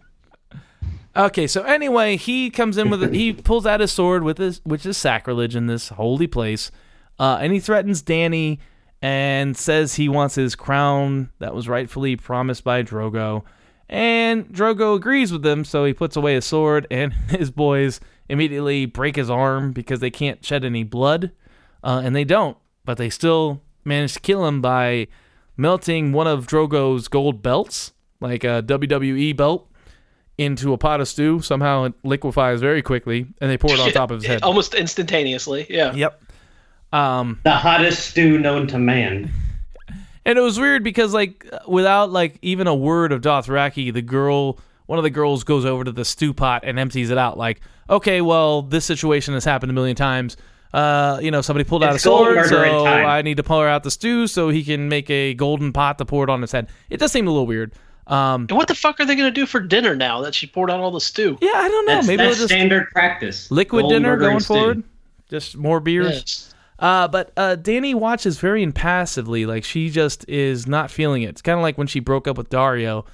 [1.16, 4.62] Okay, so anyway, he comes in with a, he pulls out his sword with his
[4.64, 6.70] which is sacrilege in this holy place,
[7.20, 8.60] uh, and he threatens Dany
[9.02, 13.44] and says he wants his crown that was rightfully promised by Drogo,
[13.90, 18.00] and Drogo agrees with him, so he puts away his sword, and his boys
[18.30, 21.32] immediately break his arm because they can't shed any blood,
[21.84, 25.08] uh, and they don't, but they still manage to kill him by
[25.56, 29.70] melting one of Drogo's gold belts, like a WWE belt
[30.38, 31.42] into a pot of stew.
[31.42, 34.44] Somehow it liquefies very quickly, and they pour it on top of his head.
[34.44, 35.66] Almost instantaneously.
[35.70, 35.94] Yeah.
[35.94, 36.24] Yep.
[36.94, 39.32] Um, The hottest stew known to man.
[40.26, 44.60] and it was weird because like without like even a word of Dothraki, the girl,
[44.88, 47.38] one of the girls goes over to the stew pot and empties it out.
[47.38, 50.36] Like, okay, well, this situation has happened a million times.
[50.74, 52.86] Uh, you know, somebody pulled out It's a gold sword, murder so.
[52.86, 56.06] I need to pour out the stew so he can make a golden pot to
[56.06, 56.68] pour it on his head.
[56.90, 57.74] It does seem a little weird.
[58.08, 60.46] Um, And what the fuck are they going to do for dinner now that she
[60.48, 61.38] poured out all the stew?
[61.42, 61.96] yeah, I don't know.
[61.96, 63.50] That's, Maybe that's just standard practice.
[63.52, 64.54] liquid Gold dinner murdering going stew.
[64.54, 64.84] forward.
[65.30, 66.10] Just more beers.
[66.14, 66.54] Yes.
[66.80, 71.30] Uh, but uh, Dany watches very impassively, like she just is not feeling it.
[71.30, 73.06] It's kind of like when she broke up with Daario.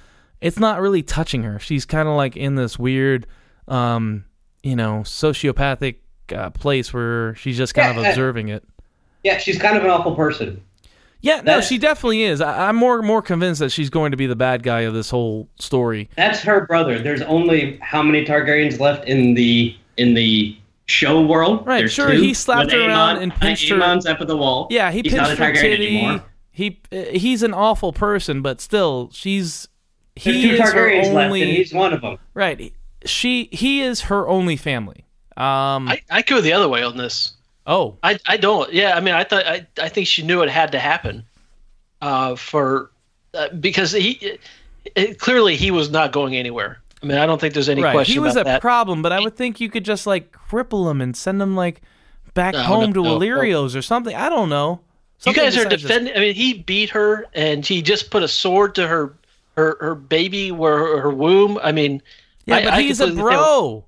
[0.44, 1.58] It's not really touching her.
[1.58, 3.26] She's kind of like in this weird,
[3.66, 4.24] um,
[4.62, 5.96] you know, sociopathic
[6.34, 8.62] uh, place where she's just kind Yeah, of observing it.
[9.22, 10.62] Yeah, she's kind of an awful person.
[11.22, 12.42] Yeah, no, she definitely is.
[12.42, 15.08] I- I'm more more convinced that she's going to be the bad guy of this
[15.08, 16.10] whole story.
[16.16, 16.98] That's her brother.
[16.98, 20.54] There's only how many Targaryens left in the in the
[20.86, 21.66] show world?
[21.66, 24.28] Right, There's sure, two, he slapped with her around and pinched her- Aemon's up at
[24.28, 24.66] the wall.
[24.70, 25.98] Yeah, he He's not pinched her titty.
[26.00, 26.24] anymore.
[26.50, 29.66] He uh, he's an awful person, but still, she's
[30.22, 32.18] There's he two is her Targaryens left, only and he's one of them.
[32.34, 32.72] right.
[33.04, 35.04] She he is her only family.
[35.36, 35.88] Um.
[35.88, 37.32] I, I go the other way on this.
[37.66, 37.96] oh.
[38.02, 38.72] I, I don't.
[38.72, 41.24] Yeah, I mean, I thought I, I think she knew it had to happen,
[42.00, 42.90] uh, for
[43.34, 44.38] uh, because he
[44.94, 46.80] it, clearly he was not going anywhere.
[47.02, 47.92] I mean, I don't think there's any Right.
[47.92, 48.60] question He was about a that.
[48.62, 51.82] problem, but I would think you could just like cripple him and send him like
[52.32, 53.16] back No, home no, to no, no.
[53.18, 54.14] Illyrio's or something.
[54.16, 54.80] I don't know.
[55.26, 56.16] you guys are besides just- defending.
[56.16, 59.12] I mean, he beat her, and he just put a sword to her
[59.56, 61.58] her her baby where her, her womb.
[61.62, 62.02] I mean,
[62.46, 63.84] Yeah, I- but I he's a bro.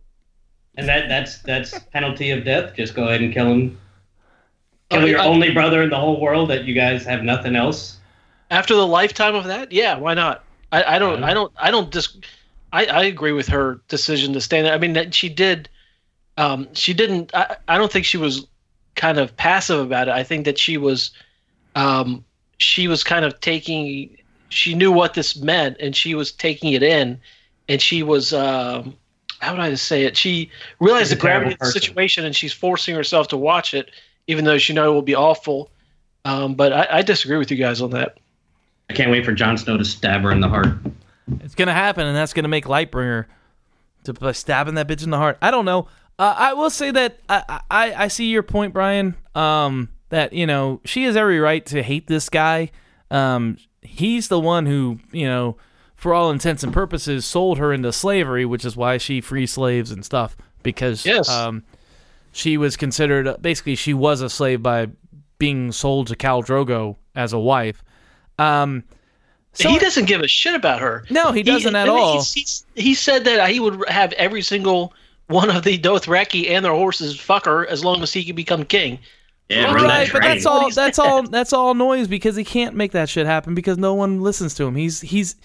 [0.79, 2.75] And that that's that's penalty of death.
[2.77, 3.79] Just go ahead and kill him.
[4.91, 7.57] Kill Oh, your I- only brother in the whole world that you guys have nothing
[7.57, 7.97] else.
[8.51, 10.45] after the lifetime of that, yeah, why not?
[10.71, 11.27] I, I don't, Yeah.
[11.27, 12.17] I don't, I don't dis.
[12.73, 14.75] I, I agree with her decision to stand there.
[14.75, 15.69] I mean, that she did.
[16.37, 17.35] um, she didn't.
[17.35, 18.47] I, I don't think she was
[18.95, 20.13] kind of passive about it.
[20.13, 21.11] I think that she was,
[21.75, 22.25] um,
[22.59, 24.17] she was kind of taking.
[24.57, 27.21] She knew what this meant, and she was taking it in,
[27.69, 28.33] and she was.
[28.33, 28.97] Um,
[29.41, 30.17] how would I say it?
[30.17, 30.51] She
[30.81, 33.91] realized the gravity of the situation, and she's forcing herself to watch it,
[34.29, 35.71] even though she know it will be awful.
[36.25, 38.17] Um, but I, I disagree with you guys on that.
[38.89, 40.69] I can't wait for Jon Snow to stab her in the heart.
[41.41, 43.27] It's gonna happen, and that's gonna make Lightbringer
[44.05, 45.37] to by stabbing that bitch in the heart.
[45.43, 45.89] I don't know.
[46.19, 49.17] Uh, I will say that I, I I see your point, Brian.
[49.35, 52.71] Um, that you know she has every right to hate this guy.
[53.11, 55.57] Um, he's the one who you know,
[55.95, 59.91] for all intents and purposes, sold her into slavery, which is why she frees slaves
[59.91, 60.37] and stuff.
[60.63, 61.29] Because Yes.
[61.29, 61.63] um,
[62.33, 64.89] she was considered basically she was a slave by
[65.39, 67.83] being sold to Khal Drogo as a wife.
[68.39, 68.85] Um,
[69.53, 71.05] so he doesn't give a shit about her.
[71.09, 72.15] No, he doesn't at all.
[72.15, 74.93] he's- he's- he said that he would have every single
[75.29, 78.65] one of the Dothraki and their horses fuck her as long as he could become
[78.65, 78.99] king.
[79.49, 80.71] Yeah, run that right, but that's all.
[80.71, 81.23] That's all.
[81.23, 84.65] That's all noise because he can't make that shit happen because no one listens to
[84.65, 84.75] him.
[84.75, 85.37] He's he's.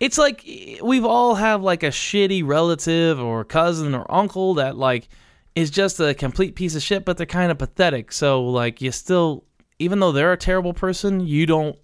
[0.00, 0.44] It's like
[0.82, 5.08] we've all have like a shitty relative or cousin or uncle that like
[5.54, 8.12] is just a complete piece of shit, but they're kind of pathetic.
[8.12, 9.44] So like you still,
[9.78, 11.76] even though they're a terrible person, you don't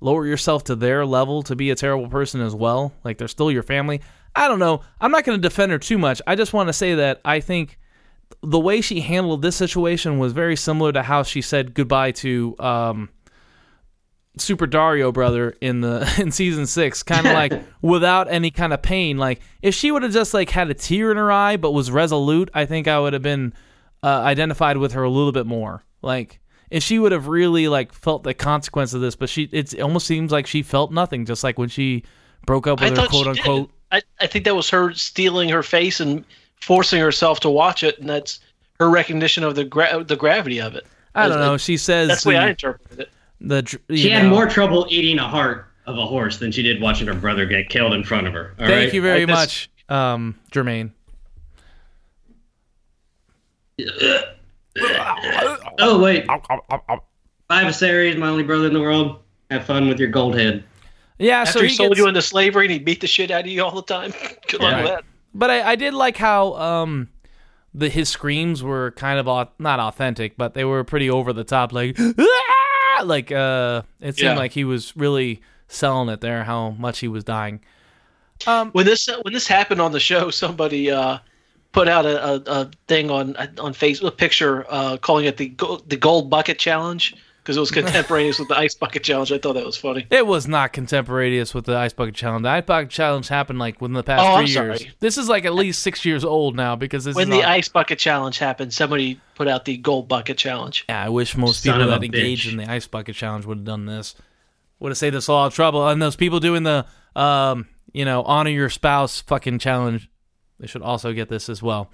[0.00, 2.92] lower yourself to their level to be a terrible person as well.
[3.02, 4.00] Like they're still your family.
[4.36, 4.82] I don't know.
[5.00, 6.22] I'm not going to defend her too much.
[6.26, 7.79] I just want to say that I think
[8.42, 12.56] the way she handled this situation was very similar to how she said goodbye to
[12.58, 13.08] um,
[14.36, 17.52] Super Daario brother in the in season six, kind of like
[17.82, 19.18] without any kind of pain.
[19.18, 21.90] Like if she would have just like had a tear in her eye but was
[21.90, 23.52] resolute, I think I would have been
[24.02, 25.84] uh, identified with her a little bit more.
[26.02, 26.40] Like
[26.70, 29.80] if she would have really like felt the consequence of this, but she it's, it
[29.80, 32.04] almost seems like she felt nothing, just like when she
[32.46, 33.70] broke up I with her quote unquote.
[33.92, 36.24] I, I think that was her steeling her face and
[36.62, 38.40] forcing herself to watch it, and that's
[38.78, 40.86] her recognition of the gra- the gravity of it.
[41.14, 41.56] I don't That's- know.
[41.56, 43.10] She says That's the way I interpreted it.
[43.40, 46.62] the dr- you She had more trouble eating a heart of a horse than she
[46.62, 48.54] did watching her brother get killed in front of her.
[48.60, 48.94] all Thank right?
[48.94, 50.92] you very Like, this- much, um, Jermaine.
[55.82, 56.26] Oh wait,
[57.50, 59.18] Viserys, my only brother in the world.
[59.50, 60.62] Have fun with your gold head.
[61.18, 63.30] Yeah, After so he, he sold gets, you into slavery and he beat the shit
[63.30, 64.12] out of you all the time.
[64.48, 65.04] Good luck with that.
[65.34, 67.08] But I, I did like how um
[67.74, 71.44] the his screams were kind of au- not authentic, but they were pretty over the
[71.44, 74.36] top, like "Ah!" like uh it seemed Yeah.
[74.36, 77.60] like he was really selling it there, how much he was dying.
[78.44, 81.18] When this when this happened on the show, somebody uh,
[81.72, 85.48] put out a, a, a thing on on Facebook, a picture uh, calling it the
[85.48, 87.14] go- the gold bucket challenge
[87.50, 89.32] because it was contemporaneous with the ice bucket challenge.
[89.32, 90.06] I thought that was funny.
[90.10, 92.44] It was not contemporaneous with the ice bucket challenge.
[92.44, 94.80] The ice bucket challenge happened like within the past Oh, 3 I'm years.
[94.80, 94.92] sorry.
[95.00, 97.50] This is like at least six years old now because this When is the not-
[97.50, 100.84] ice bucket challenge happened, somebody put out the gold bucket challenge.
[100.88, 102.52] Yeah, I wish most Son people that engaged bitch.
[102.52, 104.14] in the ice bucket challenge would have done this.
[104.78, 105.88] Would have saved us all trouble.
[105.88, 106.86] And those people doing the,
[107.16, 110.08] um, you know, honor your spouse fucking challenge,
[110.60, 111.90] they should also get this as well.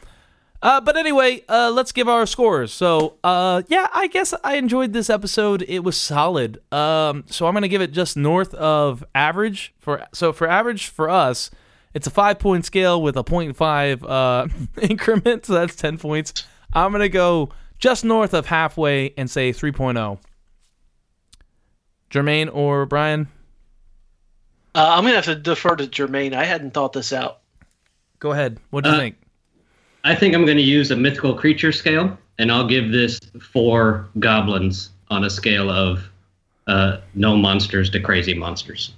[0.62, 2.72] Uh, but anyway, uh, let's give our scores.
[2.72, 5.62] So, uh, yeah, I guess I enjoyed this episode.
[5.68, 6.58] It was solid.
[6.72, 10.06] Um, so I'm gonna give it just north of average for.
[10.12, 11.50] So for average for us,
[11.94, 14.48] it's a five point scale with a 0.5 uh,
[14.82, 15.46] increment.
[15.46, 16.44] So that's ten points.
[16.72, 20.18] I'm gonna go just north of halfway and say 3.0.
[22.10, 23.28] Jermaine or Brian,
[24.74, 26.32] Uh, I'm gonna have to defer to Jermaine.
[26.34, 27.40] I hadn't thought this out.
[28.18, 28.58] go ahead.
[28.70, 29.16] What do you Uh, think?
[30.06, 34.08] I think I'm going to use a mythical creature scale, and I'll give this four
[34.20, 36.08] goblins on a scale of
[36.68, 38.94] uh, no monsters to crazy monsters.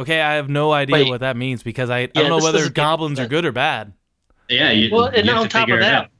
[0.00, 1.08] Okay, I have no idea Wait.
[1.08, 3.92] what that means because I, I don't know whether doesn't goblins are good or bad.
[4.48, 6.10] Yeah, you, Well, and you have on to top figure of it that, out.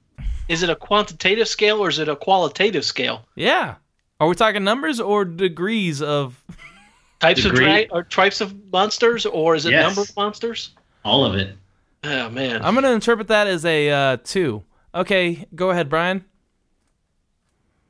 [0.48, 3.24] is it a quantitative scale or is it a qualitative scale?
[3.34, 3.74] Yeah.
[4.20, 6.40] Are we talking numbers or degrees of?
[7.20, 7.82] Types Degree?
[7.84, 9.82] of dra- or types of monsters, or is it Yes.
[9.86, 10.70] number of monsters?
[11.04, 11.56] all of it.
[12.04, 14.62] Oh man, I'm gonna interpret that as a uh, two.
[14.94, 16.24] Okay, go ahead, Brian.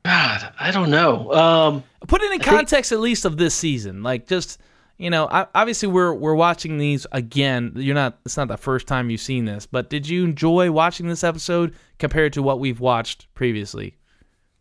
[0.05, 1.31] God, I don't know.
[1.33, 4.01] Um, Put it in think- context at least of this season.
[4.03, 4.59] Like just
[4.97, 7.73] you know, obviously we're we're watching these again.
[7.75, 8.19] You're not.
[8.25, 11.75] It's not the first time you've seen this, but did you enjoy watching this episode
[11.99, 13.95] compared to what we've watched previously?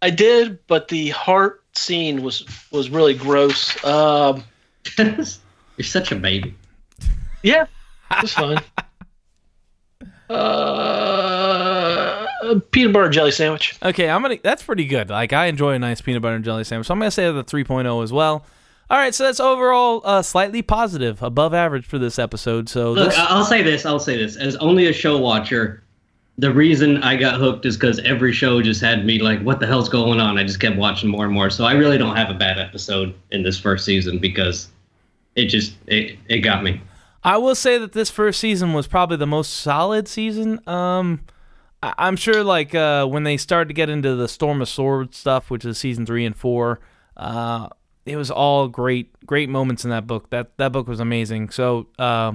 [0.01, 3.83] I did, but the heart scene was was really gross.
[3.85, 4.45] Um,
[4.99, 6.55] You're such a baby.
[7.43, 7.67] yeah,
[8.13, 8.61] it was fun.
[10.31, 12.27] Uh,
[12.71, 13.77] peanut butter and jelly sandwich.
[13.83, 14.39] Okay, I'm gonna.
[14.43, 15.11] That's pretty good.
[15.11, 17.45] Like I enjoy a nice peanut butter and jelly sandwich, so I'm gonna say the
[17.45, 18.45] 3.0 as well.
[18.91, 22.71] All right, so that's overall uh, slightly positive, above average for this episode.
[22.71, 23.85] So Look, this, I'll say this.
[23.85, 24.37] I'll say this.
[24.37, 25.83] As only a show watcher,
[26.39, 29.67] the reason I got hooked is because every show just had me like, what the
[29.67, 30.39] hell's going on?
[30.39, 31.51] I just kept watching more and more.
[31.51, 34.69] So I really don't have a bad episode in this first season because
[35.35, 36.81] it just it, it got me.
[37.29, 40.61] I will say that this first season was probably the most solid season.
[40.69, 41.21] Um,
[41.83, 45.17] I- I'm sure like uh, when they started to get into the Storm of Swords
[45.19, 46.81] stuff, which is season three and four,
[47.17, 47.69] uh,
[48.07, 50.31] it was all great, great moments in that book.
[50.31, 51.51] That that book was amazing.
[51.51, 52.33] So, uh,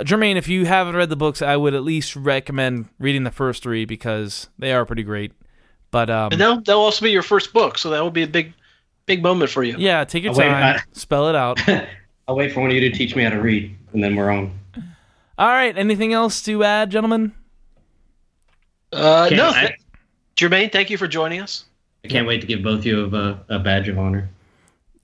[0.00, 3.62] Jermaine, if you haven't read the books, I would at least recommend reading the first
[3.62, 5.32] three because they are pretty great.
[5.90, 8.26] But um, And that'll, that'll also be your first book, so that will be a
[8.26, 8.52] big,
[9.06, 9.76] big moment for you.
[9.78, 11.60] yeah, take your Oh, wait, time, I- spell it out.
[12.28, 14.30] I'll wait for one of you to teach me how to read, and then we're
[14.30, 14.58] on.
[15.38, 17.32] all right, anything else to add, gentlemen?
[18.92, 19.76] Uh, no, I-
[20.36, 21.64] Jermaine, thank you for joining us.
[22.04, 24.28] I can't wait to give both of you a, a badge of honor.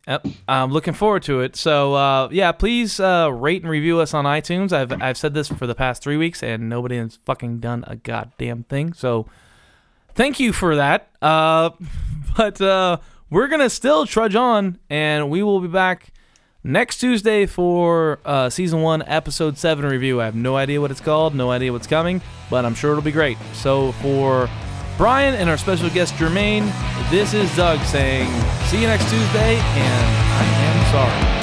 [0.07, 1.55] Yep, I'm looking forward to it.
[1.55, 4.73] So uh, yeah, please uh, rate and review us on iTunes.
[4.73, 7.95] I've I've said this for the past three weeks, and nobody has fucking done a
[7.97, 8.95] goddamn thing.
[8.95, 9.27] So
[10.15, 11.09] thank you for that.
[11.23, 11.71] Uh,
[12.37, 12.99] but uh,
[13.31, 16.13] we're gonna still trudge on, and we will be back
[16.65, 20.21] next Tuesday for uh, season one, episode seven review.
[20.21, 22.21] I have no idea what it's called, no idea what's coming,
[22.51, 23.39] but I'm sure it'll be great.
[23.53, 24.49] So for
[24.97, 26.71] Brian and our special guest Jermaine,
[27.11, 28.29] this is Doug saying,
[28.67, 31.42] "See you next Tuesday," and I am sorry.